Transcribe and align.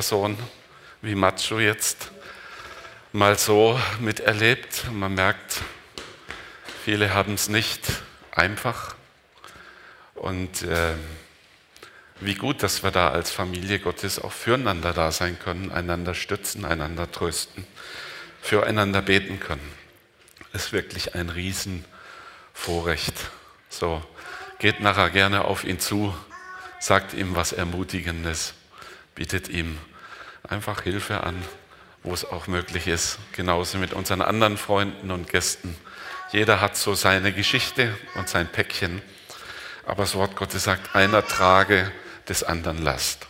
Person 0.00 0.38
wie 1.02 1.16
Macho 1.16 1.58
jetzt 1.58 2.12
mal 3.12 3.36
so 3.36 3.80
miterlebt. 3.98 4.88
Man 4.92 5.14
merkt, 5.14 5.60
viele 6.84 7.14
haben 7.14 7.34
es 7.34 7.48
nicht 7.48 7.80
einfach. 8.30 8.94
Und 10.14 10.62
äh, 10.62 10.94
wie 12.20 12.36
gut, 12.36 12.62
dass 12.62 12.84
wir 12.84 12.92
da 12.92 13.10
als 13.10 13.32
Familie 13.32 13.80
Gottes 13.80 14.20
auch 14.20 14.30
füreinander 14.30 14.92
da 14.92 15.10
sein 15.10 15.36
können, 15.36 15.72
einander 15.72 16.14
stützen, 16.14 16.64
einander 16.64 17.10
trösten, 17.10 17.66
füreinander 18.40 19.02
beten 19.02 19.40
können. 19.40 19.72
Ist 20.52 20.72
wirklich 20.72 21.16
ein 21.16 21.28
Riesenvorrecht. 21.28 23.14
So, 23.68 24.00
geht 24.60 24.78
nachher 24.78 25.10
gerne 25.10 25.44
auf 25.44 25.64
ihn 25.64 25.80
zu, 25.80 26.14
sagt 26.78 27.14
ihm 27.14 27.34
was 27.34 27.50
Ermutigendes, 27.50 28.54
bietet 29.16 29.48
ihm 29.48 29.76
einfach 30.48 30.82
Hilfe 30.82 31.22
an, 31.24 31.42
wo 32.02 32.12
es 32.12 32.24
auch 32.24 32.46
möglich 32.46 32.86
ist. 32.86 33.18
Genauso 33.32 33.78
mit 33.78 33.92
unseren 33.92 34.22
anderen 34.22 34.56
Freunden 34.56 35.10
und 35.10 35.30
Gästen. 35.30 35.76
Jeder 36.32 36.60
hat 36.60 36.76
so 36.76 36.94
seine 36.94 37.32
Geschichte 37.32 37.96
und 38.14 38.28
sein 38.28 38.48
Päckchen. 38.48 39.02
Aber 39.86 40.02
das 40.02 40.14
Wort 40.14 40.36
Gottes 40.36 40.64
sagt, 40.64 40.94
einer 40.94 41.26
trage 41.26 41.90
des 42.28 42.42
anderen 42.42 42.82
Last. 42.82 43.26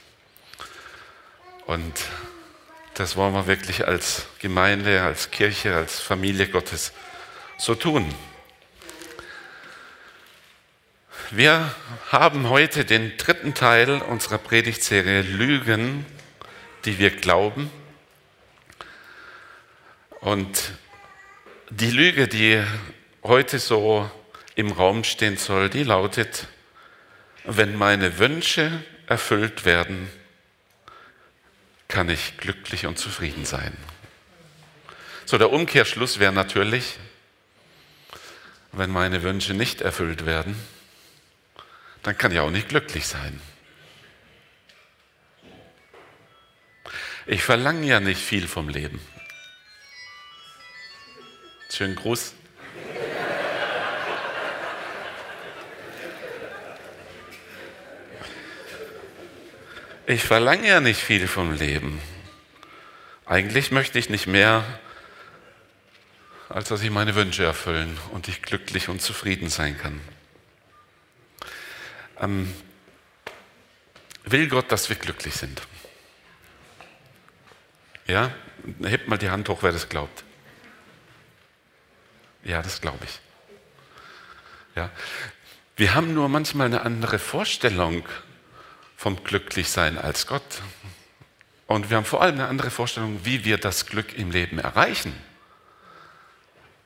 Und 1.67 1.95
das 2.95 3.15
wollen 3.15 3.35
wir 3.35 3.47
wirklich 3.47 3.87
als 3.87 4.27
Gemeinde, 4.41 5.03
als 5.03 5.31
Kirche, 5.31 5.77
als 5.77 6.01
Familie 6.01 6.49
Gottes 6.49 6.93
so 7.59 7.75
tun. 7.75 8.13
Wir 11.31 11.73
haben 12.11 12.49
heute 12.49 12.85
den 12.85 13.17
dritten 13.19 13.55
Teil 13.55 14.01
unserer 14.03 14.39
Predigtserie 14.39 15.21
Lügen, 15.23 16.07
die 16.89 16.99
wir 16.99 17.11
glauben. 17.11 17.71
Und 20.21 20.73
die 21.69 21.91
Lüge, 21.91 22.29
die 22.29 22.65
heute 23.23 23.59
so 23.59 24.11
im 24.55 24.73
Raum 24.73 25.05
stehen 25.05 25.37
soll, 25.37 25.69
die 25.69 25.83
lautet, 25.83 26.47
wenn 27.45 27.77
meine 27.77 28.19
Wünsche 28.19 28.83
erfüllt 29.07 29.67
werden, 29.67 30.09
kann 31.89 32.09
ich 32.09 32.39
glücklich 32.39 32.87
und 32.87 32.99
zufrieden 32.99 33.45
sein. 33.45 33.77
So, 35.27 35.37
der 35.37 35.53
Umkehrschluss 35.53 36.19
wäre 36.19 36.33
natürlich, 36.33 36.97
wenn 38.73 38.89
meine 38.89 39.23
Wünsche 39.23 39.53
nicht 39.53 39.83
erfüllt 39.83 40.25
werden, 40.25 40.57
dann 42.03 42.17
kann 42.17 42.33
ich 42.33 42.41
auch 42.41 42.51
nicht 42.51 42.71
glücklich 42.71 43.07
sein. 43.07 43.43
Ich 47.31 47.43
verlange 47.43 47.87
ja 47.87 48.01
nicht 48.01 48.23
viel 48.23 48.49
vom 48.49 48.71
Leben. 48.71 48.99
Schönen 51.71 51.95
Gruß. 51.95 52.33
Ich 60.07 60.23
verlange 60.23 60.67
ja 60.69 60.81
nicht 60.81 61.03
viel 61.03 61.29
vom 61.29 61.53
Leben. 61.53 62.01
Eigentlich 63.27 63.73
möchte 63.73 63.99
ich 63.99 64.09
nicht 64.09 64.27
mehr, 64.27 64.65
als 66.49 66.71
dass 66.71 66.81
ich 66.81 66.91
meine 66.91 67.15
Wünsche 67.15 67.45
erfüllen 67.45 67.99
und 68.13 68.29
ich 68.29 68.41
glücklich 68.41 68.89
und 68.89 69.03
zufrieden 69.03 69.51
sein 69.51 69.77
kann. 69.77 70.01
Ähm, 72.21 72.55
will 74.25 74.49
Gott, 74.49 74.73
dass 74.73 74.89
wir 74.89 74.97
glücklich 74.97 75.35
sind? 75.35 75.61
Ja, 78.09 78.33
hebt 78.83 79.07
mal 79.07 79.19
die 79.19 79.29
Hand 79.29 79.49
hoch, 79.51 79.59
wer 79.61 79.71
das 79.71 79.89
glaubt. 79.89 80.25
Ja, 82.43 82.63
das 82.63 82.81
glaube 82.81 83.05
ich. 83.05 83.21
Ja. 84.75 84.91
Wir 85.77 85.95
haben 85.95 86.15
nur 86.15 86.29
manchmal 86.31 86.67
eine 86.67 86.83
andere 86.83 87.19
Vorstellung 87.19 88.09
vom 88.97 89.23
Glücklichsein 89.23 89.99
als 89.99 90.27
Gott. 90.27 90.63
Und 91.67 91.91
wir 91.91 91.99
haben 91.99 92.07
vor 92.07 92.23
allem 92.23 92.37
eine 92.37 92.49
andere 92.49 92.71
Vorstellung, 92.71 93.21
wie 93.25 93.45
wir 93.45 93.59
das 93.59 93.85
Glück 93.85 94.17
im 94.17 94.31
Leben 94.31 94.59
erreichen. 94.59 95.13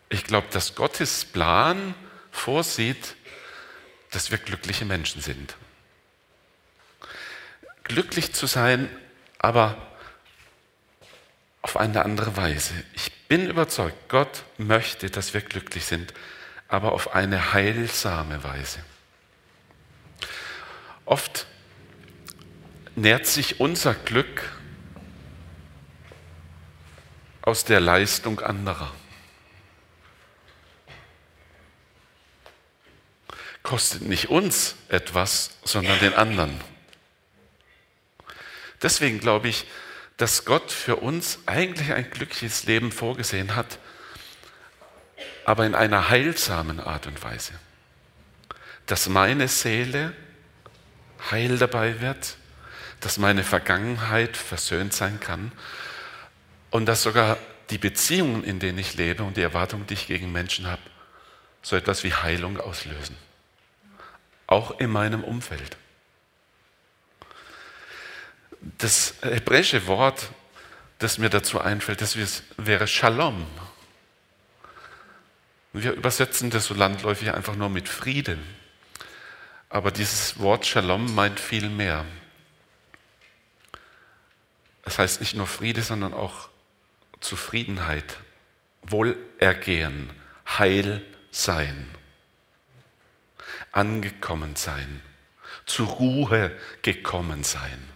Ich 0.09 0.25
glaube, 0.25 0.49
dass 0.51 0.75
Gottes 0.75 1.25
Plan 1.25 1.95
vorsieht, 2.33 3.15
dass 4.11 4.33
wir 4.33 4.39
glückliche 4.39 4.85
Menschen 4.85 5.23
sind. 5.23 5.55
Glücklich 7.85 8.33
zu 8.35 8.47
sein, 8.47 8.91
aber 9.39 9.92
auf 11.63 11.77
eine 11.77 12.05
andere 12.05 12.37
Weise. 12.37 12.75
Ich 12.95 13.13
bin 13.29 13.49
überzeugt, 13.49 14.09
Gott 14.09 14.43
möchte, 14.59 15.09
dass 15.09 15.33
wir 15.33 15.41
glücklich 15.41 15.85
sind, 15.85 16.13
aber 16.69 16.93
auf 16.93 17.15
eine 17.15 17.53
heilsame 17.53 18.43
Weise. 18.43 18.81
Oft 21.05 21.47
nährt 22.97 23.27
sich 23.27 23.61
unser 23.61 23.95
Glück 23.95 24.43
aus 27.43 27.65
der 27.65 27.81
Leistung 27.81 28.41
anderer. 28.41 28.93
Kostet 33.63 34.03
nicht 34.03 34.29
uns 34.29 34.77
etwas, 34.89 35.57
sondern 35.65 35.99
den 36.01 36.15
anderen. 36.15 36.61
Deswegen 38.83 39.21
glaube 39.21 39.49
ich, 39.49 39.67
dass 40.23 40.45
Gott 40.45 40.71
für 40.71 40.95
uns 40.95 41.41
eigentlich 41.47 41.93
ein 41.93 42.09
glückliches 42.09 42.63
Leben 42.63 42.93
vorgesehen 42.93 43.57
hat, 43.57 43.81
aber 45.45 45.67
in 45.67 45.75
einer 45.75 46.11
heilsamen 46.11 46.79
Art 46.79 47.09
und 47.09 47.21
Weise. 47.25 47.55
Dass 48.87 49.09
meine 49.09 49.49
Seele 49.49 50.13
heil 51.33 51.59
dabei 51.59 52.01
wird, 52.01 52.37
dass 53.01 53.19
meine 53.19 53.43
Vergangenheit 53.43 54.37
versöhnt 54.37 54.93
sein 54.93 55.19
kann 55.19 55.51
und 56.71 56.87
dass 56.87 57.03
sogar 57.03 57.37
die 57.71 57.79
Beziehungen, 57.79 58.45
in 58.45 58.61
denen 58.61 58.79
ich 58.79 58.95
lebe 58.95 59.25
und 59.25 59.37
die 59.37 59.43
Erwartungen, 59.43 59.89
die 59.89 59.95
ich 59.95 60.07
gegen 60.07 60.31
Menschen 60.31 60.69
habe, 60.69 60.83
so 61.63 61.75
etwas 61.75 62.05
wie 62.05 62.15
Heilung 62.15 62.61
auslösen. 62.61 63.17
Auch 64.47 64.79
in 64.79 64.91
meinem 64.91 65.25
Umfeld. 65.25 65.77
Das 68.79 69.15
hebräische 69.23 69.87
Wort, 69.89 70.31
das 70.99 71.19
mir 71.19 71.31
dazu 71.31 71.61
einfällt, 71.61 72.01
das 72.01 72.17
wäre 72.57 72.87
Shalom. 72.87 73.45
Wir 75.73 75.93
übersetzen 75.93 76.51
das 76.51 76.67
so 76.67 76.75
landläufig 76.75 77.33
einfach 77.35 77.57
nur 77.57 77.71
mit 77.71 77.89
Frieden. 77.89 78.41
Aber 79.69 79.91
dieses 79.91 80.39
Wort 80.39 80.65
Shalom 80.65 81.13
meint 81.15 81.41
viel 81.41 81.69
mehr. 81.69 82.05
Es 84.85 84.99
heißt 84.99 85.21
nicht 85.21 85.35
nur 85.35 85.47
Friede, 85.47 85.83
sondern 85.83 86.15
auch 86.15 86.49
Zufriedenheit, 87.21 88.19
Wohlergehen, 88.83 90.11
Heil 90.47 91.05
sein, 91.31 91.89
angekommen 93.73 94.55
sein, 94.57 95.01
zur 95.67 95.87
Ruhe 95.87 96.57
gekommen 96.83 97.43
sein. 97.43 97.92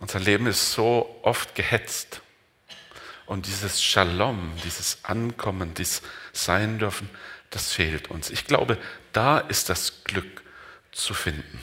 Unser 0.00 0.18
Leben 0.18 0.46
ist 0.46 0.72
so 0.72 1.20
oft 1.22 1.54
gehetzt. 1.54 2.22
Und 3.26 3.46
dieses 3.46 3.82
Shalom, 3.82 4.52
dieses 4.64 5.04
Ankommen, 5.04 5.74
dieses 5.74 6.02
Sein 6.32 6.78
dürfen, 6.78 7.08
das 7.50 7.72
fehlt 7.72 8.10
uns. 8.10 8.30
Ich 8.30 8.46
glaube, 8.46 8.78
da 9.12 9.38
ist 9.38 9.68
das 9.68 10.02
Glück 10.04 10.42
zu 10.90 11.14
finden. 11.14 11.60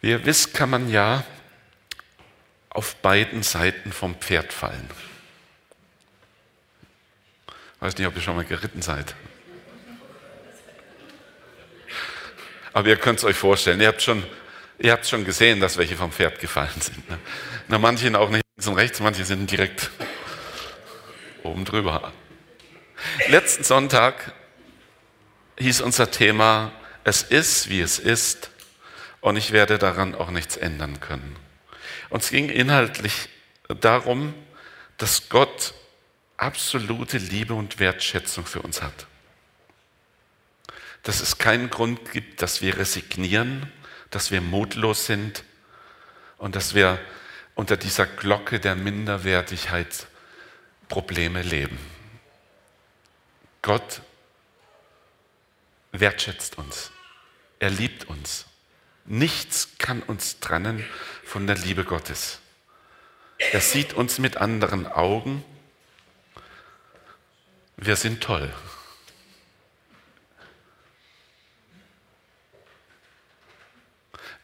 Wie 0.00 0.10
ihr 0.10 0.24
wisst, 0.24 0.54
kann 0.54 0.70
man 0.70 0.90
ja 0.90 1.22
auf 2.70 2.96
beiden 2.96 3.42
Seiten 3.42 3.92
vom 3.92 4.16
Pferd 4.16 4.52
fallen. 4.52 4.88
Ich 7.46 7.82
weiß 7.82 7.96
nicht, 7.98 8.06
ob 8.06 8.16
ihr 8.16 8.22
schon 8.22 8.36
mal 8.36 8.44
geritten 8.44 8.82
seid. 8.82 9.14
Aber 12.72 12.88
ihr 12.88 12.96
könnt 12.96 13.18
es 13.18 13.24
euch 13.24 13.36
vorstellen, 13.36 13.80
ihr 13.80 13.88
habt 13.88 14.02
schon 14.02 14.24
Ihr 14.78 14.92
habt 14.92 15.06
schon 15.06 15.24
gesehen, 15.24 15.60
dass 15.60 15.76
welche 15.76 15.96
vom 15.96 16.10
Pferd 16.10 16.40
gefallen 16.40 16.80
sind. 16.80 17.08
Ne? 17.08 17.18
Na, 17.68 17.78
manche 17.78 18.18
auch 18.18 18.30
nicht 18.30 18.44
links 18.56 18.66
und 18.66 18.74
rechts, 18.74 19.00
manche 19.00 19.24
sind 19.24 19.50
direkt 19.50 19.90
oben 21.42 21.64
drüber. 21.64 22.12
Letzten 23.28 23.64
Sonntag 23.64 24.32
hieß 25.58 25.80
unser 25.80 26.10
Thema, 26.10 26.72
es 27.04 27.22
ist, 27.22 27.68
wie 27.68 27.80
es 27.80 27.98
ist 27.98 28.50
und 29.20 29.36
ich 29.36 29.52
werde 29.52 29.78
daran 29.78 30.14
auch 30.14 30.30
nichts 30.30 30.56
ändern 30.56 31.00
können. 31.00 31.36
Und 32.10 32.22
es 32.22 32.30
ging 32.30 32.48
inhaltlich 32.48 33.28
darum, 33.80 34.34
dass 34.98 35.28
Gott 35.28 35.74
absolute 36.36 37.18
Liebe 37.18 37.54
und 37.54 37.78
Wertschätzung 37.78 38.44
für 38.44 38.62
uns 38.62 38.82
hat. 38.82 39.06
Dass 41.02 41.20
es 41.20 41.38
keinen 41.38 41.70
Grund 41.70 42.10
gibt, 42.12 42.42
dass 42.42 42.62
wir 42.62 42.76
resignieren, 42.78 43.70
dass 44.10 44.30
wir 44.30 44.40
mutlos 44.40 45.06
sind 45.06 45.44
und 46.38 46.56
dass 46.56 46.74
wir 46.74 46.98
unter 47.54 47.76
dieser 47.76 48.06
Glocke 48.06 48.60
der 48.60 48.74
Minderwertigkeit 48.74 50.06
Probleme 50.88 51.42
leben. 51.42 51.78
Gott 53.62 54.02
wertschätzt 55.92 56.58
uns. 56.58 56.90
Er 57.58 57.70
liebt 57.70 58.04
uns. 58.04 58.46
Nichts 59.06 59.70
kann 59.78 60.02
uns 60.02 60.40
trennen 60.40 60.84
von 61.24 61.46
der 61.46 61.56
Liebe 61.56 61.84
Gottes. 61.84 62.40
Er 63.38 63.60
sieht 63.60 63.94
uns 63.94 64.18
mit 64.18 64.36
anderen 64.36 64.86
Augen. 64.86 65.44
Wir 67.76 67.96
sind 67.96 68.22
toll. 68.22 68.52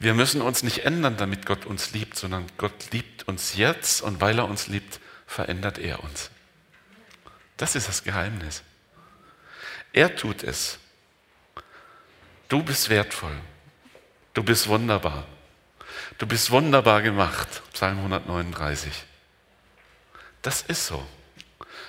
Wir 0.01 0.15
müssen 0.15 0.41
uns 0.41 0.63
nicht 0.63 0.87
ändern, 0.87 1.19
damit 1.19 1.45
Gott 1.45 1.67
uns 1.67 1.93
liebt, 1.93 2.17
sondern 2.17 2.47
Gott 2.57 2.91
liebt 2.91 3.29
uns 3.29 3.55
jetzt 3.57 4.01
und 4.01 4.23
weil 4.23 4.39
er 4.39 4.47
uns 4.47 4.67
liebt, 4.67 4.99
verändert 5.27 5.79
er 5.79 6.03
uns. 6.03 6.31
Das 7.59 7.77
ist 7.77 7.87
das 7.87 8.03
Geheimnis. 8.03 8.63
Er 9.93 10.17
tut 10.17 10.43
es. 10.43 10.79
Du 12.49 12.63
bist 12.63 12.89
wertvoll. 12.89 13.37
Du 14.33 14.43
bist 14.43 14.69
wunderbar. 14.69 15.27
Du 16.17 16.27
bist 16.27 16.51
wunderbar 16.51 17.03
gemacht. 17.03 17.63
Psalm 17.75 17.99
139. 17.99 19.05
Das 20.41 20.63
ist 20.63 20.87
so. 20.87 21.07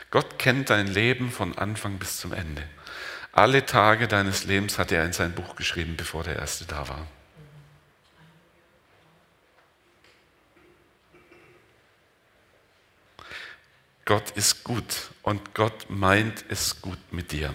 Gott 0.10 0.38
kennt 0.38 0.70
dein 0.70 0.88
Leben 0.88 1.32
von 1.32 1.58
Anfang 1.58 1.98
bis 1.98 2.18
zum 2.18 2.34
Ende. 2.34 2.68
Alle 3.32 3.66
Tage 3.66 4.10
deines 4.10 4.44
Lebens 4.44 4.78
hat 4.78 4.92
er 4.92 5.06
in 5.06 5.14
sein 5.14 5.32
Buch 5.32 5.56
geschrieben, 5.56 5.96
bevor 5.96 6.26
der 6.26 6.36
erste 6.36 6.66
da 6.66 6.90
war. 6.90 7.08
Gott 14.06 14.32
ist 14.32 14.64
gut 14.64 15.12
und 15.22 15.54
Gott 15.54 15.90
meint 15.90 16.44
es 16.50 16.82
gut 16.82 17.00
mit 17.12 17.32
dir. 17.32 17.54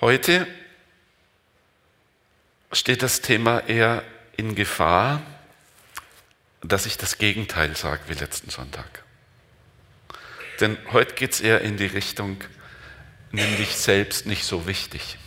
Heute 0.00 0.46
steht 2.72 3.02
das 3.02 3.20
Thema 3.22 3.60
eher 3.60 4.04
in 4.36 4.54
Gefahr, 4.54 5.22
dass 6.60 6.86
ich 6.86 6.96
das 6.98 7.18
Gegenteil 7.18 7.76
sage 7.76 8.02
wie 8.08 8.14
letzten 8.14 8.50
Sonntag. 8.50 9.02
Denn 10.60 10.78
heute 10.92 11.14
geht 11.14 11.32
es 11.32 11.40
eher 11.40 11.60
in 11.60 11.76
die 11.76 11.86
Richtung, 11.86 12.42
nimm 13.30 13.56
dich 13.56 13.76
selbst 13.76 14.26
nicht 14.26 14.44
so 14.44 14.66
wichtig. 14.66 15.18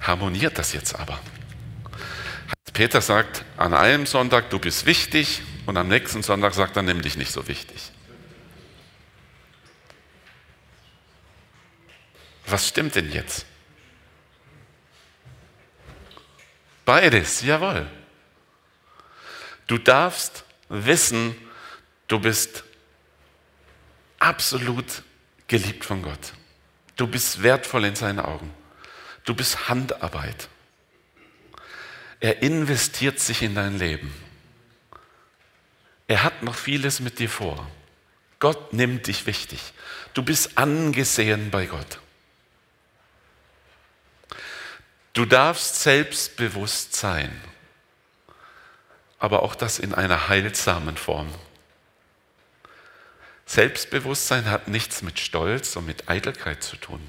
Harmoniert 0.00 0.58
das 0.58 0.72
jetzt 0.72 0.94
aber? 0.94 1.20
Peter 2.72 3.00
sagt 3.00 3.44
an 3.56 3.72
einem 3.72 4.06
Sonntag, 4.06 4.50
du 4.50 4.58
bist 4.58 4.86
wichtig, 4.86 5.42
und 5.66 5.76
am 5.76 5.88
nächsten 5.88 6.22
Sonntag 6.22 6.54
sagt 6.54 6.76
er, 6.76 6.82
nimm 6.82 7.02
dich 7.02 7.16
nicht 7.16 7.32
so 7.32 7.46
wichtig. 7.48 7.90
Was 12.46 12.68
stimmt 12.68 12.94
denn 12.94 13.10
jetzt? 13.10 13.44
Beides, 16.84 17.42
jawohl. 17.42 17.90
Du 19.66 19.78
darfst 19.78 20.44
wissen, 20.68 21.34
du 22.06 22.20
bist 22.20 22.62
absolut 24.20 25.02
geliebt 25.48 25.84
von 25.84 26.02
Gott. 26.02 26.32
Du 26.94 27.08
bist 27.08 27.42
wertvoll 27.42 27.84
in 27.86 27.96
seinen 27.96 28.20
Augen. 28.20 28.54
Du 29.24 29.34
bist 29.34 29.68
Handarbeit. 29.68 30.48
Er 32.20 32.42
investiert 32.42 33.18
sich 33.18 33.42
in 33.42 33.56
dein 33.56 33.78
Leben. 33.78 34.14
Er 36.08 36.22
hat 36.22 36.42
noch 36.42 36.54
vieles 36.54 37.00
mit 37.00 37.18
dir 37.18 37.28
vor. 37.28 37.66
Gott 38.38 38.72
nimmt 38.72 39.06
dich 39.06 39.26
wichtig. 39.26 39.72
Du 40.14 40.22
bist 40.22 40.58
angesehen 40.58 41.50
bei 41.50 41.66
Gott. 41.66 42.00
Du 45.14 45.24
darfst 45.24 45.80
selbstbewusst 45.80 46.94
sein, 46.94 47.40
aber 49.18 49.42
auch 49.42 49.54
das 49.54 49.78
in 49.78 49.94
einer 49.94 50.28
heilsamen 50.28 50.98
Form. 50.98 51.34
Selbstbewusstsein 53.46 54.50
hat 54.50 54.68
nichts 54.68 55.02
mit 55.02 55.18
Stolz 55.18 55.74
und 55.76 55.86
mit 55.86 56.08
Eitelkeit 56.10 56.62
zu 56.62 56.76
tun. 56.76 57.00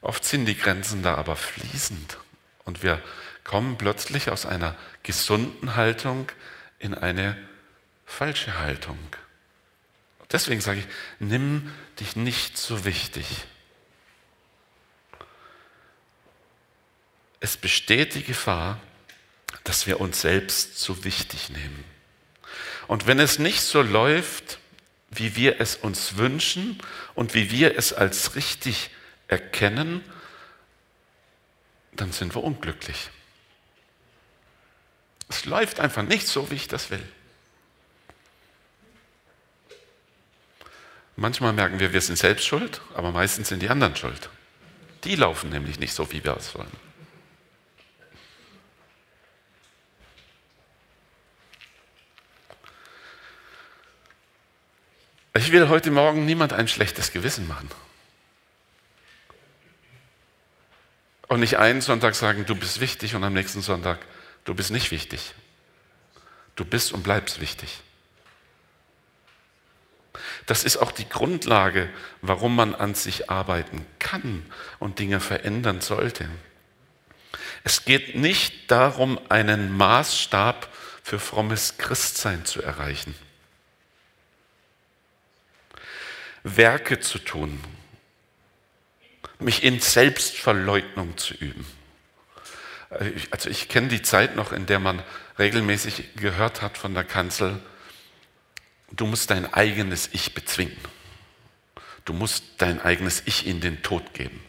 Oft 0.00 0.24
sind 0.24 0.46
die 0.46 0.56
Grenzen 0.56 1.02
da 1.02 1.14
aber 1.14 1.36
fließend 1.36 2.18
und 2.64 2.82
wir 2.82 3.00
kommen 3.44 3.78
plötzlich 3.78 4.30
aus 4.30 4.44
einer 4.44 4.74
gesunden 5.02 5.76
Haltung 5.76 6.30
in 6.78 6.94
eine 6.94 7.36
falsche 8.06 8.58
Haltung. 8.58 8.98
Deswegen 10.30 10.60
sage 10.60 10.80
ich, 10.80 10.86
nimm 11.18 11.72
dich 12.00 12.16
nicht 12.16 12.58
so 12.58 12.84
wichtig. 12.84 13.26
Es 17.40 17.56
besteht 17.56 18.14
die 18.14 18.24
Gefahr, 18.24 18.80
dass 19.64 19.86
wir 19.86 20.00
uns 20.00 20.20
selbst 20.20 20.78
zu 20.78 21.04
wichtig 21.04 21.50
nehmen. 21.50 21.84
Und 22.88 23.06
wenn 23.06 23.18
es 23.18 23.38
nicht 23.38 23.60
so 23.60 23.82
läuft, 23.82 24.58
wie 25.10 25.36
wir 25.36 25.60
es 25.60 25.76
uns 25.76 26.16
wünschen 26.16 26.78
und 27.14 27.34
wie 27.34 27.50
wir 27.50 27.76
es 27.76 27.92
als 27.92 28.34
richtig 28.34 28.90
erkennen, 29.28 30.02
dann 31.92 32.12
sind 32.12 32.34
wir 32.34 32.44
unglücklich. 32.44 33.10
Es 35.28 35.44
läuft 35.44 35.80
einfach 35.80 36.02
nicht 36.02 36.26
so, 36.26 36.50
wie 36.50 36.56
ich 36.56 36.68
das 36.68 36.90
will. 36.90 37.06
Manchmal 41.16 41.52
merken 41.52 41.80
wir, 41.80 41.92
wir 41.92 42.00
sind 42.00 42.16
selbst 42.16 42.46
schuld, 42.46 42.80
aber 42.94 43.10
meistens 43.10 43.48
sind 43.48 43.60
die 43.60 43.68
anderen 43.68 43.96
schuld. 43.96 44.30
Die 45.04 45.16
laufen 45.16 45.50
nämlich 45.50 45.78
nicht 45.80 45.92
so, 45.92 46.10
wie 46.12 46.22
wir 46.22 46.36
es 46.36 46.54
wollen. 46.54 46.70
Ich 55.34 55.52
will 55.52 55.68
heute 55.68 55.90
Morgen 55.90 56.24
niemand 56.24 56.52
ein 56.52 56.68
schlechtes 56.68 57.12
Gewissen 57.12 57.46
machen. 57.46 57.70
Und 61.28 61.40
nicht 61.40 61.58
einen 61.58 61.80
Sonntag 61.80 62.14
sagen, 62.14 62.46
du 62.46 62.54
bist 62.54 62.80
wichtig 62.80 63.14
und 63.14 63.22
am 63.22 63.34
nächsten 63.34 63.60
Sonntag 63.60 63.98
Du 64.48 64.54
bist 64.54 64.70
nicht 64.70 64.90
wichtig. 64.92 65.34
Du 66.56 66.64
bist 66.64 66.92
und 66.92 67.02
bleibst 67.02 67.38
wichtig. 67.38 67.80
Das 70.46 70.64
ist 70.64 70.78
auch 70.78 70.90
die 70.90 71.06
Grundlage, 71.06 71.90
warum 72.22 72.56
man 72.56 72.74
an 72.74 72.94
sich 72.94 73.28
arbeiten 73.28 73.84
kann 73.98 74.50
und 74.78 75.00
Dinge 75.00 75.20
verändern 75.20 75.82
sollte. 75.82 76.30
Es 77.62 77.84
geht 77.84 78.16
nicht 78.16 78.70
darum, 78.70 79.20
einen 79.28 79.70
Maßstab 79.76 80.72
für 81.02 81.18
frommes 81.18 81.76
Christsein 81.76 82.46
zu 82.46 82.62
erreichen. 82.62 83.14
Werke 86.42 87.00
zu 87.00 87.18
tun, 87.18 87.62
mich 89.40 89.62
in 89.62 89.78
Selbstverleugnung 89.78 91.18
zu 91.18 91.34
üben. 91.34 91.77
Also 92.90 93.50
ich 93.50 93.68
kenne 93.68 93.88
die 93.88 94.02
Zeit 94.02 94.36
noch, 94.36 94.52
in 94.52 94.66
der 94.66 94.78
man 94.78 95.02
regelmäßig 95.38 96.16
gehört 96.16 96.62
hat 96.62 96.78
von 96.78 96.94
der 96.94 97.04
Kanzel, 97.04 97.60
du 98.90 99.06
musst 99.06 99.30
dein 99.30 99.52
eigenes 99.52 100.08
Ich 100.12 100.34
bezwingen. 100.34 100.78
Du 102.04 102.14
musst 102.14 102.44
dein 102.58 102.80
eigenes 102.80 103.22
Ich 103.26 103.46
in 103.46 103.60
den 103.60 103.82
Tod 103.82 104.14
geben. 104.14 104.40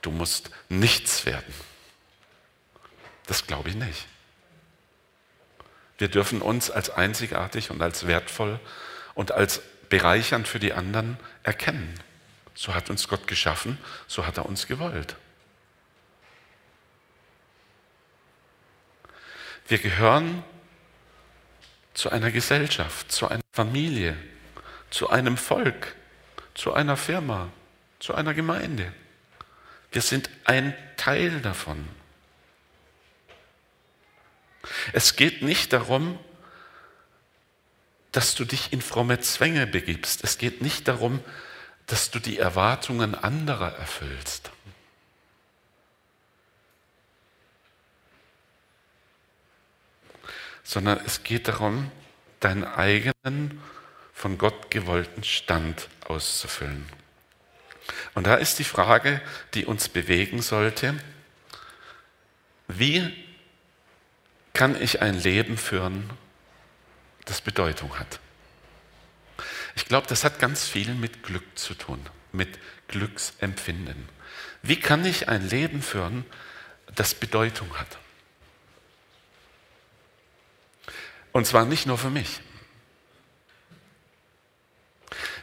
Du 0.00 0.10
musst 0.10 0.50
nichts 0.70 1.26
werden. 1.26 1.52
Das 3.26 3.46
glaube 3.46 3.68
ich 3.68 3.74
nicht. 3.74 4.06
Wir 5.98 6.08
dürfen 6.08 6.40
uns 6.40 6.70
als 6.70 6.90
einzigartig 6.90 7.70
und 7.70 7.82
als 7.82 8.06
wertvoll 8.06 8.60
und 9.14 9.32
als 9.32 9.60
bereichernd 9.88 10.48
für 10.48 10.58
die 10.58 10.72
anderen 10.72 11.18
erkennen. 11.42 11.94
So 12.54 12.74
hat 12.74 12.88
uns 12.88 13.08
Gott 13.08 13.26
geschaffen, 13.26 13.78
so 14.06 14.26
hat 14.26 14.38
er 14.38 14.46
uns 14.46 14.66
gewollt. 14.66 15.16
Wir 19.68 19.78
gehören 19.78 20.44
zu 21.94 22.10
einer 22.10 22.30
Gesellschaft, 22.30 23.10
zu 23.10 23.28
einer 23.28 23.42
Familie, 23.52 24.16
zu 24.90 25.10
einem 25.10 25.36
Volk, 25.36 25.96
zu 26.54 26.72
einer 26.72 26.96
Firma, 26.96 27.48
zu 27.98 28.14
einer 28.14 28.34
Gemeinde. 28.34 28.92
Wir 29.90 30.02
sind 30.02 30.30
ein 30.44 30.74
Teil 30.96 31.40
davon. 31.40 31.88
Es 34.92 35.16
geht 35.16 35.42
nicht 35.42 35.72
darum, 35.72 36.18
dass 38.12 38.34
du 38.34 38.44
dich 38.44 38.72
in 38.72 38.82
fromme 38.82 39.20
Zwänge 39.20 39.66
begibst. 39.66 40.24
Es 40.24 40.38
geht 40.38 40.62
nicht 40.62 40.88
darum, 40.88 41.20
dass 41.86 42.10
du 42.10 42.18
die 42.18 42.38
Erwartungen 42.38 43.14
anderer 43.14 43.72
erfüllst. 43.76 44.50
Sondern 50.66 51.00
es 51.06 51.22
geht 51.22 51.46
darum, 51.46 51.90
deinen 52.40 52.64
eigenen, 52.64 53.62
von 54.12 54.36
Gott 54.36 54.70
gewollten 54.70 55.22
Stand 55.22 55.88
auszufüllen. 56.06 56.86
Und 58.14 58.26
da 58.26 58.34
ist 58.34 58.58
die 58.58 58.64
Frage, 58.64 59.20
die 59.54 59.64
uns 59.64 59.88
bewegen 59.88 60.42
sollte, 60.42 60.94
wie 62.66 63.14
kann 64.54 64.80
ich 64.80 65.02
ein 65.02 65.14
Leben 65.14 65.56
führen, 65.56 66.10
das 67.26 67.40
Bedeutung 67.40 67.98
hat? 67.98 68.18
Ich 69.76 69.84
glaube, 69.84 70.06
das 70.08 70.24
hat 70.24 70.40
ganz 70.40 70.66
viel 70.66 70.94
mit 70.94 71.22
Glück 71.22 71.58
zu 71.58 71.74
tun, 71.74 72.00
mit 72.32 72.58
Glücksempfinden. 72.88 74.08
Wie 74.62 74.80
kann 74.80 75.04
ich 75.04 75.28
ein 75.28 75.48
Leben 75.48 75.82
führen, 75.82 76.24
das 76.94 77.14
Bedeutung 77.14 77.78
hat? 77.78 77.98
Und 81.36 81.44
zwar 81.46 81.66
nicht 81.66 81.84
nur 81.84 81.98
für 81.98 82.08
mich. 82.08 82.40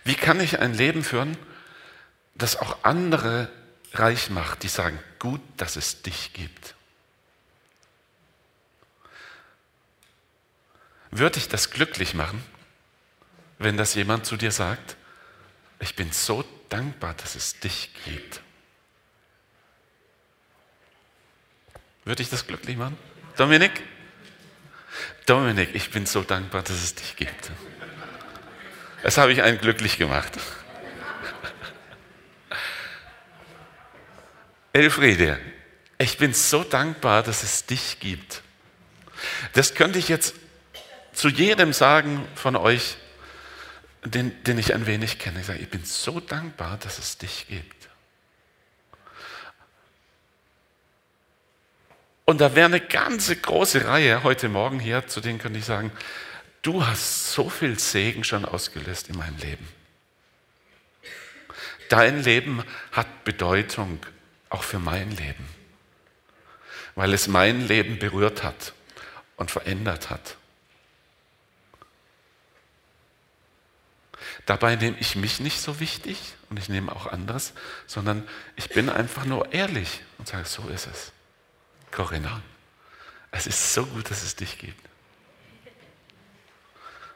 Wie 0.04 0.16
kann 0.16 0.40
ich 0.40 0.58
ein 0.58 0.74
Leben 0.74 1.04
führen, 1.04 1.38
das 2.34 2.56
auch 2.56 2.84
andere 2.84 3.52
reich 3.94 4.32
macht, 4.32 4.64
die 4.64 4.70
sagen, 4.70 4.98
gut, 5.20 5.40
dass 5.58 5.76
es 5.76 6.02
dich 6.02 6.34
gibt? 6.34 6.74
Würde 11.12 11.38
ich 11.38 11.48
das 11.48 11.70
glücklich 11.70 12.16
machen, 12.16 12.44
wenn 13.60 13.78
das 13.78 13.94
jemand 13.94 14.26
zu 14.26 14.36
dir 14.36 14.52
sagt, 14.52 14.98
ich 15.80 15.96
bin 15.96 16.12
so 16.12 16.44
dankbar, 16.70 17.14
dass 17.14 17.36
es 17.36 17.60
dich 17.60 17.92
gibt? 18.04 18.42
Würde 22.04 22.24
ich 22.24 22.32
das 22.32 22.48
glücklich 22.48 22.78
machen? 22.78 22.98
Dominik? 23.38 23.93
Dominik, 25.25 25.70
ich 25.74 25.89
bin 25.89 26.06
so 26.06 26.22
dankbar, 26.22 26.63
dass 26.63 26.84
es 26.84 26.96
dich 26.96 27.15
gibt. 27.15 27.51
Das 29.03 29.18
habe 29.18 29.32
ich 29.34 29.42
einen 29.42 29.60
glücklich 29.60 29.98
gemacht. 29.98 30.32
Elfriede, 34.74 35.39
ich 35.98 36.18
bin 36.18 36.34
so 36.34 36.63
dankbar, 36.63 37.22
dass 37.24 37.44
es 37.44 37.65
dich 37.65 38.00
gibt. 38.00 38.42
Das 39.53 39.75
könnte 39.75 40.00
ich 40.00 40.10
jetzt 40.10 40.36
zu 41.13 41.30
jedem 41.30 41.74
sagen 41.74 42.27
von 42.36 42.56
euch, 42.56 42.98
den, 44.03 44.44
den 44.44 44.58
ich 44.58 44.74
ein 44.74 44.86
wenig 44.86 45.20
kenne. 45.20 45.39
Ich 45.42 45.46
sage, 45.46 45.60
ich 45.60 45.70
bin 45.70 45.86
so 45.86 46.20
dankbar, 46.20 46.77
dass 46.77 47.00
es 47.00 47.18
dich 47.18 47.48
gibt. 47.48 47.83
Und 52.25 52.39
da 52.39 52.56
wäre 52.56 52.65
eine 52.65 52.80
ganze 52.80 53.36
große 53.36 53.86
Reihe 53.86 54.24
heute 54.24 54.48
Morgen 54.48 54.80
hier, 54.80 55.08
zu 55.08 55.20
denen 55.20 55.39
könnte 55.39 55.60
ich 55.60 55.65
sagen, 55.65 55.92
du 56.62 56.86
hast 56.86 57.34
so 57.34 57.50
viel 57.50 57.77
Segen 57.77 58.24
schon 58.24 58.46
ausgelöst 58.46 59.10
in 59.10 59.18
meinem 59.18 59.38
Leben. 59.38 59.68
Dein 61.89 62.24
Leben 62.24 62.63
hat 62.92 63.24
Bedeutung 63.25 64.00
auch 64.50 64.63
für 64.63 64.80
mein 64.80 65.12
Leben, 65.12 65.46
weil 66.96 67.13
es 67.13 67.27
mein 67.27 67.68
Leben 67.68 68.00
berührt 68.00 68.44
hat 68.44 68.74
und 69.36 69.51
verändert 69.51 70.10
hat. 70.10 70.38
Dabei 74.46 74.75
nehme 74.75 74.98
ich 75.00 75.15
mich 75.15 75.39
nicht 75.39 75.62
so 75.62 75.80
wichtig 75.80 76.36
und 76.50 76.58
ich 76.58 76.70
nehme 76.70 76.92
auch 76.92 77.08
anderes, 77.08 77.53
sondern 77.86 78.27
ich 78.56 78.70
bin 78.70 78.89
einfach 78.89 79.25
nur 79.25 79.53
ehrlich 79.53 80.01
und 80.18 80.27
sage, 80.27 80.46
so 80.46 80.68
ist 80.70 80.88
es. 80.88 81.12
Corinna, 81.94 82.42
es 83.32 83.46
ist 83.46 83.74
so 83.74 83.86
gut, 83.86 84.10
dass 84.10 84.24
es 84.24 84.36
dich 84.36 84.58
gibt. 84.58 84.90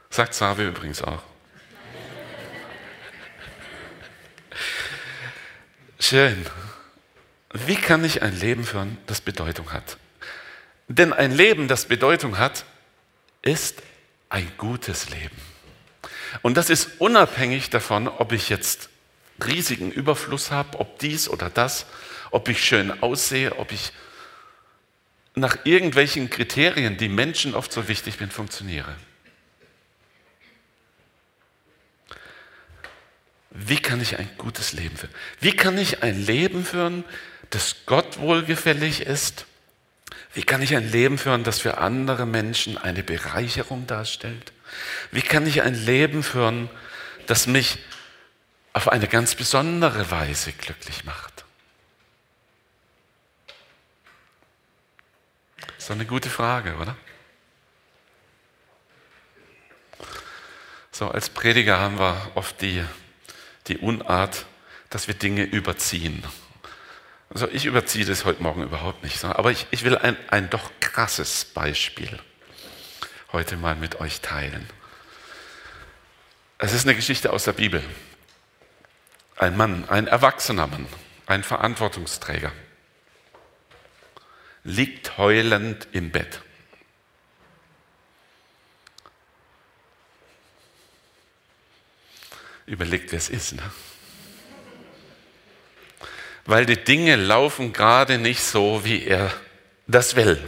Sagt 0.10 0.34
Sabe 0.34 0.68
übrigens 0.68 1.02
auch. 1.02 1.24
Schön. 6.00 6.46
Wie 7.54 7.76
kann 7.76 8.06
ich 8.06 8.22
ein 8.22 8.40
Leben 8.40 8.64
führen, 8.66 8.98
das 9.08 9.20
Bedeutung 9.20 9.74
hat? 9.74 9.98
Denn 10.88 11.12
ein 11.12 11.32
Leben, 11.32 11.68
das 11.68 11.86
Bedeutung 11.86 12.38
hat, 12.38 12.64
ist 13.42 13.82
ein 14.30 14.50
gutes 14.58 15.10
Leben. 15.10 15.36
Und 16.44 16.56
das 16.56 16.70
ist 16.70 16.90
unabhängig 17.00 17.72
davon, 17.72 18.08
ob 18.08 18.32
ich 18.32 18.50
jetzt 18.50 18.90
riesigen 19.44 19.92
Überfluss 19.92 20.52
habe, 20.52 20.80
ob 20.80 21.00
dies 21.00 21.30
oder 21.30 21.50
das, 21.50 21.88
ob 22.32 22.48
ich 22.48 22.64
schön 22.64 23.02
aussehe, 23.02 23.58
ob 23.58 23.72
ich 23.72 23.92
nach 25.38 25.58
irgendwelchen 25.66 26.30
Kriterien, 26.30 26.98
die 26.98 27.10
Menschen 27.10 27.54
oft 27.54 27.72
so 27.72 27.88
wichtig 27.88 28.16
sind, 28.18 28.34
funktioniere. 28.34 28.96
Wie 33.52 33.78
kann 33.78 34.02
ich 34.02 34.18
ein 34.18 34.30
gutes 34.38 34.74
Leben 34.74 34.98
führen? 34.98 35.14
Wie 35.40 35.52
kann 35.52 35.78
ich 35.78 36.04
ein 36.04 36.26
Leben 36.26 36.66
führen, 36.66 37.04
das 37.50 37.78
Gott 37.86 38.20
wohlgefällig 38.20 39.02
ist? 39.02 39.46
Wie 40.34 40.44
kann 40.44 40.62
ich 40.62 40.76
ein 40.76 40.92
Leben 40.92 41.18
führen, 41.18 41.44
das 41.44 41.62
für 41.62 41.78
andere 41.78 42.26
Menschen 42.26 42.78
eine 42.78 43.04
Bereicherung 43.04 43.88
darstellt? 43.88 44.54
Wie 45.12 45.22
kann 45.22 45.48
ich 45.48 45.62
ein 45.62 45.74
Leben 45.74 46.24
führen, 46.24 46.70
das 47.26 47.48
mich 47.48 47.80
auf 48.74 48.90
eine 48.90 49.08
ganz 49.08 49.36
besondere 49.36 50.12
Weise 50.12 50.52
glücklich 50.52 51.04
macht? 51.06 51.27
So 55.88 55.94
eine 55.94 56.06
gute 56.06 56.30
Frage, 56.30 56.76
oder? 56.82 56.98
So, 60.92 61.08
als 61.10 61.30
Prediger 61.30 61.80
haben 61.80 61.98
wir 61.98 62.30
oft 62.36 62.62
die, 62.62 62.84
die 63.68 63.78
Unart, 63.78 64.48
dass 64.90 65.08
wir 65.08 65.16
Dinge 65.16 65.44
überziehen. 65.46 66.26
Also 67.30 67.48
ich 67.48 67.66
überziehe 67.66 68.04
das 68.04 68.26
heute 68.26 68.44
Morgen 68.44 68.64
überhaupt 68.64 69.02
nicht, 69.02 69.24
aber 69.24 69.50
ich, 69.52 69.66
ich 69.72 69.86
will 69.86 69.98
ein, 69.98 70.18
ein 70.30 70.50
doch 70.50 70.72
krasses 70.82 71.46
Beispiel 71.46 72.20
heute 73.32 73.56
mal 73.56 73.78
mit 73.78 74.02
euch 74.02 74.20
teilen. 74.20 74.70
Es 76.58 76.74
ist 76.74 76.86
eine 76.86 76.96
Geschichte 76.96 77.32
aus 77.32 77.46
der 77.46 77.54
Bibel. 77.54 77.82
Ein 79.38 79.56
Mann, 79.56 79.88
ein 79.88 80.08
erwachsener 80.08 80.68
Mann, 80.68 80.86
ein 81.28 81.44
Verantwortungsträger 81.44 82.52
liegt 84.68 85.18
heulend 85.18 85.88
im 85.94 86.12
Bett. 86.12 86.42
Überlegt, 92.66 93.14
wer 93.14 93.18
es 93.18 93.30
ist. 93.30 93.54
Ne? 93.54 93.72
Weil 96.46 96.66
die 96.66 96.84
Dinge 96.84 97.16
laufen 97.16 97.72
gerade 97.72 98.18
nicht 98.18 98.44
so, 98.44 98.84
wie 98.84 99.06
er 99.06 99.34
das 99.88 100.18
will. 100.18 100.46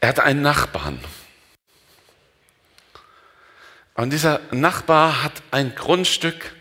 Er 0.00 0.08
hat 0.08 0.20
einen 0.20 0.40
Nachbarn. 0.40 1.04
Und 3.92 4.10
dieser 4.10 4.40
Nachbar 4.52 5.22
hat 5.22 5.42
ein 5.50 5.74
Grundstück 5.74 6.54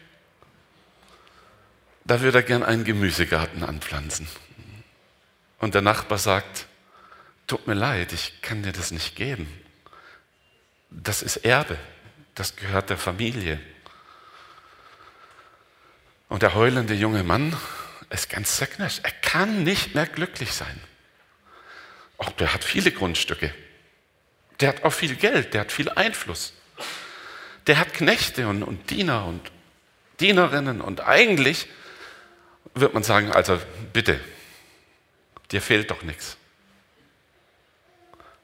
da 2.12 2.20
würde 2.20 2.39
er 2.39 2.44
gern 2.44 2.62
einen 2.62 2.84
Gemüsegarten 2.84 3.63
anpflanzen. 3.63 4.27
Und 5.60 5.75
der 5.75 5.82
Nachbar 5.82 6.18
sagt, 6.18 6.65
tut 7.48 7.68
mir 7.68 7.74
leid, 7.74 8.12
ich 8.12 8.41
kann 8.41 8.63
dir 8.63 8.74
das 8.74 8.91
nicht 8.91 9.15
geben. 9.15 9.48
Das 10.89 11.22
ist 11.22 11.38
Erbe, 11.38 11.77
das 12.36 12.58
gehört 12.58 12.89
der 12.89 12.98
Familie. 12.98 13.62
Und 16.27 16.41
der 16.41 16.53
heulende 16.53 16.96
junge 16.96 17.24
Mann 17.24 17.56
ist 18.10 18.30
ganz 18.30 18.58
zerknirscht. 18.58 19.00
Er 19.03 19.12
kann 19.12 19.63
nicht 19.63 19.96
mehr 19.96 20.06
glücklich 20.06 20.51
sein. 20.51 20.82
Auch 22.18 22.32
der 22.34 22.53
hat 22.53 22.65
viele 22.65 22.91
Grundstücke. 22.91 23.53
Der 24.60 24.68
hat 24.68 24.84
auch 24.84 24.91
viel 24.91 25.15
Geld, 25.15 25.53
der 25.53 25.62
hat 25.62 25.72
viel 25.72 25.88
Einfluss. 25.88 26.51
Der 27.68 27.80
hat 27.80 27.94
Knechte 27.94 28.50
und, 28.50 28.63
und 28.63 28.89
Diener 28.89 29.25
und 29.27 29.50
Dienerinnen 30.20 30.82
und 30.82 31.00
eigentlich 31.08 31.70
wird 32.74 32.94
man 32.94 33.04
sagen, 33.04 33.32
also 33.32 33.60
bitte, 33.94 34.20
dir 35.51 35.62
fehlt 35.62 35.92
doch 35.92 36.01
nichts. 36.04 36.38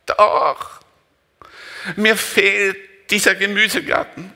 Doch, 0.06 0.82
mir 1.96 2.16
fehlt 2.16 2.78
dieser 3.10 3.36
Gemüsegarten. 3.36 4.34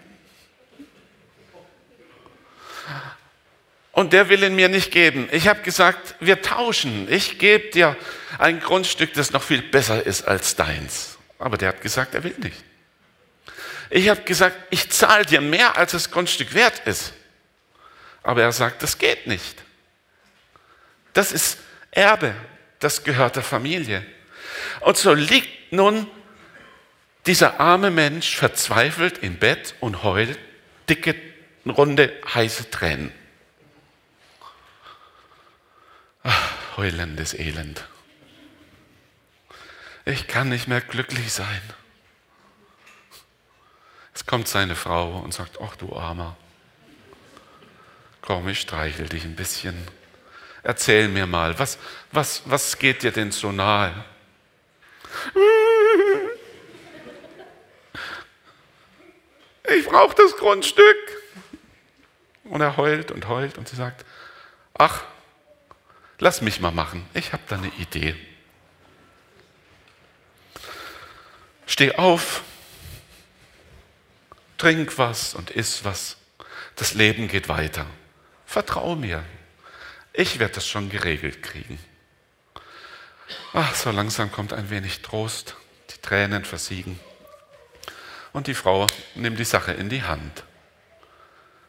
Und 3.92 4.14
der 4.14 4.30
will 4.30 4.42
ihn 4.44 4.56
mir 4.56 4.70
nicht 4.70 4.92
geben. 4.92 5.28
Ich 5.32 5.48
habe 5.48 5.62
gesagt, 5.62 6.16
wir 6.22 6.42
tauschen. 6.42 7.12
Ich 7.12 7.40
gebe 7.40 7.70
dir 7.72 7.98
ein 8.38 8.62
Grundstück, 8.62 9.14
das 9.14 9.32
noch 9.32 9.44
viel 9.44 9.62
besser 9.62 10.06
ist 10.06 10.28
als 10.28 10.56
deins. 10.56 11.18
Aber 11.38 11.58
der 11.58 11.70
hat 11.70 11.82
gesagt, 11.82 12.16
er 12.16 12.24
will 12.24 12.36
nicht. 12.38 12.64
Ich 13.90 14.08
habe 14.08 14.22
gesagt, 14.22 14.56
ich 14.70 14.90
zahle 14.90 15.26
dir 15.26 15.42
mehr, 15.42 15.78
als 15.78 15.92
das 15.92 16.10
Grundstück 16.10 16.54
wert 16.54 16.82
ist. 16.86 17.14
Aber 18.24 18.42
er 18.42 18.54
sagt, 18.54 18.82
das 18.82 18.98
geht 18.98 19.28
nicht. 19.28 19.62
Das 21.14 21.32
ist 21.32 21.58
Erbe, 21.92 22.34
das 22.80 23.04
gehört 23.04 23.36
der 23.36 23.44
Familie. 23.44 24.06
Und 24.82 24.98
so 24.98 25.14
liegt 25.14 25.72
nun 25.72 26.08
dieser 27.26 27.60
arme 27.60 27.92
Mensch 27.92 28.36
verzweifelt 28.36 29.20
im 29.20 29.38
Bett 29.38 29.76
und 29.80 30.04
heult 30.04 30.40
dicke, 30.90 31.16
runde, 31.66 32.12
heiße 32.34 32.72
Tränen. 32.72 33.12
Ach, 36.24 36.78
heulendes 36.78 37.34
Elend. 37.34 37.86
Ich 40.06 40.28
kann 40.28 40.50
nicht 40.50 40.68
mehr 40.68 40.82
glücklich 40.82 41.32
sein. 41.32 41.62
Es 44.14 44.26
kommt 44.26 44.48
seine 44.48 44.76
Frau 44.76 45.20
und 45.20 45.34
sagt, 45.34 45.60
ach 45.62 45.76
du 45.76 45.96
Armer, 45.96 46.36
komm, 48.22 48.48
ich 48.50 48.62
streichel 48.62 49.08
dich 49.08 49.24
ein 49.24 49.36
bisschen. 49.36 49.88
Erzähl 50.64 51.08
mir 51.08 51.26
mal, 51.26 51.58
was, 51.58 51.78
was, 52.12 52.44
was 52.46 52.78
geht 52.78 53.04
dir 53.04 53.12
denn 53.12 53.32
so 53.32 53.52
nahe? 53.52 54.06
Ich 59.76 59.86
brauche 59.86 60.16
das 60.16 60.36
Grundstück. 60.38 60.98
Und 62.44 62.62
er 62.62 62.78
heult 62.78 63.12
und 63.12 63.28
heult 63.28 63.58
und 63.58 63.70
sie 63.70 63.76
sagt, 63.76 64.06
ach, 64.74 65.04
lass 66.20 66.42
mich 66.42 66.60
mal 66.60 66.72
machen, 66.72 67.08
ich 67.14 67.32
habe 67.32 67.44
da 67.48 67.56
eine 67.56 67.70
Idee. 67.80 68.16
Steh 71.66 71.96
auf, 71.96 72.44
trink 74.58 74.98
was 74.98 75.34
und 75.34 75.52
iss 75.52 75.86
was. 75.86 76.18
Das 76.76 76.94
Leben 76.94 77.30
geht 77.30 77.48
weiter. 77.48 77.86
Vertrau 78.46 78.96
mir. 78.96 79.24
Ich 80.14 80.40
werde 80.40 80.56
das 80.56 80.68
schon 80.68 80.90
geregelt 80.90 81.42
kriegen. 81.42 81.80
Ach, 83.54 83.76
so 83.76 83.92
langsam 83.92 84.32
kommt 84.32 84.54
ein 84.54 84.70
wenig 84.70 85.02
Trost. 85.02 85.56
Die 85.90 86.02
Tränen 86.02 86.46
versiegen. 86.46 87.00
Und 88.34 88.48
die 88.48 88.54
Frau 88.54 88.88
nimmt 89.16 89.40
die 89.40 89.46
Sache 89.46 89.74
in 89.74 89.90
die 89.90 90.04
Hand. 90.04 90.44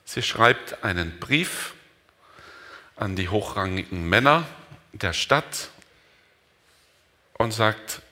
Sie 0.04 0.22
schreibt 0.22 0.84
einen 0.84 1.18
Brief 1.18 1.74
an 2.96 3.16
die 3.16 3.28
hochrangigen 3.28 4.08
Männer 4.08 4.46
der 4.92 5.12
Stadt 5.12 5.70
und 7.38 7.52
sagt, 7.52 8.02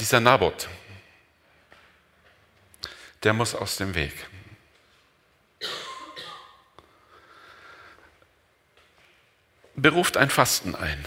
dieser 0.00 0.20
Naboth, 0.20 0.68
der 3.22 3.32
muss 3.32 3.54
aus 3.54 3.76
dem 3.76 3.94
Weg. 3.94 4.26
Beruft 9.76 10.16
ein 10.16 10.30
Fasten 10.30 10.74
ein. 10.74 11.04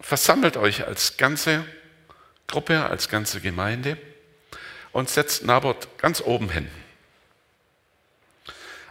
Versammelt 0.00 0.56
euch 0.56 0.86
als 0.86 1.16
ganze 1.16 1.64
Gruppe, 2.46 2.86
als 2.86 3.08
ganze 3.08 3.40
Gemeinde 3.40 3.98
und 4.92 5.10
setzt 5.10 5.44
Naboth 5.44 5.98
ganz 5.98 6.20
oben 6.20 6.50
hin. 6.50 6.70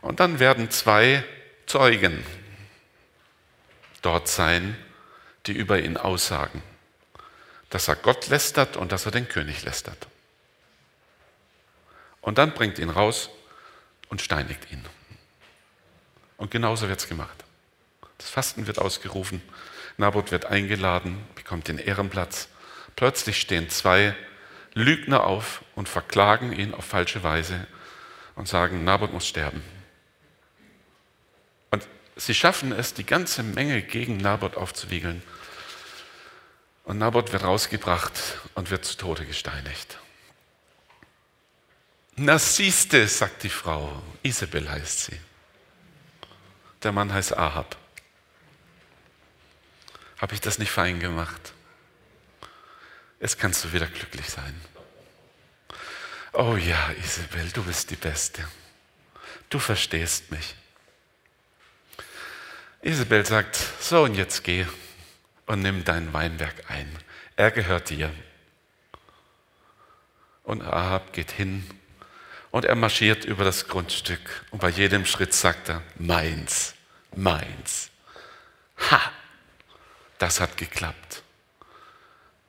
Und 0.01 0.19
dann 0.19 0.39
werden 0.39 0.69
zwei 0.71 1.23
Zeugen 1.65 2.25
dort 4.01 4.27
sein, 4.27 4.77
die 5.45 5.53
über 5.53 5.79
ihn 5.79 5.95
aussagen, 5.95 6.61
dass 7.69 7.88
er 7.88 7.95
Gott 7.95 8.27
lästert 8.27 8.77
und 8.77 8.91
dass 8.91 9.05
er 9.05 9.11
den 9.11 9.27
König 9.27 9.63
lästert. 9.63 10.07
Und 12.19 12.38
dann 12.38 12.53
bringt 12.53 12.79
ihn 12.79 12.89
raus 12.89 13.29
und 14.09 14.21
steinigt 14.21 14.71
ihn. 14.71 14.83
Und 16.38 16.51
genauso 16.51 16.89
wird 16.89 17.00
es 17.00 17.07
gemacht. 17.07 17.40
Das 18.21 18.29
Fasten 18.29 18.67
wird 18.67 18.77
ausgerufen, 18.77 19.41
Naboth 19.97 20.31
wird 20.31 20.45
eingeladen, 20.45 21.23
bekommt 21.35 21.67
den 21.67 21.79
Ehrenplatz. 21.79 22.48
Plötzlich 22.96 23.41
stehen 23.41 23.69
zwei 23.69 24.15
Lügner 24.74 25.24
auf 25.24 25.63
und 25.75 25.89
verklagen 25.89 26.53
ihn 26.53 26.74
auf 26.74 26.85
falsche 26.85 27.24
Weise 27.24 27.65
und 28.35 28.48
sagen, 28.48 28.83
Naboth 28.83 29.11
muss 29.11 29.27
sterben. 29.27 29.63
Und 31.72 31.87
sie 32.15 32.35
schaffen 32.35 32.72
es, 32.72 32.93
die 32.93 33.05
ganze 33.05 33.41
Menge 33.41 33.81
gegen 33.81 34.17
Naboth 34.17 34.55
aufzuwiegeln. 34.55 35.24
Und 36.83 37.00
Naboth 37.00 37.33
wird 37.33 37.43
rausgebracht 37.43 38.39
und 38.53 38.69
wird 38.69 38.85
zu 38.85 38.98
Tode 38.98 39.25
gesteinigt. 39.25 39.98
Na 42.15 42.37
siehste, 42.37 43.07
sagt 43.07 43.43
die 43.43 43.50
Frau, 43.50 44.01
Isabel 44.22 44.69
heißt 44.69 45.05
sie. 45.05 45.19
Der 46.83 46.91
Mann 46.91 47.11
heißt 47.11 47.35
Ahab. 47.35 47.80
Habe 50.22 50.36
ich 50.36 50.42
das 50.42 50.60
nicht 50.60 50.70
fein 50.70 51.00
gemacht? 51.00 51.53
Jetzt 53.20 53.40
kannst 53.40 53.64
du 53.64 53.74
wieder 53.74 53.88
glücklich 53.88 54.29
sein. 54.29 54.53
Oh 56.34 56.55
ja, 56.55 56.92
Isabel, 57.03 57.50
du 57.50 57.64
bist 57.64 57.90
die 57.90 57.96
Beste. 57.96 58.48
Du 59.50 59.57
verstehst 59.57 60.29
mich. 60.29 60.55
Isabel 62.84 63.25
sagt, 63.25 63.55
so 63.79 64.03
und 64.03 64.14
jetzt 64.14 64.44
geh 64.44 64.68
und 65.48 65.64
nimm 65.64 65.84
dein 65.84 66.14
Weinberg 66.14 66.70
ein. 66.70 66.88
Er 67.36 67.50
gehört 67.50 67.90
dir. 67.90 68.14
Und 70.44 70.62
Ahab 70.62 71.14
geht 71.14 71.31
hin 71.31 71.68
und 72.51 72.66
er 72.66 72.75
marschiert 72.75 73.25
über 73.25 73.44
das 73.44 73.68
Grundstück 73.68 74.46
und 74.51 74.60
bei 74.60 74.70
jedem 74.70 75.05
Schritt 75.05 75.34
sagt 75.34 75.70
er, 75.70 75.81
meins, 75.96 76.75
meins. 77.16 77.90
Ha! 78.92 79.12
Das 80.22 80.40
hat 80.40 80.55
geklappt. 80.55 81.24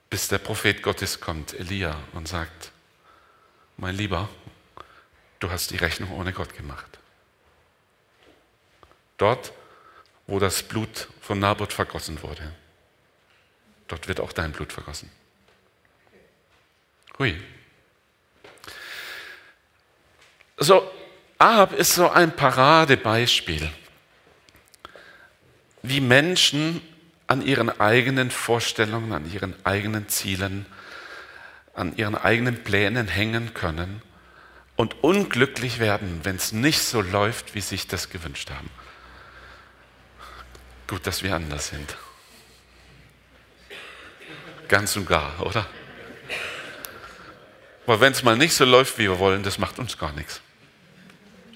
Bis 0.07 0.27
der 0.27 0.37
Prophet 0.37 0.83
Gottes 0.83 1.19
kommt, 1.19 1.55
Elia, 1.55 1.97
und 2.11 2.27
sagt, 2.27 2.71
mein 3.77 3.95
Lieber, 3.95 4.29
du 5.39 5.49
hast 5.49 5.71
die 5.71 5.77
Rechnung 5.77 6.11
ohne 6.11 6.33
Gott 6.33 6.55
gemacht. 6.55 6.99
Dort, 9.17 9.53
wo 10.27 10.37
das 10.37 10.61
Blut 10.61 11.07
von 11.19 11.39
Naboth 11.39 11.73
vergossen 11.73 12.21
wurde, 12.21 12.53
dort 13.87 14.07
wird 14.07 14.19
auch 14.19 14.33
dein 14.33 14.51
Blut 14.51 14.71
vergossen. 14.71 15.09
Hui. 17.17 17.41
So, 20.57 20.91
Ahab 21.39 21.73
ist 21.73 21.95
so 21.95 22.07
ein 22.07 22.35
Paradebeispiel, 22.35 23.67
wie 25.81 26.01
Menschen 26.01 26.87
an 27.27 27.41
ihren 27.41 27.69
eigenen 27.79 28.31
Vorstellungen, 28.31 29.11
an 29.13 29.31
ihren 29.31 29.55
eigenen 29.65 30.09
Zielen, 30.09 30.65
an 31.73 31.95
ihren 31.95 32.15
eigenen 32.15 32.63
Plänen 32.63 33.07
hängen 33.07 33.53
können 33.53 34.01
und 34.75 35.03
unglücklich 35.03 35.79
werden, 35.79 36.21
wenn 36.23 36.35
es 36.35 36.51
nicht 36.51 36.81
so 36.81 37.01
läuft, 37.01 37.55
wie 37.55 37.61
sie 37.61 37.69
sich 37.69 37.87
das 37.87 38.09
gewünscht 38.09 38.49
haben. 38.51 38.69
Gut, 40.87 41.07
dass 41.07 41.23
wir 41.23 41.35
anders 41.35 41.69
sind. 41.69 41.97
Ganz 44.67 44.95
und 44.95 45.07
gar, 45.07 45.41
oder? 45.41 45.65
Aber 47.85 47.99
wenn 47.99 48.13
es 48.13 48.23
mal 48.23 48.37
nicht 48.37 48.53
so 48.53 48.65
läuft, 48.65 48.97
wie 48.97 49.09
wir 49.09 49.19
wollen, 49.19 49.43
das 49.43 49.57
macht 49.57 49.77
uns 49.79 49.97
gar 49.97 50.13
nichts. 50.13 50.41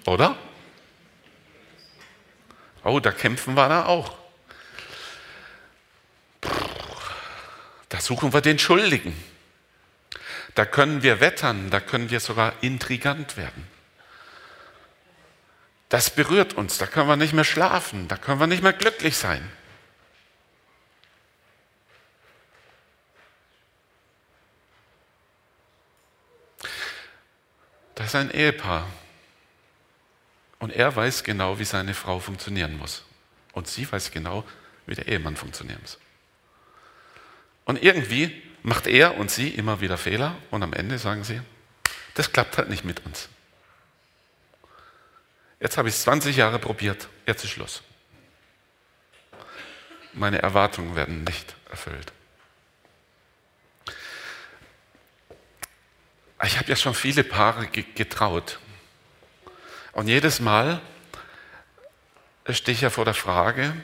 Oder? 0.05 0.37
Oh, 2.83 2.99
da 2.99 3.11
kämpfen 3.11 3.55
wir 3.55 3.69
da 3.69 3.85
auch. 3.85 4.16
Da 7.89 8.01
suchen 8.01 8.33
wir 8.33 8.41
den 8.41 8.59
Schuldigen. 8.59 9.15
Da 10.55 10.65
können 10.65 11.03
wir 11.03 11.19
wettern, 11.19 11.69
da 11.69 11.79
können 11.79 12.09
wir 12.09 12.19
sogar 12.19 12.53
intrigant 12.61 13.37
werden. 13.37 13.67
Das 15.89 16.09
berührt 16.09 16.53
uns, 16.53 16.77
da 16.77 16.85
können 16.85 17.07
wir 17.07 17.15
nicht 17.15 17.33
mehr 17.33 17.45
schlafen, 17.45 18.07
da 18.07 18.17
können 18.17 18.39
wir 18.39 18.47
nicht 18.47 18.63
mehr 18.63 18.73
glücklich 18.73 19.15
sein. 19.15 19.49
Das 27.95 28.07
ist 28.07 28.15
ein 28.15 28.31
Ehepaar. 28.31 28.87
Und 30.59 30.71
er 30.71 30.95
weiß 30.95 31.23
genau, 31.23 31.59
wie 31.59 31.65
seine 31.65 31.93
Frau 31.93 32.19
funktionieren 32.19 32.77
muss. 32.77 33.03
Und 33.53 33.67
sie 33.67 33.91
weiß 33.91 34.11
genau, 34.11 34.43
wie 34.85 34.95
der 34.95 35.07
Ehemann 35.07 35.35
funktionieren 35.35 35.79
muss. 35.81 35.97
Und 37.67 37.83
irgendwie 37.83 38.41
macht 38.63 38.87
er 38.87 39.17
und 39.17 39.29
sie 39.29 39.49
immer 39.49 39.81
wieder 39.81 39.97
Fehler 39.97 40.37
und 40.51 40.63
am 40.63 40.71
Ende 40.71 40.97
sagen 40.97 41.25
sie, 41.25 41.41
das 42.13 42.31
klappt 42.31 42.57
halt 42.57 42.69
nicht 42.69 42.85
mit 42.85 43.05
uns. 43.05 43.27
Jetzt 45.59 45.77
habe 45.77 45.89
ich 45.89 45.95
es 45.95 46.03
20 46.03 46.37
Jahre 46.37 46.59
probiert, 46.59 47.09
jetzt 47.25 47.43
ist 47.43 47.49
Schluss. 47.49 47.83
Meine 50.13 50.41
Erwartungen 50.41 50.95
werden 50.95 51.25
nicht 51.25 51.55
erfüllt. 51.69 52.13
Ich 56.45 56.57
habe 56.57 56.69
ja 56.69 56.75
schon 56.77 56.95
viele 56.95 57.25
Paare 57.25 57.67
getraut. 57.67 58.59
Und 59.91 60.07
jedes 60.07 60.39
Mal 60.39 60.81
stehe 62.49 62.73
ich 62.75 62.81
ja 62.81 62.89
vor 62.89 63.03
der 63.03 63.13
Frage, 63.13 63.75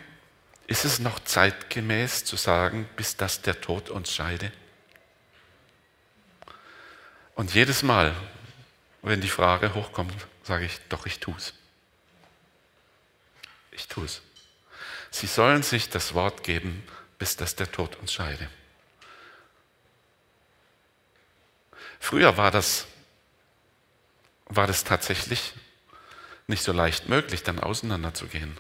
Ist 0.68 0.86
es 0.86 1.00
noch 1.00 1.20
zeitgemäß 1.20 2.24
zu 2.26 2.36
sagen, 2.36 2.90
bis 2.96 3.18
dass 3.18 3.42
der 3.42 3.60
Tod 3.60 3.90
uns 3.90 4.14
scheide? 4.14 4.52
Und 7.36 7.54
jedes 7.54 7.84
Mal, 7.84 8.16
wenn 9.02 9.22
die 9.22 9.30
Frage 9.30 9.74
hochkommt, 9.74 10.14
sage 10.44 10.66
ich, 10.66 10.80
doch, 10.90 11.06
ich 11.06 11.20
tue 11.20 11.36
es. 11.36 11.54
Ich 13.72 13.88
tue 13.88 14.06
es. 14.06 14.22
Sie 15.12 15.28
sollen 15.28 15.64
sich 15.64 15.90
das 15.90 16.14
Wort 16.14 16.44
geben, 16.44 16.84
bis 17.18 17.36
dass 17.36 17.56
der 17.56 17.72
Tod 17.72 17.96
uns 17.98 18.14
scheide. 18.14 18.50
Früher 22.00 22.38
war 22.38 22.52
das, 22.52 22.86
war 24.46 24.68
das 24.68 24.84
tatsächlich 24.84 25.54
nicht 26.48 26.64
so 26.64 26.72
leicht 26.72 27.10
möglich, 27.10 27.44
dann 27.44 27.60
auseinanderzugehen. 27.60 28.58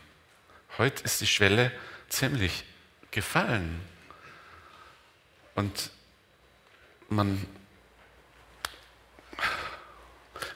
Heute 0.77 1.03
ist 1.03 1.21
die 1.21 1.27
Schwelle 1.27 1.71
ziemlich 2.13 2.63
gefallen. 3.11 3.81
Und 5.55 5.89
man 7.09 7.45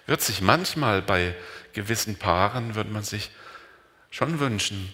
wird 0.06 0.22
sich 0.22 0.41
manchmal 0.41 1.02
bei 1.02 1.36
gewissen 1.74 2.17
Paaren, 2.17 2.76
würde 2.76 2.89
man 2.89 3.04
sich 3.04 3.32
schon 4.10 4.39
wünschen, 4.39 4.93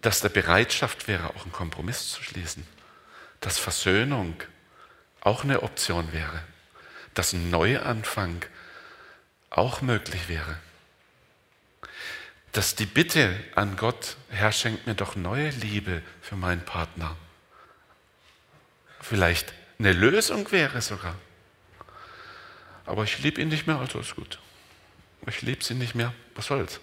dass 0.00 0.20
der 0.20 0.28
Bereitschaft 0.28 1.08
wäre, 1.08 1.30
auch 1.30 1.42
einen 1.42 1.52
Kompromiss 1.52 2.10
zu 2.10 2.22
schließen, 2.22 2.66
dass 3.40 3.58
Versöhnung 3.58 4.36
auch 5.20 5.44
eine 5.44 5.62
Option 5.62 6.12
wäre, 6.12 6.42
dass 7.14 7.32
ein 7.32 7.48
Neuanfang 7.48 8.44
auch 9.48 9.80
möglich 9.80 10.28
wäre, 10.28 10.58
dass 12.54 12.76
die 12.76 12.86
Bitte 12.86 13.36
an 13.56 13.76
Gott, 13.76 14.16
Herr, 14.30 14.52
schenkt 14.52 14.86
mir 14.86 14.94
doch 14.94 15.16
neue 15.16 15.50
Liebe 15.50 16.02
für 16.22 16.36
meinen 16.36 16.64
Partner, 16.64 17.16
vielleicht 19.00 19.52
eine 19.78 19.92
Lösung 19.92 20.50
wäre 20.52 20.80
sogar. 20.80 21.16
Aber 22.86 23.02
ich 23.02 23.18
liebe 23.18 23.40
ihn 23.40 23.48
nicht 23.48 23.66
mehr, 23.66 23.78
also 23.78 23.98
ist 23.98 24.14
gut. 24.14 24.38
Ich 25.26 25.42
liebe 25.42 25.64
sie 25.64 25.74
nicht 25.74 25.96
mehr, 25.96 26.14
was 26.36 26.46
soll's? 26.46 26.80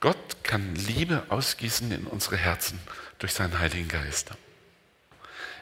Gott 0.00 0.44
kann 0.44 0.76
Liebe 0.76 1.24
ausgießen 1.28 1.92
in 1.92 2.06
unsere 2.06 2.36
Herzen 2.36 2.80
durch 3.18 3.34
seinen 3.34 3.58
Heiligen 3.58 3.88
Geist. 3.88 4.30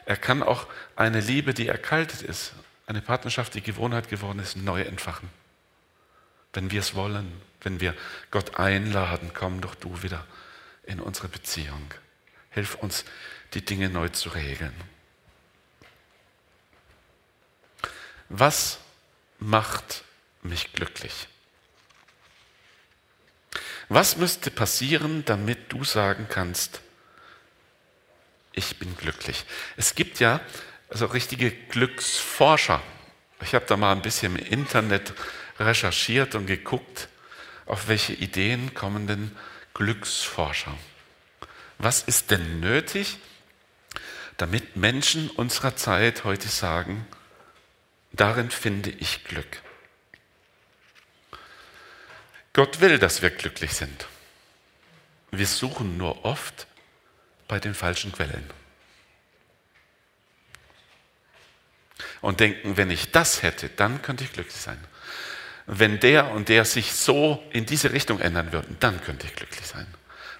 Er 0.05 0.15
kann 0.15 0.43
auch 0.43 0.67
eine 0.95 1.19
Liebe, 1.19 1.53
die 1.53 1.67
erkaltet 1.67 2.21
ist, 2.21 2.53
eine 2.85 3.01
Partnerschaft, 3.01 3.53
die 3.55 3.61
Gewohnheit 3.61 4.07
geworden 4.07 4.39
ist, 4.39 4.55
neu 4.55 4.81
entfachen. 4.83 5.29
Wenn 6.53 6.71
wir 6.71 6.79
es 6.79 6.95
wollen, 6.95 7.41
wenn 7.61 7.79
wir 7.79 7.95
Gott 8.31 8.59
einladen, 8.59 9.31
komm 9.33 9.61
doch 9.61 9.75
du 9.75 10.01
wieder 10.03 10.25
in 10.83 10.99
unsere 10.99 11.27
Beziehung. 11.27 11.93
Hilf 12.49 12.75
uns, 12.75 13.05
die 13.53 13.63
Dinge 13.63 13.89
neu 13.89 14.09
zu 14.09 14.29
regeln. 14.29 14.73
Was 18.29 18.79
macht 19.39 20.03
mich 20.41 20.73
glücklich? 20.73 21.27
Was 23.89 24.17
müsste 24.17 24.51
passieren, 24.51 25.23
damit 25.25 25.71
du 25.71 25.83
sagen 25.83 26.27
kannst, 26.29 26.81
ich 28.51 28.77
bin 28.79 28.97
glücklich? 28.97 29.45
Es 29.77 29.95
gibt 29.95 30.19
ja 30.19 30.41
also 30.89 31.05
richtige 31.05 31.51
Glücksforscher. 31.51 32.81
Ich 33.41 33.53
habe 33.53 33.65
da 33.65 33.77
mal 33.77 33.91
ein 33.91 34.01
bisschen 34.01 34.35
im 34.35 34.45
Internet 34.45 35.13
recherchiert 35.59 36.35
und 36.35 36.45
geguckt, 36.45 37.09
auf 37.65 37.87
welche 37.87 38.13
Ideen 38.13 38.73
kommen 38.73 39.07
denn 39.07 39.35
Glücksforscher. 39.73 40.77
Was 41.77 42.03
ist 42.03 42.31
denn 42.31 42.59
nötig, 42.59 43.19
damit 44.37 44.75
Menschen 44.75 45.29
unserer 45.29 45.75
Zeit 45.75 46.23
heute 46.23 46.47
sagen, 46.47 47.05
darin 48.11 48.51
finde 48.51 48.91
ich 48.91 49.23
Glück. 49.23 49.61
Gott 52.53 52.79
will, 52.79 52.97
dass 52.97 53.21
wir 53.21 53.29
glücklich 53.29 53.73
sind. 53.73 54.07
Wir 55.31 55.45
suchen 55.45 55.97
nur 55.97 56.25
oft 56.25 56.67
bei 57.47 57.59
den 57.59 57.73
falschen 57.73 58.11
Quellen. 58.11 58.49
Und 62.21 62.39
denken, 62.39 62.77
wenn 62.77 62.89
ich 62.89 63.11
das 63.11 63.43
hätte, 63.43 63.69
dann 63.69 64.01
könnte 64.01 64.23
ich 64.23 64.33
glücklich 64.33 64.55
sein. 64.55 64.83
Wenn 65.67 65.99
der 65.99 66.31
und 66.31 66.47
der 66.47 66.63
sich 66.63 66.93
so 66.93 67.43
in 67.51 67.65
diese 67.65 67.91
Richtung 67.91 68.21
ändern 68.21 68.53
würden, 68.53 68.77
dann 68.79 69.01
könnte 69.01 69.27
ich 69.27 69.35
glücklich 69.35 69.67
sein. 69.67 69.85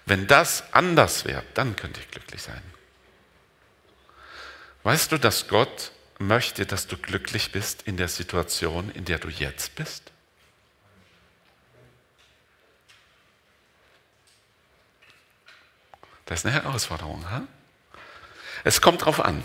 Wenn 0.06 0.26
das 0.26 0.64
anders 0.72 1.26
wäre, 1.26 1.42
dann 1.52 1.76
könnte 1.76 2.00
ich 2.00 2.10
glücklich 2.10 2.42
sein. 2.42 2.62
Weißt 4.84 5.12
du, 5.12 5.18
dass 5.18 5.48
Gott 5.48 5.92
möchte, 6.18 6.64
dass 6.64 6.86
du 6.86 6.96
glücklich 6.96 7.52
bist 7.52 7.82
in 7.82 7.98
der 7.98 8.08
Situation, 8.08 8.90
in 8.92 9.04
der 9.04 9.18
du 9.18 9.28
jetzt 9.28 9.74
bist? 9.74 10.10
Das 16.24 16.40
ist 16.40 16.46
eine 16.46 16.54
Herausforderung. 16.54 17.30
Ha? 17.30 17.42
Es 18.64 18.80
kommt 18.80 19.04
drauf 19.04 19.22
an. 19.22 19.44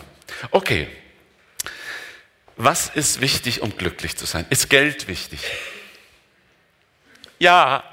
Okay, 0.52 0.88
was 2.56 2.90
ist 2.90 3.22
wichtig, 3.22 3.62
um 3.62 3.76
glücklich 3.78 4.18
zu 4.18 4.26
sein? 4.26 4.46
Ist 4.50 4.70
Geld 4.70 5.08
wichtig? 5.08 5.40
Ja. 7.40 7.84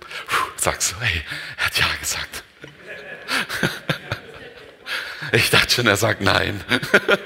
Puh, 0.00 0.50
sagst 0.56 0.92
du, 0.92 1.00
hey, 1.00 1.22
er 1.58 1.66
hat 1.66 1.78
ja 1.78 1.86
gesagt. 2.00 2.44
Ich 5.34 5.48
dachte 5.48 5.72
schon, 5.72 5.86
er 5.86 5.96
sagt 5.96 6.20
nein. 6.20 6.62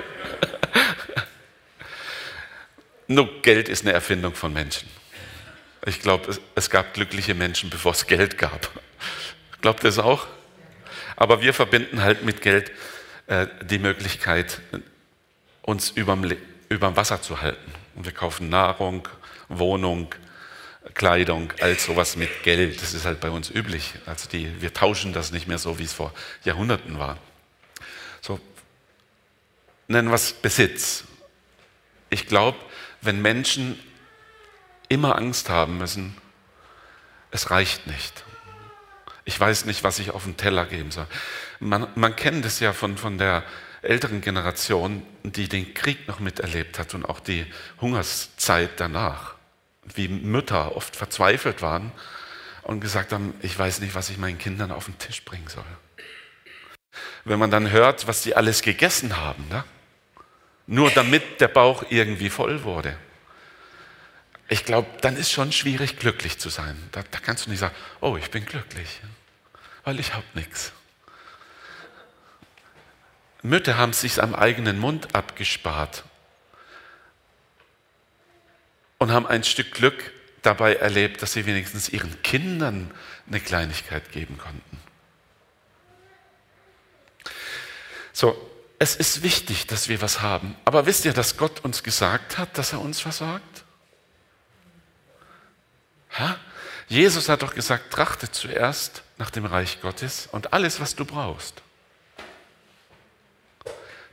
Nur 3.08 3.42
Geld 3.42 3.68
ist 3.68 3.82
eine 3.82 3.92
Erfindung 3.92 4.34
von 4.34 4.52
Menschen. 4.52 4.88
Ich 5.86 6.00
glaube, 6.00 6.38
es 6.54 6.70
gab 6.70 6.94
glückliche 6.94 7.34
Menschen, 7.34 7.68
bevor 7.68 7.92
es 7.92 8.06
Geld 8.06 8.38
gab. 8.38 8.70
Glaubt 9.60 9.82
ihr 9.82 9.90
es 9.90 9.98
auch? 9.98 10.28
Aber 11.16 11.40
wir 11.40 11.52
verbinden 11.52 12.02
halt 12.02 12.24
mit 12.24 12.42
Geld 12.42 12.70
äh, 13.26 13.46
die 13.62 13.78
Möglichkeit, 13.78 14.60
uns 15.66 15.90
überm, 15.90 16.32
überm 16.70 16.96
Wasser 16.96 17.20
zu 17.20 17.42
halten. 17.42 17.72
Und 17.94 18.06
wir 18.06 18.12
kaufen 18.12 18.48
Nahrung, 18.48 19.06
Wohnung, 19.48 20.14
Kleidung, 20.94 21.52
all 21.60 21.78
sowas 21.78 22.16
mit 22.16 22.42
Geld. 22.42 22.80
Das 22.80 22.94
ist 22.94 23.04
halt 23.04 23.20
bei 23.20 23.28
uns 23.28 23.50
üblich. 23.50 23.92
Also 24.06 24.28
die, 24.30 24.62
wir 24.62 24.72
tauschen 24.72 25.12
das 25.12 25.32
nicht 25.32 25.46
mehr 25.46 25.58
so, 25.58 25.78
wie 25.78 25.84
es 25.84 25.92
vor 25.92 26.14
Jahrhunderten 26.44 26.98
war. 26.98 27.18
So, 28.22 28.40
nennen 29.88 30.08
wir 30.08 30.14
es 30.14 30.32
Besitz. 30.32 31.04
Ich 32.08 32.26
glaube, 32.26 32.58
wenn 33.02 33.20
Menschen 33.20 33.78
immer 34.88 35.16
Angst 35.16 35.50
haben 35.50 35.78
müssen, 35.78 36.16
es 37.32 37.50
reicht 37.50 37.88
nicht. 37.88 38.24
Ich 39.24 39.38
weiß 39.38 39.64
nicht, 39.64 39.82
was 39.82 39.98
ich 39.98 40.12
auf 40.12 40.22
den 40.22 40.36
Teller 40.36 40.64
geben 40.64 40.92
soll. 40.92 41.08
Man, 41.58 41.88
man 41.96 42.14
kennt 42.14 42.44
es 42.44 42.60
ja 42.60 42.72
von, 42.72 42.96
von 42.96 43.18
der 43.18 43.42
älteren 43.86 44.20
Generation, 44.20 45.02
die 45.22 45.48
den 45.48 45.74
Krieg 45.74 46.08
noch 46.08 46.20
miterlebt 46.20 46.78
hat 46.78 46.94
und 46.94 47.04
auch 47.04 47.20
die 47.20 47.46
Hungerszeit 47.80 48.70
danach, 48.76 49.34
wie 49.94 50.08
Mütter 50.08 50.76
oft 50.76 50.96
verzweifelt 50.96 51.62
waren 51.62 51.92
und 52.62 52.80
gesagt 52.80 53.12
haben, 53.12 53.34
ich 53.42 53.58
weiß 53.58 53.80
nicht, 53.80 53.94
was 53.94 54.10
ich 54.10 54.18
meinen 54.18 54.38
Kindern 54.38 54.70
auf 54.72 54.86
den 54.86 54.98
Tisch 54.98 55.24
bringen 55.24 55.48
soll 55.48 55.64
wenn 57.26 57.38
man 57.38 57.50
dann 57.50 57.70
hört, 57.70 58.06
was 58.06 58.22
die 58.22 58.36
alles 58.36 58.62
gegessen 58.62 59.16
haben. 59.16 59.46
Ne? 59.48 59.64
Nur 60.66 60.90
damit 60.90 61.40
der 61.40 61.48
Bauch 61.48 61.84
irgendwie 61.90 62.30
voll 62.30 62.62
wurde. 62.62 62.96
Ich 64.48 64.64
glaube, 64.64 64.88
dann 65.00 65.16
ist 65.16 65.32
schon 65.32 65.50
schwierig, 65.50 65.98
glücklich 65.98 66.38
zu 66.38 66.48
sein. 66.50 66.80
Da, 66.92 67.02
da 67.10 67.18
kannst 67.18 67.46
du 67.46 67.50
nicht 67.50 67.58
sagen, 67.58 67.74
oh, 68.00 68.16
ich 68.16 68.30
bin 68.30 68.46
glücklich, 68.46 69.00
weil 69.82 69.98
ich 69.98 70.14
habe 70.14 70.24
nichts. 70.34 70.72
Mütter 73.48 73.76
haben 73.76 73.92
sich 73.92 74.22
am 74.22 74.34
eigenen 74.34 74.78
Mund 74.78 75.14
abgespart 75.14 76.04
und 78.98 79.12
haben 79.12 79.26
ein 79.26 79.44
Stück 79.44 79.72
Glück 79.72 80.12
dabei 80.42 80.76
erlebt, 80.76 81.22
dass 81.22 81.32
sie 81.32 81.46
wenigstens 81.46 81.88
ihren 81.88 82.22
Kindern 82.22 82.90
eine 83.26 83.40
Kleinigkeit 83.40 84.10
geben 84.12 84.38
konnten. 84.38 84.78
So, 88.12 88.50
es 88.78 88.96
ist 88.96 89.22
wichtig, 89.22 89.66
dass 89.66 89.88
wir 89.88 90.00
was 90.00 90.22
haben. 90.22 90.56
Aber 90.64 90.86
wisst 90.86 91.04
ihr, 91.04 91.12
dass 91.12 91.36
Gott 91.36 91.64
uns 91.64 91.82
gesagt 91.82 92.38
hat, 92.38 92.56
dass 92.58 92.72
er 92.72 92.80
uns 92.80 93.00
versorgt? 93.00 93.64
Ha? 96.18 96.36
Jesus 96.88 97.28
hat 97.28 97.42
doch 97.42 97.54
gesagt, 97.54 97.92
trachte 97.92 98.30
zuerst 98.30 99.02
nach 99.18 99.30
dem 99.30 99.44
Reich 99.44 99.80
Gottes 99.80 100.28
und 100.30 100.52
alles, 100.52 100.80
was 100.80 100.94
du 100.94 101.04
brauchst. 101.04 101.62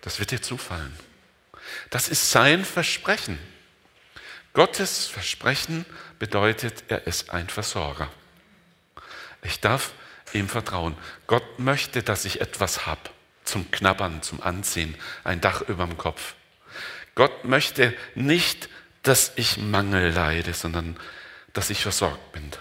Das 0.04 0.20
wird 0.20 0.32
dir 0.32 0.42
zufallen. 0.42 0.94
Das 1.90 2.10
ist 2.10 2.30
sein 2.30 2.66
Versprechen. 2.66 3.40
Gottes 4.54 5.08
Versprechen 5.08 5.86
bedeutet, 6.20 6.84
er 6.90 7.08
ist 7.08 7.32
ein 7.32 7.50
Versorger. 7.50 8.12
Ich 9.42 9.60
darf 9.60 9.94
ihm 10.34 10.48
vertrauen. 10.50 10.96
Gott 11.26 11.58
möchte, 11.58 12.04
dass 12.04 12.26
ich 12.26 12.42
etwas 12.42 12.86
habe 12.86 13.10
zum 13.46 13.72
Knabbern, 13.72 14.22
zum 14.22 14.42
Anziehen, 14.42 14.96
ein 15.24 15.42
Dach 15.42 15.62
über 15.62 15.86
dem 15.86 15.98
Kopf. 15.98 16.36
Gott 17.16 17.46
möchte 17.46 17.96
nicht, 18.16 18.70
dass 19.04 19.34
ich 19.36 19.58
Mangel 19.58 20.12
leide, 20.12 20.54
sondern 20.54 20.98
dass 21.54 21.70
ich 21.70 21.82
versorgt 21.82 22.32
bin. 22.32 22.52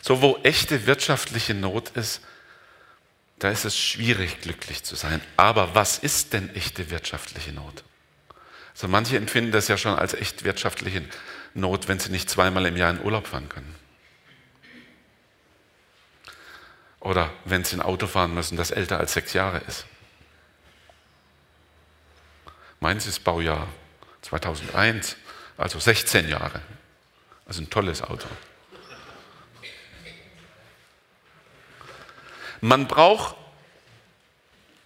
So, 0.00 0.20
wo 0.20 0.38
echte 0.42 0.86
wirtschaftliche 0.86 1.54
Not 1.54 1.90
ist, 1.90 2.22
da 3.38 3.50
ist 3.50 3.64
es 3.64 3.76
schwierig, 3.76 4.40
glücklich 4.40 4.84
zu 4.84 4.94
sein. 4.94 5.20
Aber 5.36 5.74
was 5.74 5.98
ist 5.98 6.32
denn 6.32 6.54
echte 6.54 6.90
wirtschaftliche 6.90 7.52
Not? 7.52 7.82
Also 8.74 8.88
manche 8.88 9.16
empfinden 9.16 9.52
das 9.52 9.68
ja 9.68 9.76
schon 9.76 9.94
als 9.98 10.14
echt 10.14 10.44
wirtschaftliche 10.44 11.04
Not, 11.54 11.88
wenn 11.88 11.98
sie 11.98 12.10
nicht 12.10 12.30
zweimal 12.30 12.66
im 12.66 12.76
Jahr 12.76 12.90
in 12.90 13.02
Urlaub 13.02 13.26
fahren 13.26 13.48
können. 13.48 13.74
Oder 17.00 17.32
wenn 17.44 17.64
sie 17.64 17.76
ein 17.76 17.82
Auto 17.82 18.06
fahren 18.06 18.32
müssen, 18.32 18.56
das 18.56 18.70
älter 18.70 18.98
als 18.98 19.12
sechs 19.12 19.32
Jahre 19.32 19.58
ist. 19.66 19.86
Meins 22.78 23.06
ist 23.06 23.24
Baujahr 23.24 23.68
2001, 24.22 25.16
also 25.56 25.78
16 25.78 26.28
Jahre. 26.28 26.62
Also 27.46 27.60
ein 27.60 27.70
tolles 27.70 28.02
Auto. 28.02 28.28
Man 32.62 32.86
braucht 32.86 33.34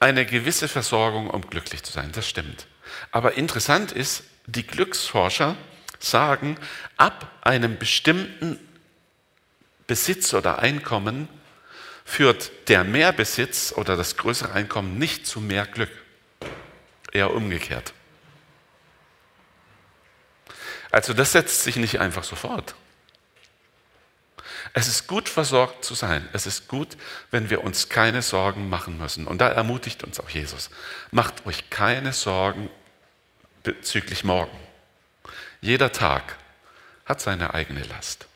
eine 0.01 0.25
gewisse 0.25 0.67
Versorgung, 0.67 1.29
um 1.29 1.43
glücklich 1.43 1.83
zu 1.83 1.93
sein. 1.93 2.11
Das 2.13 2.27
stimmt. 2.27 2.67
Aber 3.13 3.35
interessant 3.35 3.93
ist, 3.93 4.25
die 4.47 4.67
Glücksforscher 4.67 5.57
sagen, 5.99 6.57
ab 6.97 7.31
einem 7.43 7.79
bestimmten 7.79 8.59
Besitz 9.87 10.33
oder 10.33 10.59
Einkommen 10.59 11.29
führt 12.07 12.51
der 12.69 12.83
Mehrbesitz 12.83 13.75
oder 13.77 13.95
das 13.95 14.17
größere 14.17 14.53
Einkommen 14.53 14.99
nicht 14.99 15.27
zu 15.27 15.43
mehr 15.43 15.67
Glück. 15.67 15.91
Eher 17.13 17.35
umgekehrt. 17.35 17.93
Also 20.91 21.13
das 21.13 21.33
setzt 21.33 21.63
sich 21.63 21.77
nicht 21.77 22.01
einfach 22.01 22.25
sofort. 22.25 22.75
Es 24.73 24.89
ist 24.89 25.07
gut 25.07 25.29
versorgt 25.29 25.85
zu 25.85 25.95
sein. 25.95 26.29
Es 26.33 26.47
ist 26.47 26.69
gut, 26.69 26.97
wenn 27.31 27.51
wir 27.51 27.65
uns 27.65 27.89
keine 27.89 28.23
Sorgen 28.23 28.69
machen 28.69 28.99
müssen. 28.99 29.27
Und 29.27 29.39
da 29.39 29.49
ermutigt 29.49 30.05
uns 30.05 30.21
auch 30.21 30.29
Jesus. 30.29 30.71
Macht 31.11 31.47
euch 31.47 31.71
keine 31.71 32.13
Sorgen 32.13 32.71
bezüglich 33.63 34.25
morgen. 34.25 34.57
Jeder 35.61 35.93
Tag 35.93 36.37
hat 37.05 37.21
seine 37.21 37.55
eigene 37.55 37.83
Last. 37.85 38.27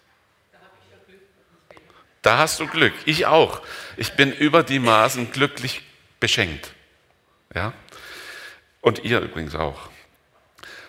Da 2.22 2.38
hast 2.38 2.60
du 2.60 2.66
Glück. 2.66 2.92
Ich 3.06 3.26
auch. 3.26 3.62
Ich 3.96 4.12
bin 4.12 4.32
über 4.32 4.62
die 4.62 4.78
Maßen 4.78 5.32
glücklich 5.32 5.82
beschenkt. 6.20 6.72
Ja? 7.54 7.72
Und 8.80 9.04
ihr 9.04 9.20
übrigens 9.20 9.54
auch. 9.54 9.88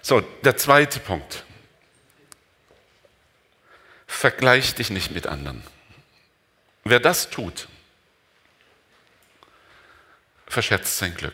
So, 0.02 0.22
der 0.22 0.58
zweite 0.58 1.00
Punkt. 1.00 1.46
Vergleich 4.12 4.76
dich 4.76 4.92
nicht 4.92 5.10
mit 5.12 5.26
anderen. 5.26 5.64
Wer 6.84 7.00
das 7.00 7.32
tut, 7.32 7.70
verschätzt 10.46 10.98
sein 10.98 11.16
Glück. 11.16 11.34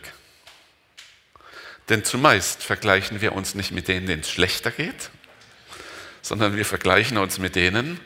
Denn 1.90 2.06
zumeist 2.06 2.64
vergleichen 2.64 3.20
wir 3.20 3.34
uns 3.34 3.56
nicht 3.56 3.72
mit 3.72 3.90
denen, 3.90 4.06
denen 4.06 4.22
es 4.22 4.30
schlechter 4.30 4.72
geht, 4.72 5.10
sondern 6.22 6.56
wir 6.56 6.64
vergleichen 6.64 7.18
uns 7.18 7.40
mit 7.40 7.56
denen, 7.56 8.00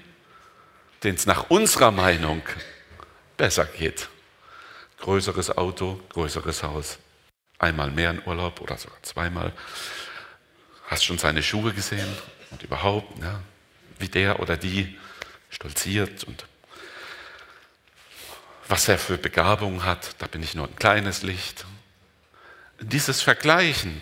denen 1.03 1.15
es 1.15 1.27
nach 1.27 1.51
unserer 1.51 1.91
Meinung 1.91 2.41
besser 3.37 3.65
geht. 3.65 4.07
Größeres 4.99 5.55
Auto, 5.57 6.01
größeres 6.09 6.63
Haus, 6.63 6.97
einmal 7.59 7.91
mehr 7.91 8.09
in 8.11 8.25
Urlaub 8.25 8.61
oder 8.61 8.77
sogar 8.77 9.03
zweimal. 9.03 9.51
Hast 10.87 11.03
schon 11.03 11.19
seine 11.19 11.43
Schuhe 11.43 11.73
gesehen 11.73 12.09
und 12.49 12.63
überhaupt, 12.63 13.21
ja, 13.21 13.41
wie 14.01 14.09
der 14.09 14.39
oder 14.39 14.57
die 14.57 14.97
stolziert 15.49 16.23
und 16.23 16.45
was 18.67 18.87
er 18.87 18.97
für 18.97 19.17
Begabung 19.17 19.83
hat, 19.83 20.15
da 20.19 20.27
bin 20.27 20.41
ich 20.41 20.55
nur 20.55 20.67
ein 20.67 20.75
kleines 20.77 21.23
Licht. 21.23 21.65
Dieses 22.79 23.21
Vergleichen, 23.21 23.99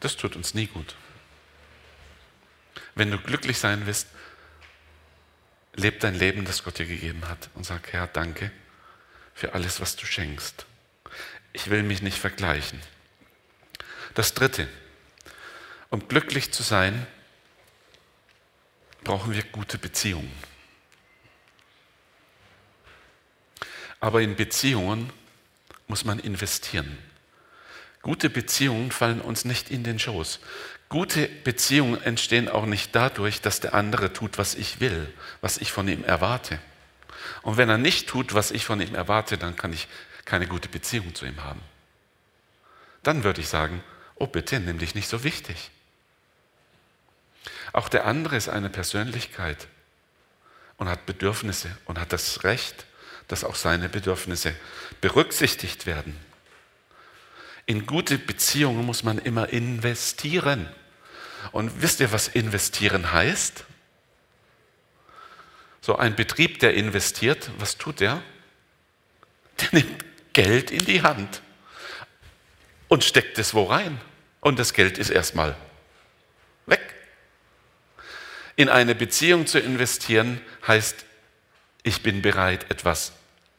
das 0.00 0.16
tut 0.16 0.34
uns 0.34 0.54
nie 0.54 0.66
gut. 0.66 0.96
Wenn 2.96 3.10
du 3.10 3.18
glücklich 3.18 3.58
sein 3.58 3.86
willst, 3.86 4.08
leb 5.74 6.00
dein 6.00 6.14
Leben, 6.14 6.44
das 6.44 6.64
Gott 6.64 6.78
dir 6.78 6.86
gegeben 6.86 7.28
hat 7.28 7.48
und 7.54 7.64
sag, 7.64 7.92
Herr, 7.92 8.06
danke 8.08 8.50
für 9.34 9.54
alles, 9.54 9.80
was 9.80 9.94
du 9.96 10.04
schenkst. 10.04 10.66
Ich 11.52 11.70
will 11.70 11.82
mich 11.82 12.02
nicht 12.02 12.18
vergleichen. 12.18 12.80
Das 14.14 14.34
Dritte, 14.34 14.66
um 15.90 16.08
glücklich 16.08 16.52
zu 16.52 16.62
sein, 16.62 17.06
brauchen 19.06 19.32
wir 19.32 19.44
gute 19.44 19.78
Beziehungen. 19.78 20.32
Aber 24.00 24.20
in 24.20 24.34
Beziehungen 24.34 25.12
muss 25.86 26.04
man 26.04 26.18
investieren. 26.18 26.98
Gute 28.02 28.28
Beziehungen 28.28 28.90
fallen 28.90 29.20
uns 29.20 29.44
nicht 29.44 29.70
in 29.70 29.84
den 29.84 30.00
Schoß. 30.00 30.40
Gute 30.88 31.28
Beziehungen 31.28 32.02
entstehen 32.02 32.48
auch 32.48 32.66
nicht 32.66 32.96
dadurch, 32.96 33.40
dass 33.40 33.60
der 33.60 33.74
andere 33.74 34.12
tut, 34.12 34.38
was 34.38 34.56
ich 34.56 34.80
will, 34.80 35.12
was 35.40 35.58
ich 35.58 35.70
von 35.70 35.86
ihm 35.86 36.02
erwarte. 36.02 36.58
Und 37.42 37.56
wenn 37.56 37.68
er 37.68 37.78
nicht 37.78 38.08
tut, 38.08 38.34
was 38.34 38.50
ich 38.50 38.64
von 38.64 38.80
ihm 38.80 38.96
erwarte, 38.96 39.38
dann 39.38 39.54
kann 39.54 39.72
ich 39.72 39.86
keine 40.24 40.48
gute 40.48 40.68
Beziehung 40.68 41.14
zu 41.14 41.26
ihm 41.26 41.44
haben. 41.44 41.62
Dann 43.04 43.22
würde 43.22 43.40
ich 43.40 43.48
sagen, 43.48 43.84
oh 44.16 44.26
bitte, 44.26 44.58
nimm 44.58 44.78
dich 44.78 44.96
nicht 44.96 45.08
so 45.08 45.22
wichtig. 45.22 45.70
Auch 47.72 47.88
der 47.88 48.06
andere 48.06 48.36
ist 48.36 48.48
eine 48.48 48.70
Persönlichkeit 48.70 49.68
und 50.76 50.88
hat 50.88 51.06
Bedürfnisse 51.06 51.76
und 51.84 51.98
hat 51.98 52.12
das 52.12 52.44
Recht, 52.44 52.86
dass 53.28 53.44
auch 53.44 53.54
seine 53.54 53.88
Bedürfnisse 53.88 54.54
berücksichtigt 55.00 55.86
werden. 55.86 56.18
In 57.66 57.86
gute 57.86 58.18
Beziehungen 58.18 58.84
muss 58.86 59.02
man 59.02 59.18
immer 59.18 59.48
investieren. 59.48 60.68
Und 61.52 61.82
wisst 61.82 62.00
ihr, 62.00 62.12
was 62.12 62.28
investieren 62.28 63.12
heißt? 63.12 63.64
So 65.80 65.96
ein 65.96 66.16
Betrieb, 66.16 66.60
der 66.60 66.74
investiert, 66.74 67.50
was 67.58 67.76
tut 67.76 68.00
der? 68.00 68.22
Der 69.60 69.68
nimmt 69.72 70.04
Geld 70.32 70.70
in 70.70 70.84
die 70.84 71.02
Hand 71.02 71.42
und 72.88 73.04
steckt 73.04 73.38
es 73.38 73.54
wo 73.54 73.64
rein. 73.64 74.00
Und 74.40 74.58
das 74.58 74.72
Geld 74.72 74.98
ist 74.98 75.10
erstmal 75.10 75.56
weg. 76.66 76.95
In 78.56 78.70
eine 78.70 78.94
Beziehung 78.94 79.46
zu 79.46 79.58
investieren 79.58 80.40
heißt, 80.66 81.04
ich 81.82 82.02
bin 82.02 82.22
bereit, 82.22 82.70
etwas 82.70 83.12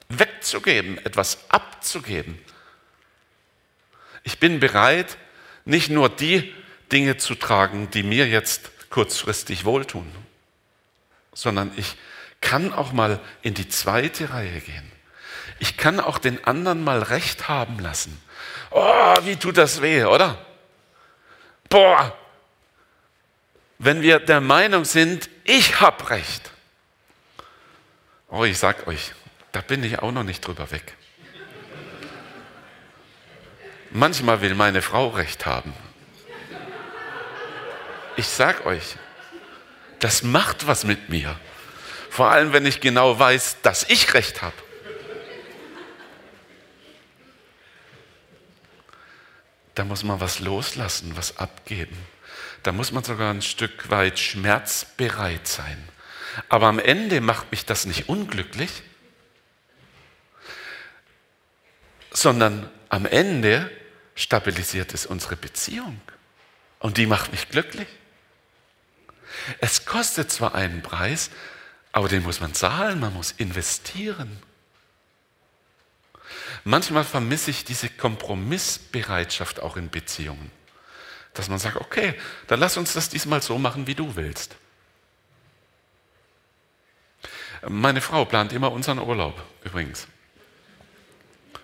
wegzugeben, 0.09 0.97
etwas 1.05 1.49
abzugeben. 1.49 2.39
Ich 4.23 4.39
bin 4.39 4.59
bereit, 4.59 5.17
nicht 5.65 5.89
nur 5.89 6.09
die 6.09 6.53
Dinge 6.91 7.17
zu 7.17 7.35
tragen, 7.35 7.89
die 7.91 8.03
mir 8.03 8.27
jetzt 8.27 8.71
kurzfristig 8.89 9.65
wohltun, 9.65 10.09
sondern 11.33 11.71
ich 11.77 11.95
kann 12.41 12.73
auch 12.73 12.91
mal 12.91 13.19
in 13.41 13.53
die 13.53 13.69
zweite 13.69 14.31
Reihe 14.31 14.61
gehen. 14.61 14.91
Ich 15.59 15.77
kann 15.77 15.99
auch 15.99 16.17
den 16.17 16.43
anderen 16.45 16.83
mal 16.83 17.01
recht 17.01 17.47
haben 17.47 17.79
lassen. 17.79 18.21
Oh, 18.71 19.15
wie 19.23 19.35
tut 19.35 19.57
das 19.57 19.81
weh, 19.81 20.03
oder? 20.03 20.37
Boah, 21.69 22.17
wenn 23.79 24.01
wir 24.01 24.19
der 24.19 24.41
Meinung 24.41 24.85
sind, 24.85 25.29
ich 25.43 25.79
habe 25.79 26.09
recht. 26.09 26.51
Oh, 28.29 28.43
ich 28.43 28.57
sag 28.57 28.87
euch, 28.87 29.13
da 29.51 29.61
bin 29.61 29.83
ich 29.83 29.99
auch 29.99 30.11
noch 30.11 30.23
nicht 30.23 30.41
drüber 30.41 30.69
weg. 30.71 30.95
Manchmal 33.91 34.41
will 34.41 34.53
meine 34.53 34.81
Frau 34.81 35.09
recht 35.09 35.45
haben. 35.45 35.73
Ich 38.17 38.27
sag 38.27 38.65
euch, 38.65 38.95
das 39.99 40.23
macht 40.23 40.67
was 40.67 40.83
mit 40.83 41.09
mir. 41.09 41.39
Vor 42.09 42.29
allem, 42.29 42.51
wenn 42.51 42.65
ich 42.65 42.81
genau 42.81 43.17
weiß, 43.17 43.57
dass 43.61 43.89
ich 43.89 44.13
recht 44.13 44.41
habe. 44.41 44.55
Da 49.75 49.85
muss 49.85 50.03
man 50.03 50.19
was 50.19 50.39
loslassen, 50.39 51.15
was 51.15 51.37
abgeben. 51.37 51.95
Da 52.67 52.73
muss 52.73 52.91
man 52.91 53.01
sogar 53.01 53.33
ein 53.33 53.41
Stück 53.41 53.91
weit 53.91 54.19
schmerzbereit 54.19 55.47
sein. 55.47 55.81
Aber 56.49 56.67
am 56.67 56.79
Ende 56.79 57.21
macht 57.21 57.49
mich 57.49 57.65
das 57.65 57.85
nicht 57.85 58.09
unglücklich, 58.09 58.83
sondern 62.11 62.69
am 62.89 63.05
Ende 63.05 63.71
stabilisiert 64.15 64.93
es 64.93 65.05
unsere 65.05 65.37
Beziehung. 65.37 66.01
Und 66.79 66.97
die 66.97 67.05
macht 67.05 67.31
mich 67.31 67.47
glücklich. 67.47 67.87
Es 69.59 69.85
kostet 69.85 70.29
zwar 70.29 70.53
einen 70.53 70.81
Preis, 70.81 71.29
aber 71.93 72.09
den 72.09 72.23
muss 72.23 72.41
man 72.41 72.53
zahlen, 72.53 72.99
man 72.99 73.13
muss 73.13 73.31
investieren. 73.31 74.43
Manchmal 76.65 77.05
vermisse 77.05 77.49
ich 77.49 77.63
diese 77.63 77.87
Kompromissbereitschaft 77.87 79.61
auch 79.61 79.77
in 79.77 79.89
Beziehungen. 79.89 80.56
Dass 81.37 81.49
man 81.49 81.59
sagt, 81.59 81.77
okay, 81.77 82.15
dann 82.47 82.59
lass 82.59 82.77
uns 82.77 82.93
das 82.93 83.09
diesmal 83.09 83.41
so 83.41 83.59
machen, 83.59 83.85
wie 83.85 83.93
du 83.93 84.15
willst. 84.15 84.55
Meine 87.67 88.01
Frau 88.01 88.25
plant 88.25 88.53
immer 88.53 88.71
unseren 88.71 88.99
Urlaub 88.99 89.39
übrigens. 89.63 90.07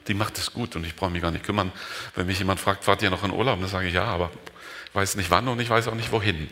Die 0.08 0.14
macht 0.14 0.38
es 0.38 0.54
gut 0.54 0.76
und 0.76 0.86
ich 0.86 0.96
brauche 0.96 1.10
mich 1.10 1.22
gar 1.22 1.32
nicht 1.32 1.46
kümmern. 1.46 1.72
Wenn 2.16 2.28
mich 2.28 2.38
jemand 2.38 2.60
fragt, 2.60 2.84
fahrt 2.84 3.02
ihr 3.02 3.10
noch 3.10 3.24
in 3.24 3.32
Urlaub? 3.32 3.60
Dann 3.60 3.70
sage 3.70 3.88
ich 3.88 3.94
ja, 3.94 4.06
aber 4.06 4.32
ich 4.90 4.96
weiß 4.96 5.16
nicht 5.16 5.32
wann 5.32 5.48
und 5.48 5.60
ich 5.60 5.70
weiß 5.70 5.88
auch 5.88 5.96
nicht 5.96 6.12
wohin. 6.12 6.50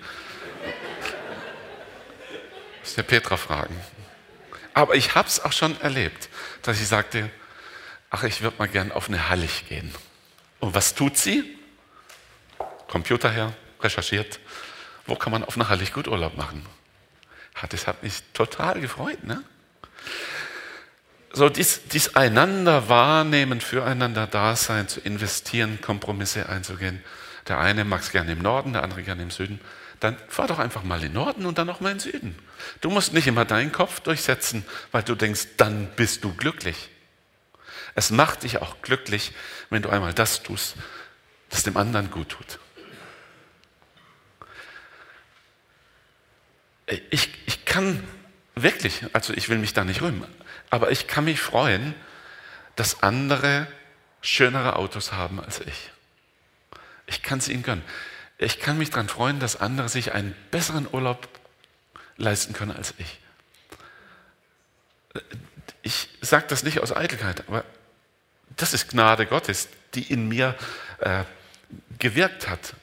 Das 2.79 2.89
ist 2.89 2.97
der 2.97 3.03
Petra 3.03 3.37
fragen. 3.37 3.75
Aber 4.73 4.95
ich 4.95 5.15
habe 5.15 5.27
es 5.27 5.39
auch 5.39 5.51
schon 5.51 5.79
erlebt, 5.81 6.29
dass 6.61 6.79
ich 6.81 6.87
sagte, 6.87 7.29
ach, 8.09 8.23
ich 8.23 8.41
würde 8.41 8.57
mal 8.57 8.67
gern 8.67 8.91
auf 8.91 9.09
eine 9.09 9.29
Hallig 9.29 9.67
gehen. 9.67 9.93
Und 10.59 10.73
was 10.73 10.95
tut 10.95 11.17
sie? 11.17 11.57
Computer 12.91 13.31
her, 13.31 13.53
recherchiert. 13.81 14.39
Wo 15.07 15.15
kann 15.15 15.31
man 15.31 15.43
auf 15.43 15.55
eine 15.55 15.69
Hallig 15.69 15.93
gut 15.93 16.07
Urlaub 16.07 16.37
machen? 16.37 16.63
das 17.69 17.85
hat 17.85 18.01
mich 18.03 18.23
total 18.33 18.81
gefreut. 18.81 19.23
Ne? 19.23 19.43
So 21.33 21.47
dies, 21.49 21.81
dies 21.91 22.15
einander 22.15 22.89
wahrnehmen, 22.89 23.61
füreinander 23.61 24.27
da 24.27 24.55
sein, 24.55 24.87
zu 24.87 24.99
investieren, 24.99 25.79
Kompromisse 25.81 26.49
einzugehen. 26.49 27.03
Der 27.47 27.59
eine 27.59 27.85
mag 27.85 28.01
es 28.01 28.11
gerne 28.11 28.31
im 28.31 28.39
Norden, 28.39 28.73
der 28.73 28.83
andere 28.83 29.03
gerne 29.03 29.23
im 29.23 29.31
Süden. 29.31 29.59
Dann 29.99 30.17
fahr 30.27 30.47
doch 30.47 30.59
einfach 30.59 30.83
mal 30.83 30.97
in 30.97 31.03
den 31.03 31.13
Norden 31.13 31.45
und 31.45 31.57
dann 31.57 31.69
auch 31.69 31.79
mal 31.79 31.91
in 31.91 31.97
den 31.97 32.11
Süden. 32.11 32.39
Du 32.81 32.89
musst 32.89 33.13
nicht 33.13 33.27
immer 33.27 33.45
deinen 33.45 33.71
Kopf 33.71 33.99
durchsetzen, 33.99 34.65
weil 34.91 35.03
du 35.03 35.15
denkst, 35.15 35.47
dann 35.57 35.87
bist 35.95 36.23
du 36.23 36.33
glücklich. 36.33 36.89
Es 37.93 38.09
macht 38.09 38.43
dich 38.43 38.61
auch 38.61 38.81
glücklich, 38.81 39.33
wenn 39.69 39.81
du 39.81 39.89
einmal 39.89 40.13
das 40.13 40.43
tust, 40.43 40.75
das 41.49 41.63
dem 41.63 41.77
anderen 41.77 42.09
gut 42.09 42.29
tut. 42.29 42.59
Ich, 47.09 47.29
ich 47.45 47.65
kann 47.65 48.03
wirklich, 48.55 49.05
also 49.13 49.33
ich 49.33 49.49
will 49.49 49.57
mich 49.57 49.73
da 49.73 49.83
nicht 49.83 50.01
rühmen, 50.01 50.27
aber 50.69 50.91
ich 50.91 51.07
kann 51.07 51.25
mich 51.25 51.39
freuen, 51.39 51.93
dass 52.75 53.01
andere 53.01 53.67
schönere 54.21 54.75
Autos 54.75 55.13
haben 55.13 55.39
als 55.39 55.61
ich. 55.61 55.91
Ich 57.07 57.23
kann 57.23 57.39
es 57.39 57.47
ihnen 57.47 57.63
gönnen. 57.63 57.83
Ich 58.37 58.59
kann 58.59 58.77
mich 58.77 58.89
daran 58.89 59.07
freuen, 59.07 59.39
dass 59.39 59.59
andere 59.59 59.89
sich 59.89 60.13
einen 60.13 60.35
besseren 60.49 60.87
Urlaub 60.91 61.27
leisten 62.17 62.53
können 62.53 62.71
als 62.71 62.93
ich. 62.97 63.19
Ich 65.81 66.09
sage 66.21 66.45
das 66.47 66.63
nicht 66.63 66.79
aus 66.79 66.95
Eitelkeit, 66.95 67.47
aber 67.47 67.63
das 68.57 68.73
ist 68.73 68.89
Gnade 68.89 69.25
Gottes, 69.25 69.69
die 69.93 70.11
in 70.11 70.27
mir 70.27 70.55
äh, 70.99 71.23
gewirkt 71.99 72.47
hat. 72.47 72.73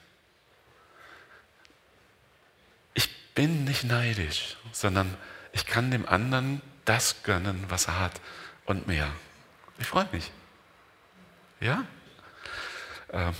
Bin 3.39 3.63
nicht 3.63 3.85
neidisch, 3.85 4.57
sondern 4.73 5.15
ich 5.53 5.65
kann 5.65 5.91
dem 5.91 6.05
anderen 6.05 6.61
das 6.83 7.23
gönnen, 7.23 7.63
was 7.69 7.87
er 7.87 7.97
hat 7.97 8.19
und 8.65 8.85
mehr. 8.85 9.09
Ich 9.77 9.87
freue 9.87 10.09
mich. 10.11 10.29
Ja? 11.61 11.85
Äh, 13.07 13.31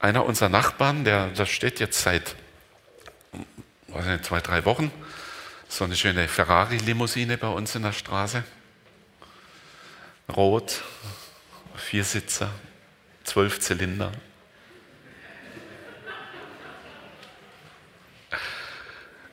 einer 0.00 0.24
unserer 0.24 0.48
Nachbarn, 0.48 1.04
der, 1.04 1.28
der 1.28 1.46
steht 1.46 1.78
jetzt 1.78 2.02
seit 2.02 2.34
weiß 3.86 4.06
nicht, 4.06 4.24
zwei, 4.24 4.40
drei 4.40 4.64
Wochen, 4.64 4.90
so 5.68 5.84
eine 5.84 5.94
schöne 5.94 6.26
Ferrari-Limousine 6.26 7.38
bei 7.38 7.46
uns 7.46 7.76
in 7.76 7.84
der 7.84 7.92
Straße. 7.92 8.42
Rot, 10.34 10.82
Viersitzer, 11.76 12.50
zwölf 13.22 13.60
Zylinder. 13.60 14.10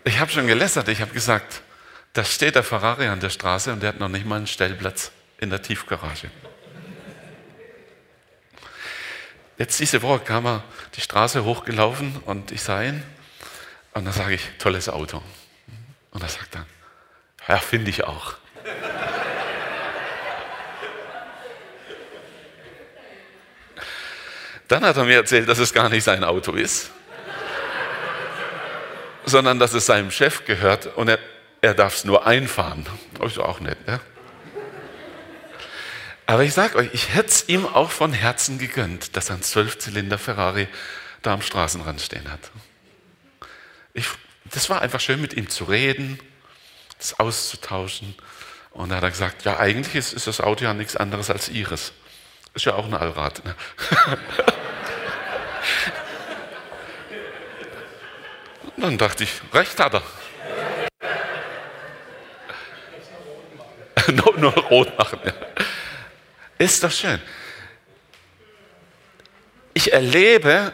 Ich 0.03 0.19
habe 0.19 0.31
schon 0.31 0.47
gelästert, 0.47 0.87
ich 0.87 1.01
habe 1.01 1.13
gesagt, 1.13 1.61
da 2.13 2.23
steht 2.23 2.55
der 2.55 2.63
Ferrari 2.63 3.07
an 3.07 3.19
der 3.19 3.29
Straße 3.29 3.71
und 3.71 3.81
der 3.81 3.89
hat 3.89 3.99
noch 3.99 4.09
nicht 4.09 4.25
mal 4.25 4.37
einen 4.37 4.47
Stellplatz 4.47 5.11
in 5.39 5.49
der 5.49 5.61
Tiefgarage. 5.61 6.31
Jetzt 9.57 9.79
diese 9.79 10.01
Woche 10.01 10.19
kam 10.19 10.47
er 10.47 10.63
die 10.95 11.01
Straße 11.01 11.43
hochgelaufen 11.43 12.17
und 12.25 12.51
ich 12.51 12.63
sah 12.63 12.81
ihn 12.81 13.03
und 13.93 14.05
dann 14.05 14.13
sage 14.13 14.33
ich, 14.33 14.41
tolles 14.57 14.89
Auto. 14.89 15.21
Und 16.09 16.23
er 16.23 16.29
sagt 16.29 16.55
dann, 16.55 16.65
ja, 17.47 17.57
finde 17.57 17.91
ich 17.91 18.03
auch. 18.03 18.35
Dann 24.67 24.83
hat 24.83 24.97
er 24.97 25.03
mir 25.03 25.17
erzählt, 25.17 25.47
dass 25.47 25.59
es 25.59 25.73
gar 25.73 25.89
nicht 25.89 26.03
sein 26.03 26.23
Auto 26.23 26.53
ist, 26.53 26.91
sondern 29.25 29.59
dass 29.59 29.73
es 29.73 29.85
seinem 29.85 30.11
Chef 30.11 30.45
gehört 30.45 30.97
und 30.97 31.07
er, 31.07 31.19
er 31.61 31.73
darf 31.73 31.95
es 31.95 32.05
nur 32.05 32.25
einfahren. 32.25 32.85
Ist 33.23 33.39
auch 33.39 33.59
nett, 33.59 33.87
ne? 33.87 33.99
Aber 36.25 36.43
ich 36.43 36.53
sage 36.53 36.77
euch, 36.77 36.89
ich 36.93 37.13
hätte 37.13 37.27
es 37.27 37.49
ihm 37.49 37.65
auch 37.65 37.91
von 37.91 38.13
Herzen 38.13 38.57
gegönnt, 38.57 39.17
dass 39.17 39.29
er 39.29 39.33
einen 39.33 39.43
Zwölfzylinder 39.43 40.17
Ferrari 40.17 40.67
da 41.21 41.33
am 41.33 41.41
Straßenrand 41.41 41.99
stehen 41.99 42.31
hat. 42.31 42.39
Ich, 43.93 44.05
das 44.45 44.69
war 44.69 44.81
einfach 44.81 45.01
schön, 45.01 45.19
mit 45.19 45.33
ihm 45.33 45.49
zu 45.49 45.65
reden, 45.65 46.19
das 46.97 47.19
auszutauschen. 47.19 48.15
Und 48.71 48.89
da 48.89 48.95
hat 48.95 49.03
er 49.03 49.11
gesagt, 49.11 49.43
ja, 49.43 49.59
eigentlich 49.59 49.95
ist, 49.95 50.13
ist 50.13 50.27
das 50.27 50.39
Auto 50.39 50.63
ja 50.63 50.73
nichts 50.73 50.95
anderes 50.95 51.29
als 51.29 51.49
ihres. 51.49 51.91
Ist 52.53 52.65
ja 52.65 52.75
auch 52.75 52.85
ein 52.85 52.93
Allrad. 52.93 53.43
Ne? 53.43 53.55
Und 58.77 58.83
dann 58.83 58.97
dachte 58.97 59.23
ich, 59.23 59.41
recht 59.53 59.79
hat 59.79 59.93
er. 59.95 60.03
nur, 64.13 64.37
nur 64.37 64.53
rot 64.53 64.97
machen. 64.97 65.19
Ja. 65.23 65.33
Ist 66.57 66.83
doch 66.83 66.91
schön. 66.91 67.19
Ich 69.73 69.93
erlebe, 69.93 70.73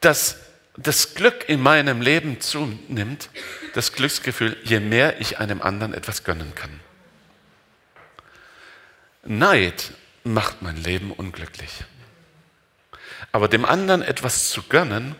dass 0.00 0.38
das 0.76 1.14
Glück 1.14 1.48
in 1.48 1.60
meinem 1.60 2.00
Leben 2.00 2.40
zunimmt, 2.40 3.30
das 3.74 3.92
Glücksgefühl, 3.92 4.56
je 4.64 4.80
mehr 4.80 5.20
ich 5.20 5.38
einem 5.38 5.62
anderen 5.62 5.94
etwas 5.94 6.24
gönnen 6.24 6.54
kann. 6.54 6.80
Neid 9.24 9.92
macht 10.24 10.62
mein 10.62 10.76
Leben 10.76 11.12
unglücklich. 11.12 11.84
Aber 13.32 13.48
dem 13.48 13.64
anderen 13.64 14.02
etwas 14.02 14.50
zu 14.50 14.62
gönnen, 14.62 15.16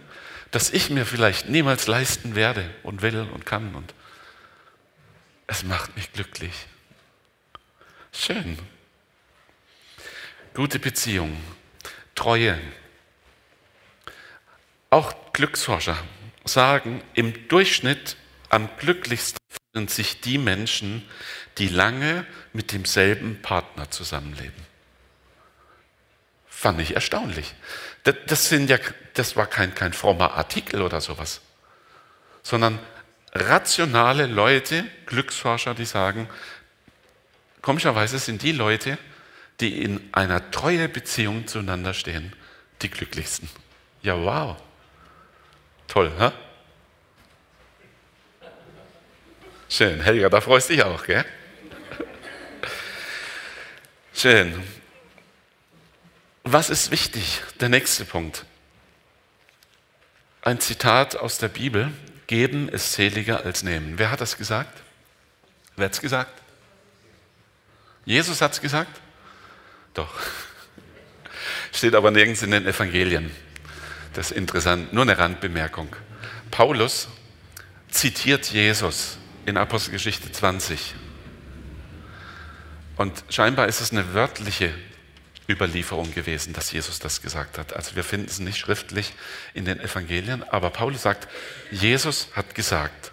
das 0.57 0.71
ich 0.71 0.89
mir 0.89 1.05
vielleicht 1.05 1.51
niemals 1.51 1.87
leisten 1.87 2.35
werde 2.35 2.71
und 2.83 3.03
will 3.03 3.29
und 3.35 3.45
kann. 3.45 3.75
Und 3.75 3.93
es 5.47 5.65
macht 5.65 5.95
mich 5.97 6.15
glücklich. 6.15 6.55
Schön. 8.11 8.59
Gute 10.55 10.79
Beziehung, 10.79 11.37
Treue. 12.15 12.59
Auch 14.89 15.13
Glücksforscher 15.35 16.03
sagen, 16.47 17.03
im 17.13 17.49
Durchschnitt 17.49 18.17
am 18.49 18.71
glücklichsten 18.79 19.39
fühlen 19.75 19.89
sich 19.89 20.23
die 20.23 20.39
Menschen, 20.39 21.07
die 21.59 21.69
lange 21.69 22.25
mit 22.55 22.73
demselben 22.73 23.43
Partner 23.43 23.91
zusammenleben. 23.91 24.65
Fand 26.49 26.81
ich 26.81 26.95
erstaunlich. 26.95 27.53
Das, 28.07 28.49
sind 28.49 28.71
ja, 28.71 28.79
das 29.15 29.35
war 29.35 29.47
kein, 29.47 29.75
kein 29.75 29.93
frommer 29.93 30.35
Artikel 30.35 30.81
oder 30.81 31.01
sowas, 31.01 31.41
sondern 32.43 32.79
rationale 33.33 34.27
Leute, 34.27 34.85
Glücksforscher, 35.07 35.75
die 35.75 35.85
sagen, 35.85 36.29
komischerweise 37.63 38.21
sind 38.21 38.43
die 38.43 38.53
Leute, 38.53 38.97
die 39.61 39.83
in 39.83 40.09
einer 40.13 40.53
treuen 40.53 40.93
Beziehung 40.93 41.49
zueinander 41.49 41.95
stehen, 41.95 42.33
die 42.83 42.91
glücklichsten. 42.91 43.49
Ja, 44.03 44.17
wow. 44.17 44.57
Toll, 45.89 46.13
hä? 46.19 46.31
Schön. 49.69 50.01
Helga, 50.01 50.29
da 50.29 50.41
freust 50.41 50.69
du 50.69 50.75
dich 50.75 50.85
auch, 50.85 51.05
gell? 51.05 51.25
Schön. 54.15 54.63
Was 56.49 56.71
ist 56.71 56.93
wichtig? 56.93 57.43
Der 57.59 57.69
nächste 57.69 58.05
Punkt. 58.05 58.45
Ein 60.43 60.61
Zitat 60.61 61.17
aus 61.17 61.39
der 61.39 61.49
Bibel. 61.49 61.93
Geben 62.29 62.69
ist 62.69 62.93
seliger 62.93 63.45
als 63.45 63.65
nehmen. 63.65 63.95
Wer 63.99 64.13
hat 64.13 64.21
das 64.21 64.39
gesagt? 64.39 64.81
Wer 65.75 65.87
hat 65.87 65.95
es 65.95 66.01
gesagt? 66.01 66.31
Jesus 68.05 68.41
hat 68.41 68.53
es 68.53 68.61
gesagt? 68.61 69.01
Doch. 69.93 70.21
Steht 71.73 71.97
aber 71.97 72.13
nirgends 72.13 72.43
in 72.43 72.53
den 72.53 72.65
Evangelien. 72.65 73.33
Das 74.13 74.31
ist 74.31 74.37
interessant, 74.37 74.93
nur 74.93 75.03
eine 75.03 75.19
Randbemerkung. 75.19 75.97
Paulus 76.53 77.09
zitiert 77.91 78.47
Jesus 78.53 79.19
in 79.47 79.57
Apostelgeschichte 79.57 80.31
20. 80.31 80.95
Und 82.97 83.25
scheinbar 83.31 83.67
ist 83.67 83.81
es 83.81 83.91
eine 83.91 84.15
wörtliche 84.15 84.73
Überlieferung 85.49 86.13
gewesen, 86.13 86.53
dass 86.53 86.73
Jesus 86.73 86.99
das 86.99 87.23
gesagt 87.23 87.59
hat. 87.59 87.75
Also 87.75 87.97
wir 87.97 88.05
finden 88.05 88.27
es 88.27 88.39
nicht 88.39 88.59
schriftlich 88.59 89.13
in 89.55 89.65
den 89.65 89.81
Evangelien, 89.81 90.43
aber 90.43 90.71
Paulus 90.71 91.03
sagt, 91.03 91.29
Jesus 91.71 92.29
hat 92.35 92.55
gesagt, 92.55 93.13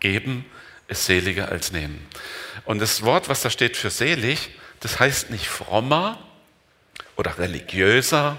geben 0.00 0.46
ist 0.88 1.06
seliger 1.06 1.50
als 1.50 1.72
nehmen. 1.72 2.06
Und 2.64 2.78
das 2.78 3.02
Wort, 3.02 3.28
was 3.28 3.42
da 3.42 3.50
steht 3.50 3.76
für 3.76 3.90
selig, 3.90 4.50
das 4.80 5.00
heißt 5.00 5.30
nicht 5.30 5.48
frommer 5.48 6.18
oder 7.16 7.38
religiöser 7.38 8.38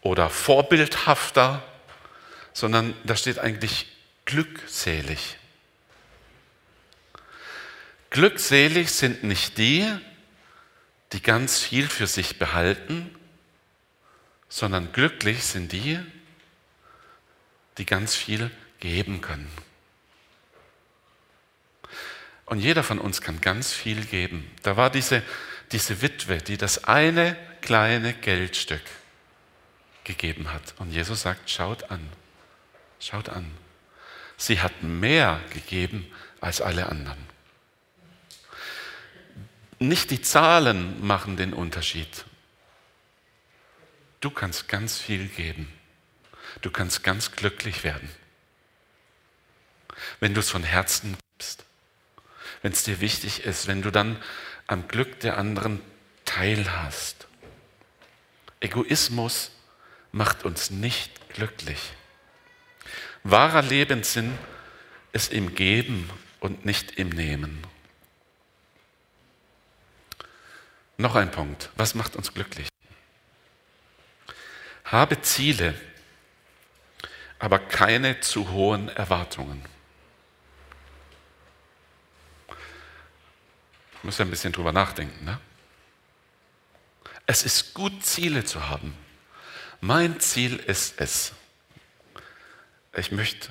oder 0.00 0.30
vorbildhafter, 0.30 1.62
sondern 2.52 2.94
da 3.04 3.16
steht 3.16 3.38
eigentlich 3.38 3.86
glückselig. 4.24 5.36
Glückselig 8.10 8.90
sind 8.90 9.22
nicht 9.22 9.58
die, 9.58 9.86
die 11.12 11.22
ganz 11.22 11.58
viel 11.58 11.88
für 11.88 12.06
sich 12.06 12.38
behalten, 12.38 13.14
sondern 14.48 14.92
glücklich 14.92 15.44
sind 15.44 15.72
die, 15.72 15.98
die 17.78 17.86
ganz 17.86 18.14
viel 18.14 18.50
geben 18.78 19.20
können. 19.20 19.50
Und 22.46 22.58
jeder 22.58 22.82
von 22.82 22.98
uns 22.98 23.20
kann 23.20 23.40
ganz 23.40 23.72
viel 23.72 24.04
geben. 24.04 24.50
Da 24.62 24.76
war 24.76 24.90
diese, 24.90 25.22
diese 25.70 26.02
Witwe, 26.02 26.38
die 26.38 26.56
das 26.56 26.84
eine 26.84 27.36
kleine 27.60 28.12
Geldstück 28.12 28.82
gegeben 30.02 30.52
hat. 30.52 30.74
Und 30.78 30.90
Jesus 30.90 31.22
sagt, 31.22 31.48
schaut 31.48 31.90
an, 31.90 32.08
schaut 32.98 33.28
an. 33.28 33.50
Sie 34.36 34.60
hat 34.60 34.82
mehr 34.82 35.40
gegeben 35.52 36.10
als 36.40 36.60
alle 36.60 36.88
anderen. 36.88 37.29
Nicht 39.80 40.10
die 40.10 40.20
Zahlen 40.20 41.04
machen 41.04 41.36
den 41.36 41.52
Unterschied. 41.54 42.24
Du 44.20 44.30
kannst 44.30 44.68
ganz 44.68 44.98
viel 44.98 45.26
geben. 45.26 45.72
Du 46.60 46.70
kannst 46.70 47.02
ganz 47.02 47.32
glücklich 47.32 47.84
werden, 47.84 48.10
wenn 50.18 50.34
du 50.34 50.40
es 50.40 50.50
von 50.50 50.64
Herzen 50.64 51.16
gibst, 51.38 51.64
wenn 52.62 52.72
es 52.72 52.82
dir 52.82 53.00
wichtig 53.00 53.44
ist, 53.44 53.66
wenn 53.66 53.82
du 53.82 53.90
dann 53.90 54.22
am 54.66 54.88
Glück 54.88 55.20
der 55.20 55.38
anderen 55.38 55.80
teilhast. 56.24 57.26
Egoismus 58.60 59.52
macht 60.12 60.44
uns 60.44 60.70
nicht 60.70 61.30
glücklich. 61.30 61.80
Wahrer 63.22 63.62
Lebenssinn 63.62 64.36
ist 65.12 65.32
im 65.32 65.54
Geben 65.54 66.10
und 66.40 66.66
nicht 66.66 66.98
im 66.98 67.08
Nehmen. 67.10 67.64
Noch 71.00 71.14
ein 71.14 71.30
Punkt. 71.30 71.70
Was 71.76 71.94
macht 71.94 72.14
uns 72.14 72.34
glücklich? 72.34 72.68
Habe 74.84 75.22
Ziele, 75.22 75.74
aber 77.38 77.58
keine 77.58 78.20
zu 78.20 78.50
hohen 78.50 78.90
Erwartungen. 78.90 79.64
Ich 83.94 84.04
muss 84.04 84.20
ein 84.20 84.28
bisschen 84.28 84.52
drüber 84.52 84.74
nachdenken. 84.74 85.24
Ne? 85.24 85.40
Es 87.24 87.44
ist 87.44 87.72
gut, 87.72 88.04
Ziele 88.04 88.44
zu 88.44 88.68
haben. 88.68 88.94
Mein 89.80 90.20
Ziel 90.20 90.56
ist 90.58 91.00
es. 91.00 91.32
Ich 92.94 93.10
möchte 93.10 93.48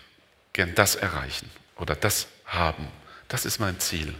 gern 0.53 0.75
das 0.75 0.93
erreichen 0.93 1.49
oder 1.77 1.95
das 1.95 2.27
haben. 2.45 2.87
Das 3.27 3.43
ist 3.43 3.57
mein 3.57 3.79
Ziel. 3.79 4.13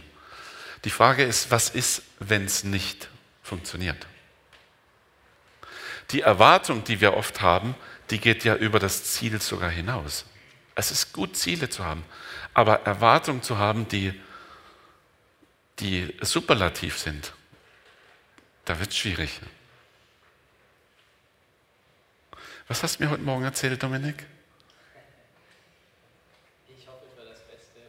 Die 0.82 0.90
Frage 0.90 1.22
ist, 1.22 1.52
was 1.52 1.70
ist, 1.70 2.02
wenn 2.18 2.44
es 2.44 2.64
nicht 2.64 3.08
funktioniert. 3.42 4.06
Die 6.10 6.22
Erwartung, 6.22 6.84
die 6.84 7.00
wir 7.00 7.14
oft 7.14 7.40
haben, 7.40 7.74
die 8.10 8.18
geht 8.18 8.44
ja 8.44 8.56
über 8.56 8.78
das 8.78 9.04
Ziel 9.04 9.40
sogar 9.40 9.70
hinaus. 9.70 10.24
Es 10.74 10.90
ist 10.90 11.12
gut, 11.12 11.36
Ziele 11.36 11.68
zu 11.68 11.84
haben, 11.84 12.04
aber 12.54 12.80
Erwartungen 12.82 13.42
zu 13.42 13.58
haben, 13.58 13.86
die, 13.88 14.18
die 15.78 16.16
superlativ 16.20 16.98
sind, 16.98 17.32
da 18.64 18.78
wird 18.78 18.90
es 18.90 18.98
schwierig. 18.98 19.40
Was 22.68 22.82
hast 22.82 22.98
du 22.98 23.04
mir 23.04 23.10
heute 23.10 23.22
Morgen 23.22 23.44
erzählt, 23.44 23.82
Dominik? 23.82 24.26
Ich 26.68 26.86
hoffe 26.86 27.04
für 27.16 27.28
das 27.28 27.40
Beste. 27.40 27.80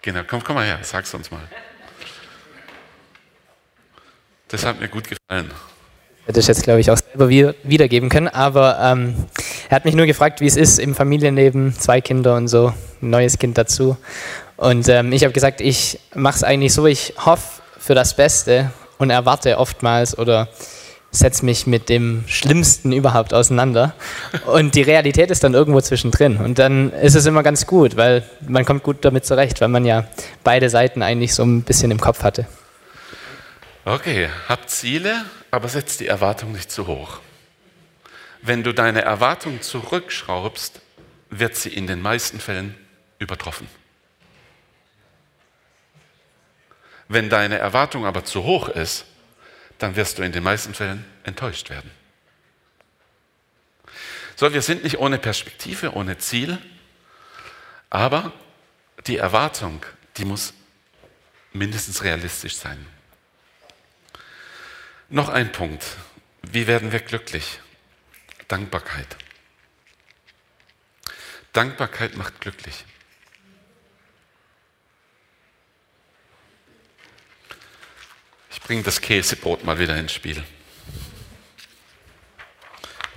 Genau, 0.00 0.22
komm, 0.24 0.44
komm 0.44 0.56
mal 0.56 0.64
her, 0.64 0.78
sag's 0.82 1.12
uns 1.14 1.30
mal. 1.30 1.48
Das 4.52 4.66
hat 4.66 4.80
mir 4.80 4.88
gut 4.88 5.08
gefallen. 5.08 5.50
Hätte 6.26 6.38
ich 6.38 6.46
jetzt, 6.46 6.62
glaube 6.62 6.78
ich, 6.78 6.90
auch 6.90 6.98
selber 6.98 7.30
wiedergeben 7.30 8.10
können. 8.10 8.28
Aber 8.28 8.78
ähm, 8.80 9.14
er 9.70 9.76
hat 9.76 9.86
mich 9.86 9.94
nur 9.94 10.04
gefragt, 10.06 10.42
wie 10.42 10.46
es 10.46 10.56
ist 10.56 10.78
im 10.78 10.94
Familienleben, 10.94 11.74
zwei 11.74 12.02
Kinder 12.02 12.36
und 12.36 12.48
so, 12.48 12.74
ein 13.00 13.10
neues 13.10 13.38
Kind 13.38 13.56
dazu. 13.56 13.96
Und 14.56 14.88
ähm, 14.88 15.10
ich 15.12 15.24
habe 15.24 15.32
gesagt, 15.32 15.62
ich 15.62 15.98
mache 16.14 16.36
es 16.36 16.44
eigentlich 16.44 16.74
so, 16.74 16.86
ich 16.86 17.14
hoffe 17.16 17.62
für 17.78 17.94
das 17.94 18.14
Beste 18.14 18.70
und 18.98 19.08
erwarte 19.08 19.58
oftmals 19.58 20.16
oder 20.16 20.48
setze 21.10 21.46
mich 21.46 21.66
mit 21.66 21.88
dem 21.88 22.24
Schlimmsten 22.26 22.92
überhaupt 22.92 23.32
auseinander. 23.32 23.94
Und 24.46 24.74
die 24.74 24.82
Realität 24.82 25.30
ist 25.30 25.42
dann 25.44 25.54
irgendwo 25.54 25.80
zwischendrin. 25.80 26.36
Und 26.36 26.58
dann 26.58 26.92
ist 26.92 27.14
es 27.14 27.24
immer 27.24 27.42
ganz 27.42 27.66
gut, 27.66 27.96
weil 27.96 28.22
man 28.46 28.66
kommt 28.66 28.82
gut 28.82 28.98
damit 29.00 29.24
zurecht, 29.24 29.62
weil 29.62 29.68
man 29.68 29.86
ja 29.86 30.04
beide 30.44 30.68
Seiten 30.68 31.02
eigentlich 31.02 31.34
so 31.34 31.42
ein 31.42 31.62
bisschen 31.62 31.90
im 31.90 32.00
Kopf 32.00 32.22
hatte. 32.22 32.46
Okay, 33.84 34.30
hab 34.48 34.70
Ziele, 34.70 35.24
aber 35.50 35.68
setz 35.68 35.96
die 35.96 36.06
Erwartung 36.06 36.52
nicht 36.52 36.70
zu 36.70 36.86
hoch. 36.86 37.18
Wenn 38.40 38.62
du 38.62 38.72
deine 38.72 39.02
Erwartung 39.02 39.60
zurückschraubst, 39.60 40.80
wird 41.30 41.56
sie 41.56 41.70
in 41.74 41.88
den 41.88 42.00
meisten 42.00 42.38
Fällen 42.38 42.76
übertroffen. 43.18 43.66
Wenn 47.08 47.28
deine 47.28 47.58
Erwartung 47.58 48.06
aber 48.06 48.24
zu 48.24 48.44
hoch 48.44 48.68
ist, 48.68 49.04
dann 49.78 49.96
wirst 49.96 50.18
du 50.18 50.22
in 50.22 50.30
den 50.30 50.44
meisten 50.44 50.74
Fällen 50.74 51.04
enttäuscht 51.24 51.68
werden. 51.68 51.90
So, 54.36 54.52
wir 54.52 54.62
sind 54.62 54.84
nicht 54.84 54.98
ohne 54.98 55.18
Perspektive, 55.18 55.94
ohne 55.94 56.18
Ziel, 56.18 56.58
aber 57.90 58.32
die 59.08 59.16
Erwartung, 59.16 59.84
die 60.16 60.24
muss 60.24 60.54
mindestens 61.52 62.04
realistisch 62.04 62.56
sein. 62.56 62.86
Noch 65.12 65.28
ein 65.28 65.52
Punkt. 65.52 65.84
Wie 66.40 66.66
werden 66.66 66.90
wir 66.90 67.00
glücklich? 67.00 67.60
Dankbarkeit. 68.48 69.18
Dankbarkeit 71.52 72.16
macht 72.16 72.40
glücklich. 72.40 72.86
Ich 78.52 78.62
bringe 78.62 78.84
das 78.84 79.02
Käsebrot 79.02 79.64
mal 79.64 79.78
wieder 79.78 79.98
ins 79.98 80.14
Spiel. 80.14 80.42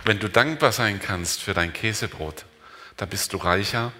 Wenn 0.03 0.19
du 0.19 0.27
dankbar 0.27 0.73
sein 0.73 0.99
kannst 0.99 1.43
für 1.43 1.53
dein 1.53 1.71
Käsebrot, 1.71 2.43
dann 2.97 3.07
bist 3.07 3.31
du 3.31 3.37
reicher, 3.37 3.93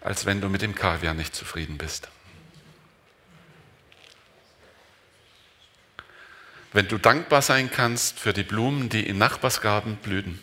als 0.00 0.26
wenn 0.26 0.40
du 0.40 0.48
mit 0.48 0.62
dem 0.62 0.74
Kaviar 0.74 1.14
nicht 1.14 1.36
zufrieden 1.36 1.78
bist. 1.78 2.08
Wenn 6.72 6.88
du 6.88 6.98
dankbar 6.98 7.42
sein 7.42 7.70
kannst 7.70 8.18
für 8.18 8.32
die 8.32 8.42
Blumen, 8.42 8.88
die 8.88 9.06
in 9.06 9.18
Nachbarsgarten 9.18 9.96
blühen, 9.96 10.38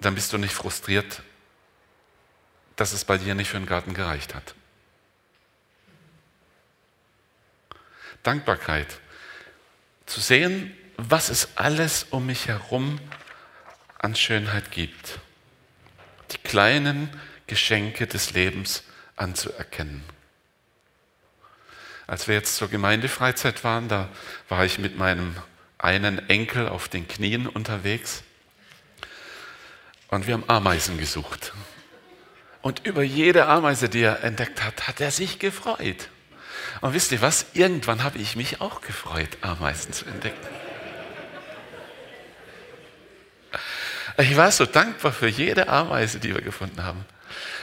dann 0.00 0.14
bist 0.14 0.32
du 0.32 0.38
nicht 0.38 0.54
frustriert, 0.54 1.22
dass 2.76 2.92
es 2.92 3.04
bei 3.04 3.18
dir 3.18 3.34
nicht 3.34 3.48
für 3.48 3.58
den 3.58 3.66
Garten 3.66 3.94
gereicht 3.94 4.34
hat. 4.34 4.54
Dankbarkeit. 8.22 9.00
Zu 10.04 10.20
sehen, 10.20 10.76
was 10.96 11.28
es 11.28 11.56
alles 11.56 12.04
um 12.10 12.26
mich 12.26 12.48
herum 12.48 13.00
an 13.98 14.14
Schönheit 14.14 14.70
gibt. 14.70 15.18
Die 16.32 16.38
kleinen 16.38 17.08
Geschenke 17.46 18.06
des 18.06 18.32
Lebens 18.32 18.82
anzuerkennen. 19.16 20.04
Als 22.06 22.28
wir 22.28 22.34
jetzt 22.36 22.56
zur 22.56 22.68
Gemeindefreizeit 22.68 23.64
waren, 23.64 23.88
da 23.88 24.08
war 24.48 24.64
ich 24.64 24.78
mit 24.78 24.96
meinem 24.96 25.36
einen 25.78 26.28
Enkel 26.28 26.68
auf 26.68 26.88
den 26.88 27.06
Knien 27.06 27.46
unterwegs 27.46 28.22
und 30.08 30.26
wir 30.26 30.34
haben 30.34 30.48
Ameisen 30.48 30.98
gesucht. 30.98 31.52
Und 32.62 32.86
über 32.86 33.02
jede 33.02 33.46
Ameise, 33.46 33.88
die 33.88 34.02
er 34.02 34.24
entdeckt 34.24 34.62
hat, 34.62 34.88
hat 34.88 35.00
er 35.00 35.10
sich 35.10 35.38
gefreut. 35.38 36.08
Und 36.80 36.94
wisst 36.94 37.12
ihr 37.12 37.20
was? 37.20 37.46
Irgendwann 37.52 38.02
habe 38.02 38.18
ich 38.18 38.36
mich 38.36 38.60
auch 38.60 38.80
gefreut, 38.80 39.28
Ameisen 39.40 39.92
zu 39.92 40.04
entdecken. 40.06 40.46
Ich 44.18 44.36
war 44.36 44.50
so 44.50 44.64
dankbar 44.64 45.12
für 45.12 45.28
jede 45.28 45.68
Ameise, 45.68 46.18
die 46.18 46.34
wir 46.34 46.40
gefunden 46.40 46.82
haben. 46.82 47.04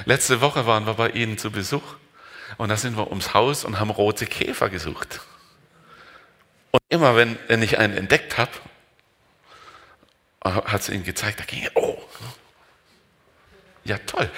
Letzte 0.06 0.39
Woche 0.39 0.66
waren 0.68 0.86
wir 0.86 0.94
bei 0.94 1.10
Ihnen 1.10 1.38
zu 1.38 1.50
Besuch 1.50 1.96
und 2.58 2.70
da 2.70 2.78
sind 2.78 2.98
wir 2.98 3.10
ums 3.10 3.34
Haus 3.34 3.66
und 3.66 3.80
haben 3.80 3.89
rote 3.89 4.26
Käfer 4.26 4.70
gesucht. 4.70 5.22
Und 6.72 6.82
immer 6.89 7.16
wenn, 7.16 7.38
wenn 7.48 7.62
ich 7.62 7.78
einen 7.78 7.96
entdeckt 7.96 8.38
habe, 8.38 8.52
hat 10.44 10.82
es 10.82 10.89
ihnen 10.89 11.04
gezeigt, 11.04 11.39
da 11.39 11.46
ging, 11.46 11.68
oh, 11.76 12.02
ja 13.84 13.98
toll. 14.00 14.30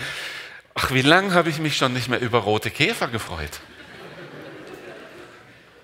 Ach, 0.74 0.92
wie 0.92 1.02
lange 1.02 1.34
habe 1.34 1.50
ich 1.50 1.60
mich 1.60 1.78
schon 1.78 1.94
nicht 1.94 2.10
mehr 2.10 2.20
über 2.20 2.40
rote 2.40 2.70
Käfer 2.70 3.08
gefreut? 3.08 3.62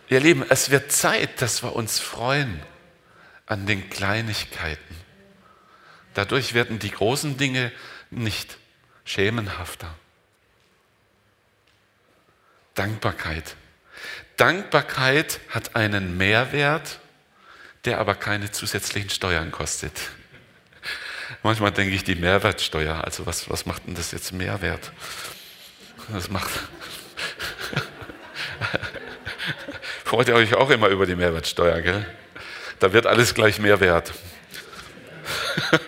Ihr 0.09 0.19
Lieben, 0.19 0.43
es 0.49 0.69
wird 0.69 0.91
Zeit, 0.91 1.41
dass 1.41 1.63
wir 1.63 1.73
uns 1.73 1.99
freuen 1.99 2.61
an 3.45 3.65
den 3.65 3.89
Kleinigkeiten. 3.89 4.95
Dadurch 6.13 6.53
werden 6.53 6.79
die 6.79 6.91
großen 6.91 7.37
Dinge 7.37 7.71
nicht 8.09 8.57
schemenhafter. 9.05 9.95
Dankbarkeit. 12.75 13.55
Dankbarkeit 14.37 15.39
hat 15.49 15.75
einen 15.75 16.17
Mehrwert, 16.17 16.99
der 17.85 17.99
aber 17.99 18.15
keine 18.15 18.51
zusätzlichen 18.51 19.09
Steuern 19.09 19.51
kostet. 19.51 19.93
Manchmal 21.43 21.71
denke 21.71 21.95
ich 21.95 22.03
die 22.03 22.15
Mehrwertsteuer, 22.15 23.03
also 23.03 23.25
was, 23.25 23.49
was 23.49 23.65
macht 23.65 23.87
denn 23.87 23.95
das 23.95 24.11
jetzt 24.11 24.31
Mehrwert? 24.33 24.91
Das 26.11 26.29
macht. 26.29 26.51
Freut 30.03 30.27
ihr 30.27 30.35
euch 30.35 30.53
auch 30.55 30.69
immer 30.69 30.89
über 30.89 31.05
die 31.05 31.15
Mehrwertsteuer, 31.15 31.81
gell? 31.81 32.05
Da 32.79 32.93
wird 32.93 33.05
alles 33.05 33.33
gleich 33.33 33.59
mehr 33.59 33.79
wert. 33.79 34.11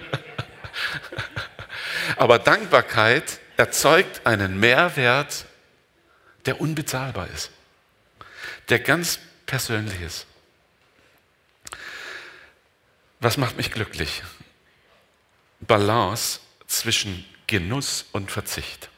Aber 2.17 2.39
Dankbarkeit 2.39 3.39
erzeugt 3.57 4.25
einen 4.25 4.59
Mehrwert, 4.59 5.45
der 6.45 6.59
unbezahlbar 6.61 7.27
ist, 7.27 7.51
der 8.69 8.79
ganz 8.79 9.19
persönlich 9.45 10.01
ist. 10.01 10.25
Was 13.19 13.37
macht 13.37 13.57
mich 13.57 13.71
glücklich? 13.71 14.23
Balance 15.61 16.39
zwischen 16.67 17.25
Genuss 17.47 18.05
und 18.11 18.31
Verzicht. 18.31 18.89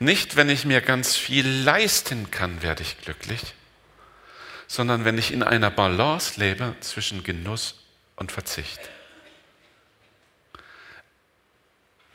Nicht, 0.00 0.34
wenn 0.34 0.48
ich 0.48 0.64
mir 0.64 0.80
ganz 0.80 1.14
viel 1.16 1.46
leisten 1.46 2.32
kann, 2.32 2.62
werde 2.62 2.82
ich 2.82 2.98
glücklich, 2.98 3.54
sondern 4.66 5.04
wenn 5.04 5.18
ich 5.18 5.32
in 5.32 5.44
einer 5.44 5.70
Balance 5.70 6.40
lebe 6.40 6.74
zwischen 6.80 7.22
Genuss 7.22 7.76
und 8.16 8.32
Verzicht. 8.32 8.80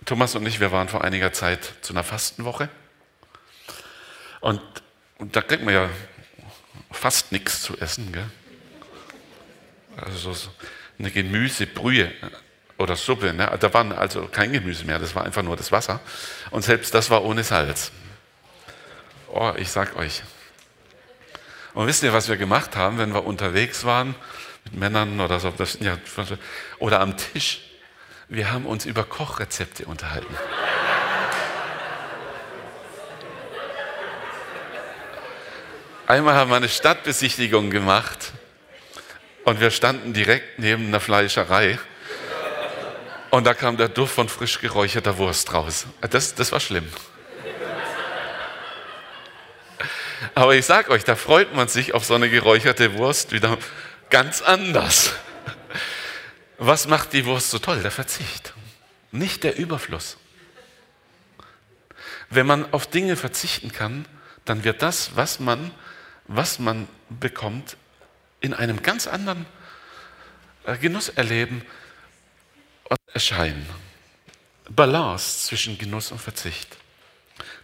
Thomas 0.03 0.35
und 0.35 0.45
ich, 0.45 0.59
wir 0.59 0.71
waren 0.71 0.89
vor 0.89 1.03
einiger 1.03 1.31
Zeit 1.31 1.75
zu 1.81 1.93
einer 1.93 2.03
Fastenwoche 2.03 2.69
und, 4.41 4.61
und 5.17 5.35
da 5.35 5.41
kriegt 5.41 5.63
man 5.63 5.73
ja 5.73 5.89
fast 6.91 7.31
nichts 7.31 7.61
zu 7.61 7.77
essen. 7.77 8.11
Gell? 8.11 8.29
Also 9.97 10.33
so 10.33 10.49
eine 10.99 11.11
Gemüsebrühe 11.11 12.11
oder 12.77 12.95
Suppe. 12.95 13.33
Ne? 13.33 13.55
Da 13.59 13.73
war 13.73 13.97
also 13.97 14.27
kein 14.27 14.51
Gemüse 14.51 14.85
mehr, 14.85 14.99
das 14.99 15.15
war 15.15 15.23
einfach 15.23 15.43
nur 15.43 15.55
das 15.55 15.71
Wasser. 15.71 15.99
Und 16.51 16.63
selbst 16.63 16.93
das 16.93 17.09
war 17.09 17.23
ohne 17.23 17.43
Salz. 17.43 17.91
Oh, 19.27 19.53
ich 19.57 19.69
sag 19.69 19.95
euch. 19.95 20.23
Und 21.73 21.87
wisst 21.87 22.03
ihr, 22.03 22.13
was 22.13 22.27
wir 22.27 22.37
gemacht 22.37 22.75
haben, 22.75 22.97
wenn 22.97 23.13
wir 23.13 23.25
unterwegs 23.25 23.83
waren 23.85 24.15
mit 24.65 24.75
Männern 24.75 25.19
oder 25.19 25.39
so, 25.39 25.51
das, 25.51 25.77
ja, 25.79 25.97
oder 26.79 27.01
am 27.01 27.17
Tisch? 27.17 27.61
Wir 28.29 28.51
haben 28.51 28.65
uns 28.65 28.85
über 28.85 29.03
Kochrezepte 29.03 29.85
unterhalten. 29.85 30.35
Einmal 36.07 36.35
haben 36.35 36.49
wir 36.49 36.55
eine 36.55 36.69
Stadtbesichtigung 36.69 37.69
gemacht 37.69 38.31
und 39.43 39.59
wir 39.59 39.71
standen 39.71 40.13
direkt 40.13 40.57
neben 40.57 40.87
einer 40.87 41.01
Fleischerei. 41.01 41.77
Und 43.29 43.45
da 43.45 43.53
kam 43.53 43.75
der 43.75 43.89
Duft 43.89 44.15
von 44.15 44.29
frisch 44.29 44.61
geräucherter 44.61 45.17
Wurst 45.17 45.53
raus. 45.53 45.85
Das, 46.09 46.33
das 46.33 46.53
war 46.53 46.61
schlimm. 46.61 46.87
Aber 50.33 50.55
ich 50.55 50.65
sag 50.65 50.89
euch, 50.89 51.03
da 51.03 51.17
freut 51.17 51.53
man 51.53 51.67
sich 51.67 51.93
auf 51.93 52.05
so 52.05 52.15
eine 52.15 52.29
geräucherte 52.29 52.93
Wurst 52.93 53.33
wieder 53.33 53.57
ganz 54.09 54.41
anders. 54.41 55.11
Was 56.57 56.87
macht 56.87 57.11
die 57.11 57.25
Wurst 57.25 57.49
so 57.49 57.59
toll? 57.59 57.81
Der 57.81 57.91
Verzicht, 57.91 58.53
nicht 59.11 59.43
der 59.43 59.57
Überfluss. 59.57 60.15
Wenn 62.29 62.45
man 62.45 62.71
auf 62.71 62.87
Dinge 62.87 63.17
verzichten 63.17 63.73
kann, 63.73 64.05
dann 64.45 64.63
wird 64.63 64.81
das, 64.81 65.17
was 65.17 65.41
man, 65.41 65.71
was 66.27 66.59
man 66.59 66.87
bekommt, 67.09 67.77
in 68.39 68.53
einem 68.53 68.81
ganz 68.81 69.07
anderen 69.07 69.45
äh, 70.65 70.77
Genuss 70.77 71.09
erleben 71.09 71.63
und 72.89 72.99
erscheinen. 73.13 73.67
Balance 74.69 75.47
zwischen 75.47 75.77
Genuss 75.77 76.11
und 76.11 76.19
Verzicht. 76.19 76.77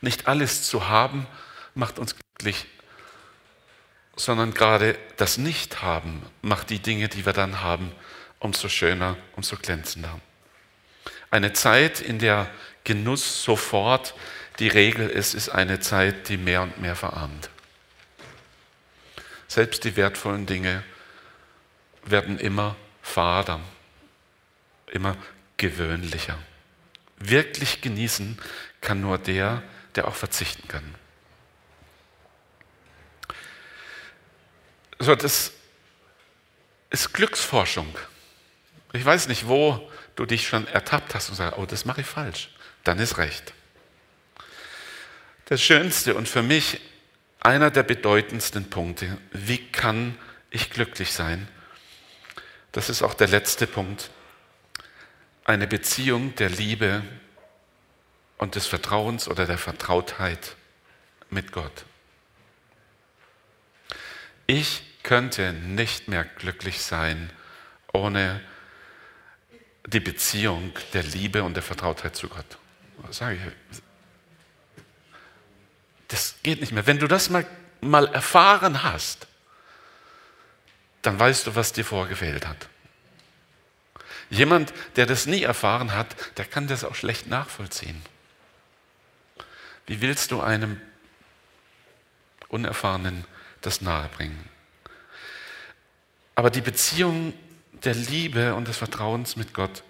Nicht 0.01 0.27
alles 0.27 0.63
zu 0.63 0.87
haben 0.87 1.27
macht 1.75 1.99
uns 1.99 2.15
glücklich, 2.15 2.65
sondern 4.15 4.53
gerade 4.53 4.97
das 5.17 5.37
Nicht-Haben 5.37 6.23
macht 6.41 6.69
die 6.69 6.79
Dinge, 6.79 7.09
die 7.09 7.25
wir 7.25 7.33
dann 7.33 7.61
haben, 7.61 7.91
umso 8.39 8.69
schöner, 8.69 9.17
umso 9.35 9.55
glänzender. 9.55 10.19
Eine 11.31 11.53
Zeit, 11.53 11.99
in 11.99 12.19
der 12.19 12.49
Genuss 12.83 13.43
sofort 13.43 14.13
die 14.59 14.67
Regel 14.67 15.09
ist, 15.09 15.33
ist 15.33 15.49
eine 15.49 15.79
Zeit, 15.79 16.29
die 16.29 16.37
mehr 16.37 16.61
und 16.61 16.79
mehr 16.79 16.95
verarmt. 16.95 17.49
Selbst 19.53 19.83
die 19.83 19.95
wertvollen 19.95 20.47
Dinge 20.47 20.83
werden 22.05 22.39
immer 22.39 22.75
fader, 23.03 23.59
immer 24.87 25.15
gewöhnlicher. 25.57 26.39
Wirklich 27.19 27.79
genießen 27.79 28.39
kann 28.81 28.99
nur 28.99 29.19
der, 29.19 29.61
der 29.93 30.07
auch 30.07 30.15
verzichten 30.15 30.67
kann. 30.67 30.95
So, 34.97 35.13
das 35.13 35.51
ist 36.89 37.13
Glücksforschung. 37.13 37.95
Ich 38.91 39.05
weiß 39.05 39.27
nicht, 39.27 39.47
wo 39.47 39.87
du 40.15 40.25
dich 40.25 40.47
schon 40.47 40.65
ertappt 40.65 41.13
hast 41.13 41.29
und 41.29 41.35
sagst, 41.35 41.59
oh, 41.59 41.67
das 41.67 41.85
mache 41.85 42.01
ich 42.01 42.07
falsch. 42.07 42.49
Dann 42.83 42.97
ist 42.97 43.19
recht. 43.19 43.53
Das 45.45 45.61
Schönste 45.61 46.15
und 46.15 46.27
für 46.27 46.41
mich 46.41 46.81
einer 47.43 47.69
der 47.69 47.83
bedeutendsten 47.83 48.69
Punkte. 48.69 49.17
Wie 49.31 49.59
kann 49.71 50.17
ich 50.49 50.69
glücklich 50.69 51.11
sein? 51.11 51.47
Das 52.71 52.89
ist 52.89 53.03
auch 53.03 53.13
der 53.13 53.27
letzte 53.27 53.67
Punkt. 53.67 54.09
Eine 55.45 55.67
Beziehung 55.67 56.35
der 56.35 56.49
Liebe 56.49 57.03
und 58.37 58.55
des 58.55 58.65
Vertrauens 58.65 59.27
oder 59.27 59.45
der 59.45 59.57
Vertrautheit 59.57 60.55
mit 61.29 61.51
Gott. 61.51 61.85
Ich 64.47 64.83
könnte 65.03 65.53
nicht 65.53 66.07
mehr 66.07 66.23
glücklich 66.23 66.81
sein 66.81 67.29
ohne 67.91 68.41
die 69.85 69.99
Beziehung 69.99 70.71
der 70.93 71.03
Liebe 71.03 71.43
und 71.43 71.55
der 71.55 71.63
Vertrautheit 71.63 72.15
zu 72.15 72.29
Gott. 72.29 72.57
Das 73.05 73.17
sage 73.17 73.35
ich 73.35 73.81
das 76.13 76.35
geht 76.43 76.61
nicht 76.61 76.71
mehr. 76.71 76.85
Wenn 76.85 76.99
du 76.99 77.07
das 77.07 77.29
mal, 77.29 77.45
mal 77.81 78.05
erfahren 78.07 78.83
hast, 78.83 79.27
dann 81.01 81.19
weißt 81.19 81.47
du, 81.47 81.55
was 81.55 81.73
dir 81.73 81.83
vorgefehlt 81.83 82.47
hat. 82.47 82.69
Jemand, 84.29 84.73
der 84.95 85.05
das 85.07 85.25
nie 85.25 85.41
erfahren 85.41 85.93
hat, 85.93 86.15
der 86.37 86.45
kann 86.45 86.67
das 86.67 86.83
auch 86.83 86.95
schlecht 86.95 87.27
nachvollziehen. 87.27 88.01
Wie 89.87 90.01
willst 90.01 90.31
du 90.31 90.41
einem 90.41 90.79
Unerfahrenen 92.47 93.25
das 93.61 93.81
nahebringen? 93.81 94.49
Aber 96.35 96.51
die 96.51 96.61
Beziehung 96.61 97.33
der 97.83 97.95
Liebe 97.95 98.53
und 98.53 98.67
des 98.67 98.77
Vertrauens 98.77 99.35
mit 99.35 99.53
Gott, 99.53 99.83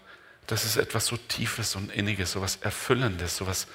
das 0.47 0.63
ist 0.63 0.77
etwas 0.77 1.05
so 1.05 1.17
Tiefes 1.17 1.75
und 1.75 1.91
Inniges, 1.91 2.31
so 2.31 2.39
etwas 2.39 2.57
Erfüllendes, 2.57 3.37
so 3.37 3.43
etwas 3.43 3.67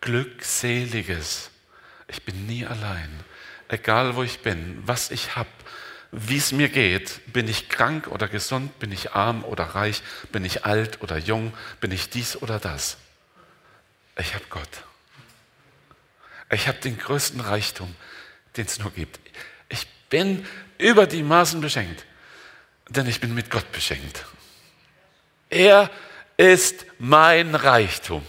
Glückseliges. 0.00 1.50
Ich 2.08 2.24
bin 2.24 2.46
nie 2.46 2.66
allein. 2.66 3.08
Egal 3.68 4.16
wo 4.16 4.22
ich 4.22 4.40
bin, 4.40 4.82
was 4.84 5.10
ich 5.10 5.36
habe, 5.36 5.48
wie 6.10 6.38
es 6.38 6.52
mir 6.52 6.70
geht, 6.70 7.20
bin 7.32 7.46
ich 7.48 7.68
krank 7.68 8.08
oder 8.08 8.28
gesund, 8.28 8.78
bin 8.78 8.92
ich 8.92 9.12
arm 9.12 9.44
oder 9.44 9.64
reich, 9.64 10.02
bin 10.32 10.44
ich 10.44 10.64
alt 10.64 11.02
oder 11.02 11.18
jung, 11.18 11.52
bin 11.80 11.92
ich 11.92 12.08
dies 12.08 12.40
oder 12.40 12.58
das. 12.58 12.96
Ich 14.18 14.34
habe 14.34 14.44
Gott. 14.48 14.68
Ich 16.50 16.66
habe 16.66 16.78
den 16.78 16.96
größten 16.96 17.40
Reichtum, 17.40 17.94
den 18.56 18.64
es 18.64 18.78
nur 18.78 18.90
gibt. 18.90 19.20
Ich 19.68 19.86
bin 20.08 20.46
über 20.78 21.06
die 21.06 21.22
Maßen 21.22 21.60
beschenkt, 21.60 22.06
denn 22.88 23.06
ich 23.06 23.20
bin 23.20 23.34
mit 23.34 23.50
Gott 23.50 23.70
beschenkt. 23.70 24.24
Er 25.50 25.90
ist 26.38 26.86
mein 26.98 27.54
Reichtum. 27.54 28.24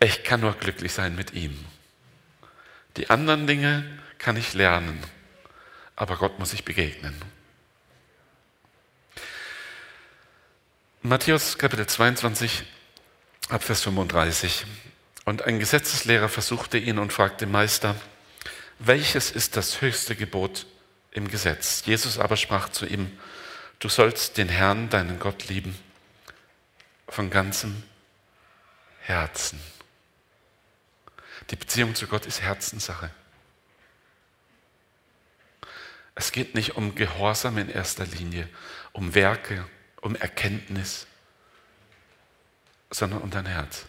Ich 0.00 0.24
kann 0.24 0.40
nur 0.40 0.52
glücklich 0.52 0.92
sein 0.92 1.16
mit 1.16 1.32
ihm. 1.32 1.56
Die 2.96 3.08
anderen 3.10 3.46
Dinge 3.46 3.84
kann 4.18 4.36
ich 4.36 4.54
lernen, 4.54 5.02
aber 5.94 6.16
Gott 6.16 6.38
muss 6.38 6.52
ich 6.52 6.64
begegnen. 6.64 7.14
Matthäus 11.02 11.56
Kapitel 11.56 11.86
22, 11.86 12.64
Abvers 13.48 13.82
35. 13.82 14.66
Und 15.24 15.42
ein 15.42 15.58
Gesetzeslehrer 15.58 16.28
versuchte 16.28 16.78
ihn 16.78 16.98
und 16.98 17.12
fragte, 17.12 17.46
Meister, 17.46 17.96
welches 18.78 19.30
ist 19.30 19.56
das 19.56 19.80
höchste 19.80 20.14
Gebot 20.14 20.66
im 21.12 21.28
Gesetz? 21.28 21.82
Jesus 21.86 22.18
aber 22.18 22.36
sprach 22.36 22.68
zu 22.68 22.86
ihm, 22.86 23.18
du 23.78 23.88
sollst 23.88 24.36
den 24.36 24.48
Herrn, 24.48 24.90
deinen 24.90 25.18
Gott, 25.18 25.48
lieben 25.48 25.78
von 27.08 27.30
ganzem 27.30 27.82
Herzen. 29.00 29.60
Die 31.50 31.56
Beziehung 31.56 31.94
zu 31.94 32.06
Gott 32.06 32.26
ist 32.26 32.42
Herzenssache. 32.42 33.10
Es 36.14 36.32
geht 36.32 36.54
nicht 36.54 36.76
um 36.76 36.94
Gehorsam 36.94 37.58
in 37.58 37.68
erster 37.68 38.06
Linie, 38.06 38.48
um 38.92 39.14
Werke, 39.14 39.66
um 40.00 40.16
Erkenntnis, 40.16 41.06
sondern 42.90 43.20
um 43.20 43.30
dein 43.30 43.46
Herz. 43.46 43.84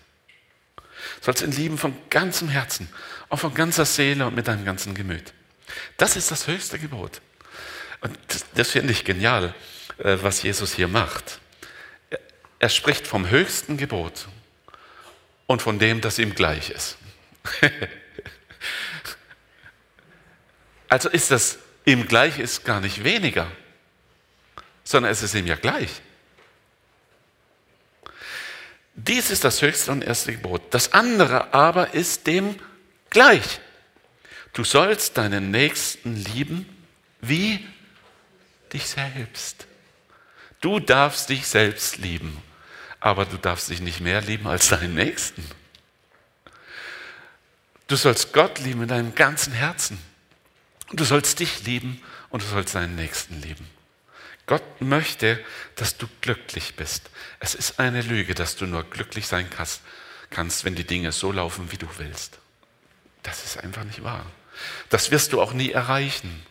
Du 1.19 1.25
sollst 1.25 1.41
ihn 1.41 1.51
lieben 1.51 1.77
von 1.77 1.95
ganzem 2.09 2.49
Herzen, 2.49 2.89
auch 3.29 3.39
von 3.39 3.53
ganzer 3.53 3.85
Seele 3.85 4.27
und 4.27 4.35
mit 4.35 4.47
deinem 4.47 4.65
ganzen 4.65 4.93
Gemüt. 4.93 5.33
Das 5.95 6.15
ist 6.15 6.31
das 6.31 6.47
höchste 6.47 6.79
Gebot. 6.79 7.21
Und 8.01 8.17
das, 8.27 8.45
das 8.53 8.71
finde 8.71 8.91
ich 8.91 9.05
genial, 9.05 9.53
äh, 9.99 10.17
was 10.21 10.43
Jesus 10.43 10.73
hier 10.73 10.87
macht. 10.87 11.39
Er 12.59 12.69
spricht 12.69 13.07
vom 13.07 13.29
höchsten 13.29 13.77
Gebot 13.77 14.27
und 15.45 15.61
von 15.61 15.79
dem, 15.79 16.01
das 16.01 16.19
ihm 16.19 16.33
gleich 16.35 16.71
ist. 16.71 16.97
also 20.89 21.09
ist 21.09 21.31
das 21.31 21.59
ihm 21.85 22.07
gleich 22.07 22.37
ist 22.37 22.65
gar 22.65 22.81
nicht 22.81 23.03
weniger, 23.03 23.49
sondern 24.83 25.11
es 25.11 25.23
ist 25.23 25.33
ihm 25.35 25.47
ja 25.47 25.55
gleich. 25.55 26.01
Dies 28.93 29.29
ist 29.29 29.43
das 29.43 29.61
höchste 29.61 29.91
und 29.91 30.03
erste 30.03 30.33
Gebot. 30.33 30.61
Das 30.71 30.91
andere 30.93 31.53
aber 31.53 31.93
ist 31.93 32.25
dem 32.27 32.55
gleich. 33.09 33.59
Du 34.53 34.63
sollst 34.63 35.17
deinen 35.17 35.51
Nächsten 35.51 36.15
lieben 36.15 36.67
wie 37.21 37.65
dich 38.73 38.87
selbst. 38.87 39.67
Du 40.61 40.79
darfst 40.79 41.29
dich 41.29 41.45
selbst 41.47 41.97
lieben, 41.97 42.41
aber 42.99 43.25
du 43.25 43.37
darfst 43.37 43.69
dich 43.69 43.81
nicht 43.81 44.01
mehr 44.01 44.21
lieben 44.21 44.47
als 44.47 44.69
deinen 44.69 44.95
Nächsten. 44.95 45.43
Du 47.87 47.95
sollst 47.95 48.33
Gott 48.33 48.59
lieben 48.59 48.83
in 48.83 48.87
deinem 48.89 49.15
ganzen 49.15 49.53
Herzen. 49.53 49.97
Du 50.91 51.03
sollst 51.03 51.39
dich 51.39 51.63
lieben 51.63 52.01
und 52.29 52.43
du 52.43 52.47
sollst 52.47 52.75
deinen 52.75 52.95
Nächsten 52.95 53.41
lieben. 53.41 53.67
Gott 54.45 54.63
möchte, 54.79 55.43
dass 55.75 55.97
du 55.97 56.07
glücklich 56.21 56.75
bist. 56.75 57.09
Es 57.39 57.53
ist 57.53 57.79
eine 57.79 58.01
Lüge, 58.01 58.33
dass 58.33 58.55
du 58.55 58.65
nur 58.65 58.83
glücklich 58.83 59.27
sein 59.27 59.49
kannst, 59.49 59.81
wenn 60.65 60.75
die 60.75 60.85
Dinge 60.85 61.11
so 61.11 61.31
laufen, 61.31 61.71
wie 61.71 61.77
du 61.77 61.87
willst. 61.97 62.39
Das 63.23 63.43
ist 63.43 63.57
einfach 63.57 63.83
nicht 63.83 64.03
wahr. 64.03 64.25
Das 64.89 65.11
wirst 65.11 65.33
du 65.33 65.41
auch 65.41 65.53
nie 65.53 65.71
erreichen. 65.71 66.45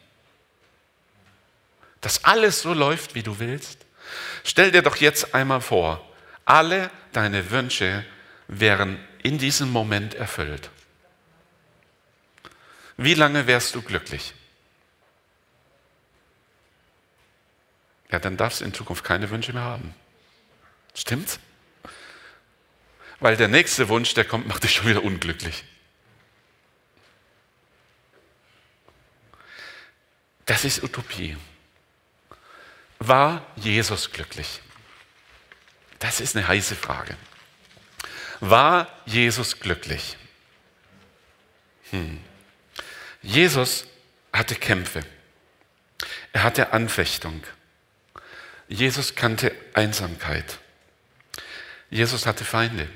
Dass 2.03 2.24
alles 2.24 2.61
so 2.61 2.74
läuft, 2.74 3.14
wie 3.14 3.22
du 3.22 3.39
willst. 3.39 3.78
Stell 4.45 4.70
dir 4.70 4.82
doch 4.82 4.97
jetzt 4.97 5.34
einmal 5.34 5.61
vor, 5.61 6.07
alle 6.45 6.91
deine 7.12 7.51
Wünsche 7.51 8.05
wären 8.47 8.99
in 9.22 9.39
diesem 9.39 9.70
Moment 9.70 10.14
erfüllt. 10.14 10.70
Wie 12.97 13.14
lange 13.14 13.47
wärst 13.47 13.74
du 13.74 13.82
glücklich? 13.82 14.34
Ja, 18.11 18.18
dann 18.18 18.36
darfst 18.36 18.61
du 18.61 18.64
in 18.64 18.72
Zukunft 18.72 19.05
keine 19.05 19.28
Wünsche 19.30 19.53
mehr 19.53 19.62
haben. 19.62 19.94
Stimmt's? 20.94 21.38
Weil 23.20 23.36
der 23.36 23.49
nächste 23.49 23.88
Wunsch, 23.88 24.14
der 24.14 24.24
kommt, 24.24 24.47
macht 24.47 24.62
dich 24.62 24.74
schon 24.74 24.86
wieder 24.86 25.03
unglücklich. 25.03 25.64
Das 30.44 30.64
ist 30.64 30.82
Utopie. 30.82 31.36
War 32.99 33.44
Jesus 33.57 34.12
glücklich? 34.12 34.61
Das 35.99 36.20
ist 36.20 36.36
eine 36.36 36.47
heiße 36.47 36.76
Frage. 36.76 37.16
War 38.40 38.88
Jesus 39.07 39.61
glücklich? 39.61 40.16
Hm. 41.90 42.22
Jesus 43.26 43.86
hatte 44.32 44.54
Kämpfe. 44.54 45.00
Er 46.32 46.44
hatte 46.44 46.72
Anfechtung. 46.72 47.42
Jesus 48.68 49.16
kannte 49.16 49.52
Einsamkeit. 49.74 50.60
Jesus 51.90 52.24
hatte 52.24 52.44
Feinde. 52.44 52.88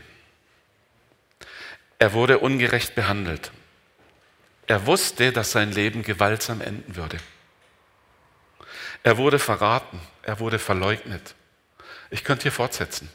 Er 1.98 2.12
wurde 2.12 2.38
ungerecht 2.38 2.94
behandelt. 2.94 3.50
Er 4.68 4.86
wusste, 4.86 5.32
dass 5.32 5.50
sein 5.50 5.72
Leben 5.72 6.04
gewaltsam 6.04 6.60
enden 6.60 6.94
würde. 6.94 7.18
Er 9.02 9.16
wurde 9.16 9.40
verraten. 9.40 10.00
Er 10.22 10.38
wurde 10.38 10.60
verleugnet. 10.60 11.34
Ich 12.08 12.22
könnte 12.22 12.44
hier 12.44 12.52
fortsetzen. 12.52 13.10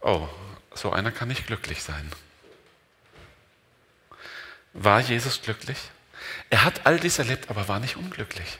Oh, 0.00 0.28
so 0.74 0.90
einer 0.90 1.12
kann 1.12 1.28
nicht 1.28 1.46
glücklich 1.46 1.84
sein. 1.84 2.10
War 4.78 5.00
Jesus 5.00 5.40
glücklich? 5.40 5.78
Er 6.50 6.64
hat 6.64 6.86
all 6.86 7.00
dies 7.00 7.18
erlebt, 7.18 7.48
aber 7.48 7.66
war 7.66 7.80
nicht 7.80 7.96
unglücklich. 7.96 8.58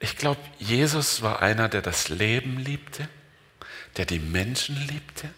Ich 0.00 0.16
glaube, 0.16 0.40
Jesus 0.58 1.22
war 1.22 1.40
einer, 1.40 1.68
der 1.68 1.80
das 1.80 2.08
Leben 2.08 2.58
liebte, 2.58 3.08
der 3.96 4.04
die 4.04 4.18
Menschen 4.18 4.76
liebte, 4.88 5.30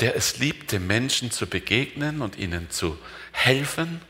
der 0.00 0.16
es 0.16 0.38
liebte, 0.38 0.78
Menschen 0.80 1.30
zu 1.30 1.46
begegnen 1.46 2.20
und 2.20 2.36
ihnen 2.36 2.70
zu 2.70 2.98
helfen, 3.32 4.02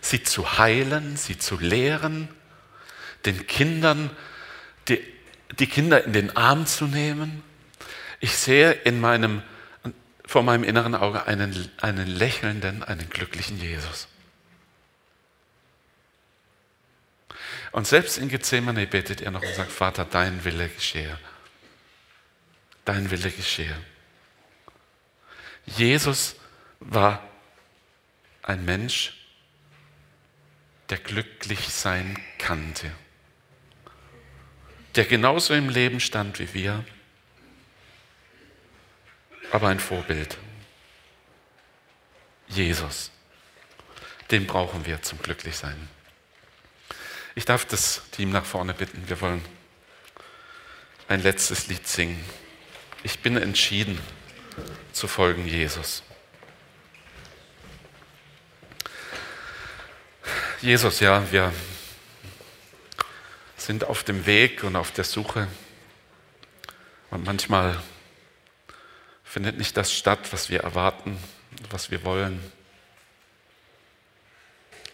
sie 0.00 0.22
zu 0.22 0.58
heilen, 0.58 1.16
sie 1.16 1.36
zu 1.36 1.58
lehren, 1.58 2.28
den 3.26 3.46
Kindern, 3.46 4.10
die, 4.88 5.00
die 5.58 5.66
Kinder 5.66 6.04
in 6.04 6.12
den 6.12 6.36
Arm 6.36 6.66
zu 6.66 6.86
nehmen. 6.86 7.42
Ich 8.20 8.36
sehe 8.36 8.72
in 8.72 9.00
meinem, 9.00 9.42
vor 10.32 10.42
meinem 10.42 10.64
inneren 10.64 10.94
Auge 10.94 11.26
einen, 11.26 11.70
einen 11.82 12.06
lächelnden, 12.06 12.82
einen 12.82 13.10
glücklichen 13.10 13.60
Jesus. 13.60 14.08
Und 17.70 17.86
selbst 17.86 18.16
in 18.16 18.30
Gethsemane 18.30 18.86
betet 18.86 19.20
er 19.20 19.30
noch 19.30 19.42
und 19.42 19.54
sagt, 19.54 19.70
Vater, 19.70 20.06
dein 20.06 20.42
Wille 20.46 20.70
geschehe. 20.70 21.18
Dein 22.86 23.10
Wille 23.10 23.30
geschehe. 23.30 23.76
Jesus 25.66 26.36
war 26.80 27.22
ein 28.42 28.64
Mensch, 28.64 29.12
der 30.88 30.96
glücklich 30.96 31.68
sein 31.68 32.18
kannte, 32.38 32.90
der 34.94 35.04
genauso 35.04 35.52
im 35.52 35.68
Leben 35.68 36.00
stand 36.00 36.38
wie 36.38 36.54
wir, 36.54 36.86
aber 39.52 39.68
ein 39.68 39.78
Vorbild. 39.78 40.38
Jesus, 42.48 43.10
den 44.30 44.46
brauchen 44.46 44.86
wir 44.86 45.02
zum 45.02 45.20
Glücklichsein. 45.20 45.88
Ich 47.34 47.44
darf 47.44 47.66
das 47.66 48.02
Team 48.10 48.30
nach 48.30 48.46
vorne 48.46 48.72
bitten. 48.72 49.08
Wir 49.08 49.20
wollen 49.20 49.44
ein 51.06 51.22
letztes 51.22 51.66
Lied 51.66 51.86
singen. 51.86 52.22
Ich 53.02 53.20
bin 53.20 53.36
entschieden 53.36 54.00
zu 54.92 55.06
folgen 55.06 55.46
Jesus. 55.46 56.02
Jesus, 60.62 61.00
ja, 61.00 61.30
wir 61.30 61.52
sind 63.56 63.84
auf 63.84 64.02
dem 64.02 64.24
Weg 64.24 64.64
und 64.64 64.76
auf 64.76 64.92
der 64.92 65.04
Suche. 65.04 65.46
Und 67.10 67.24
manchmal 67.24 67.82
findet 69.32 69.56
nicht 69.56 69.78
das 69.78 69.94
statt, 69.94 70.30
was 70.34 70.50
wir 70.50 70.60
erwarten, 70.60 71.16
was 71.70 71.90
wir 71.90 72.04
wollen. 72.04 72.38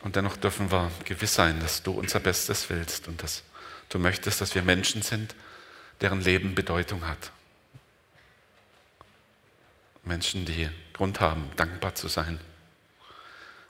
Und 0.03 0.14
dennoch 0.14 0.36
dürfen 0.36 0.70
wir 0.70 0.93
gewiss 1.05 1.34
sein, 1.34 1.59
dass 1.59 1.82
du 1.82 1.91
unser 1.91 2.20
Bestes 2.20 2.70
willst 2.70 3.09
und 3.09 3.20
dass 3.20 3.43
du 3.89 3.99
möchtest, 3.99 4.41
dass 4.41 4.55
wir 4.55 4.62
Menschen 4.62 5.03
sind, 5.03 5.34
deren 6.01 6.20
Leben 6.20 6.55
Bedeutung 6.55 7.05
hat. 7.09 7.32
Menschen, 10.05 10.45
die 10.45 10.70
Grund 10.93 11.18
haben, 11.18 11.51
dankbar 11.57 11.97
zu 11.97 12.07
sein. 12.07 12.39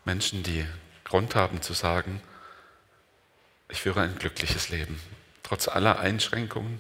Menschen, 0.05 0.43
die 0.43 0.67
Grund 1.05 1.35
haben 1.35 1.63
zu 1.63 1.73
sagen, 1.73 2.21
Ich 3.71 3.81
führe 3.81 4.03
ein 4.03 4.19
glückliches 4.19 4.69
Leben, 4.69 5.01
trotz 5.43 5.67
aller 5.67 5.99
Einschränkungen 5.99 6.79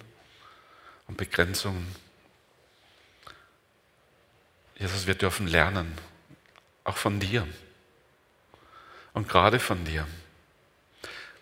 und 1.07 1.16
Begrenzungen. 1.16 1.86
Jesus, 4.79 5.07
wir 5.07 5.14
dürfen 5.14 5.49
lernen, 5.49 5.93
auch 6.85 6.97
von 6.97 7.18
dir 7.18 7.47
und 9.12 9.29
gerade 9.29 9.59
von 9.59 9.85
dir. 9.85 10.07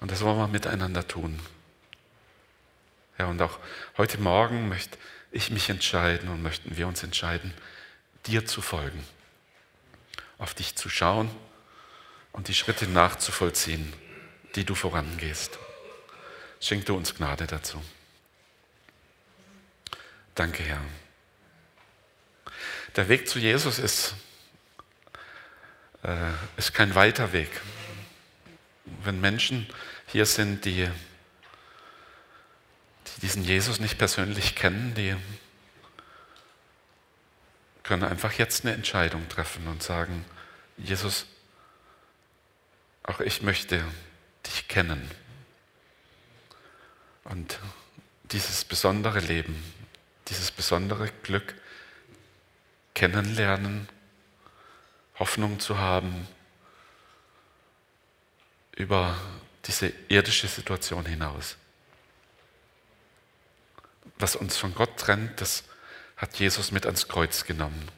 Und 0.01 0.11
das 0.11 0.23
wollen 0.23 0.39
wir 0.39 0.49
miteinander 0.49 1.07
tun. 1.07 1.39
Ja, 3.19 3.27
und 3.27 3.41
auch 3.43 3.59
heute 3.97 4.19
Morgen 4.19 4.69
möchte 4.69 4.99
ich 5.31 5.51
mich 5.51 5.69
entscheiden 5.69 6.29
und 6.29 6.43
möchten 6.43 6.77
wir 6.77 6.87
uns 6.87 7.03
entscheiden, 7.03 7.53
dir 8.27 8.47
zu 8.47 8.63
folgen, 8.63 9.07
auf 10.39 10.55
dich 10.55 10.75
zu 10.77 10.89
schauen 10.89 11.31
und 12.33 12.49
die 12.49 12.55
Schritte 12.55 12.87
nachzuvollziehen, 12.87 13.93
die 14.55 14.65
du 14.65 14.75
vorangehst. 14.75 15.59
Schenk 16.61 16.87
du 16.87 16.97
uns 16.97 17.15
Gnade 17.15 17.47
dazu. 17.47 17.83
Danke, 20.35 20.63
Herr. 20.63 20.81
Der 22.97 23.11
Weg 23.11 23.29
zu 23.29 23.39
Jesus 23.39 23.79
ist, 23.79 24.15
äh, 26.03 26.33
ist 26.57 26.73
kein 26.73 26.95
weiter 26.95 27.35
Weg. 27.35 27.51
Wenn 29.05 29.21
Menschen 29.21 29.69
hier 30.07 30.25
sind, 30.25 30.65
die, 30.65 30.89
die 33.07 33.21
diesen 33.21 33.45
Jesus 33.45 33.81
nicht 33.81 33.99
persönlich 33.99 34.55
kennen, 34.55 34.95
die 34.95 35.15
können 37.83 38.03
einfach 38.03 38.33
jetzt 38.33 38.65
eine 38.65 38.73
Entscheidung 38.73 39.29
treffen 39.29 39.69
und 39.69 39.83
sagen, 39.83 40.25
Jesus, 40.79 41.27
auch 43.03 43.21
ich 43.21 43.43
möchte 43.43 43.85
dich 44.47 44.69
kennen. 44.69 45.11
Und 47.25 47.59
dieses 48.33 48.65
besondere 48.65 49.21
Leben, 49.21 49.63
dieses 50.29 50.51
besondere 50.51 51.13
Glück 51.23 51.55
kennenlernen, 52.97 53.89
Hoffnung 55.19 55.61
zu 55.61 55.79
haben 55.79 56.27
über 58.75 59.15
diese 59.67 59.93
irdische 60.09 60.49
Situation 60.49 61.05
hinaus. 61.05 61.57
Was 64.19 64.35
uns 64.35 64.57
von 64.57 64.75
Gott 64.75 64.97
trennt, 64.97 65.41
das 65.43 65.65
hat 66.17 66.39
Jesus 66.39 66.73
mit 66.73 66.87
ans 66.87 67.07
Kreuz 67.07 67.45
genommen. 67.45 67.91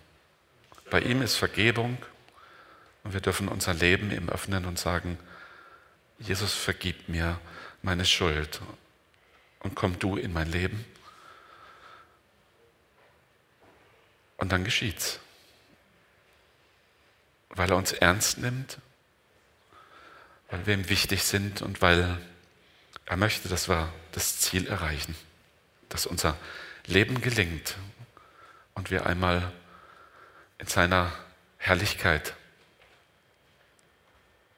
Bei 0.91 1.01
ihm 1.01 1.23
ist 1.23 1.37
Vergebung 1.37 1.97
und 3.05 3.13
wir 3.13 3.21
dürfen 3.21 3.47
unser 3.47 3.75
Leben 3.75 4.11
ihm 4.11 4.29
öffnen 4.29 4.65
und 4.65 4.81
sagen, 4.81 5.17
Jesus 6.19 6.55
vergib 6.55 7.09
mir 7.09 7.39
meine 7.83 8.05
Schuld 8.05 8.61
und 9.61 9.77
komm 9.77 9.97
du 10.01 10.17
in 10.17 10.33
mein 10.33 10.51
Leben. 10.51 10.85
Und 14.39 14.51
dann 14.51 14.65
geschieht's. 14.65 15.21
Weil 17.51 17.71
er 17.71 17.77
uns 17.77 17.93
ernst 17.93 18.39
nimmt, 18.39 18.79
weil 20.51 20.67
wir 20.67 20.75
ihm 20.75 20.89
wichtig 20.89 21.25
sind 21.25 21.61
und 21.61 21.83
weil 21.83 22.19
er 23.05 23.17
möchte, 23.17 23.49
dass 23.49 23.69
wir 23.69 23.93
das 24.13 24.39
Ziel 24.41 24.67
erreichen, 24.67 25.15
dass 25.89 26.07
unser 26.07 26.37
Leben 26.87 27.21
gelingt 27.21 27.77
und 28.75 28.91
wir 28.91 29.07
einmal 29.07 29.53
in 30.59 30.67
seiner 30.67 31.13
Herrlichkeit 31.59 32.35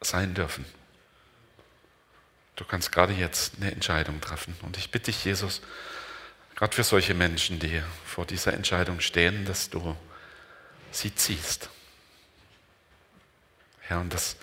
sein 0.00 0.34
dürfen. 0.34 0.64
Du 2.56 2.64
kannst 2.64 2.92
gerade 2.92 3.12
jetzt 3.12 3.54
eine 3.56 3.70
Entscheidung 3.70 4.20
treffen. 4.20 4.54
Und 4.62 4.76
ich 4.76 4.90
bitte 4.90 5.06
dich, 5.06 5.24
Jesus, 5.24 5.62
gerade 6.60 6.76
für 6.76 6.84
solche 6.84 7.14
Menschen, 7.14 7.58
die 7.58 7.82
vor 8.04 8.26
dieser 8.26 8.52
Entscheidung 8.52 9.00
stehen, 9.00 9.46
dass 9.46 9.70
du 9.70 9.96
sie 10.92 11.14
ziehst. 11.14 11.70
Herr, 13.80 13.96
ja, 13.96 14.02
und 14.02 14.12
dass 14.12 14.36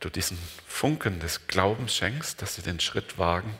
du 0.00 0.08
diesen 0.08 0.38
Funken 0.66 1.20
des 1.20 1.46
Glaubens 1.48 1.94
schenkst, 1.94 2.40
dass 2.40 2.54
sie 2.54 2.62
den 2.62 2.80
Schritt 2.80 3.18
wagen, 3.18 3.54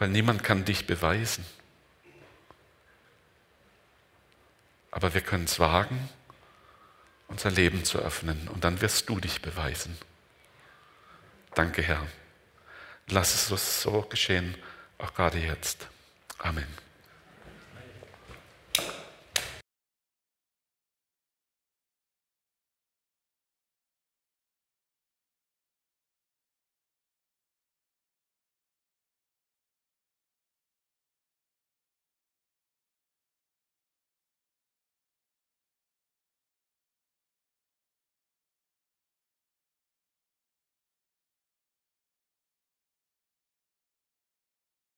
weil 0.00 0.08
niemand 0.08 0.42
kann 0.42 0.64
dich 0.64 0.84
beweisen. 0.84 1.46
Aber 4.90 5.14
wir 5.14 5.20
können 5.20 5.44
es 5.44 5.60
wagen, 5.60 6.08
unser 7.28 7.52
Leben 7.52 7.84
zu 7.84 8.00
öffnen 8.00 8.48
und 8.48 8.64
dann 8.64 8.80
wirst 8.80 9.08
du 9.08 9.20
dich 9.20 9.42
beweisen. 9.42 9.96
Danke, 11.54 11.82
Herr. 11.82 12.04
Lass 13.06 13.48
es 13.52 13.80
so 13.80 14.02
geschehen, 14.02 14.56
auch 14.98 15.14
gerade 15.14 15.38
jetzt. 15.38 15.86
Amen. 16.44 16.87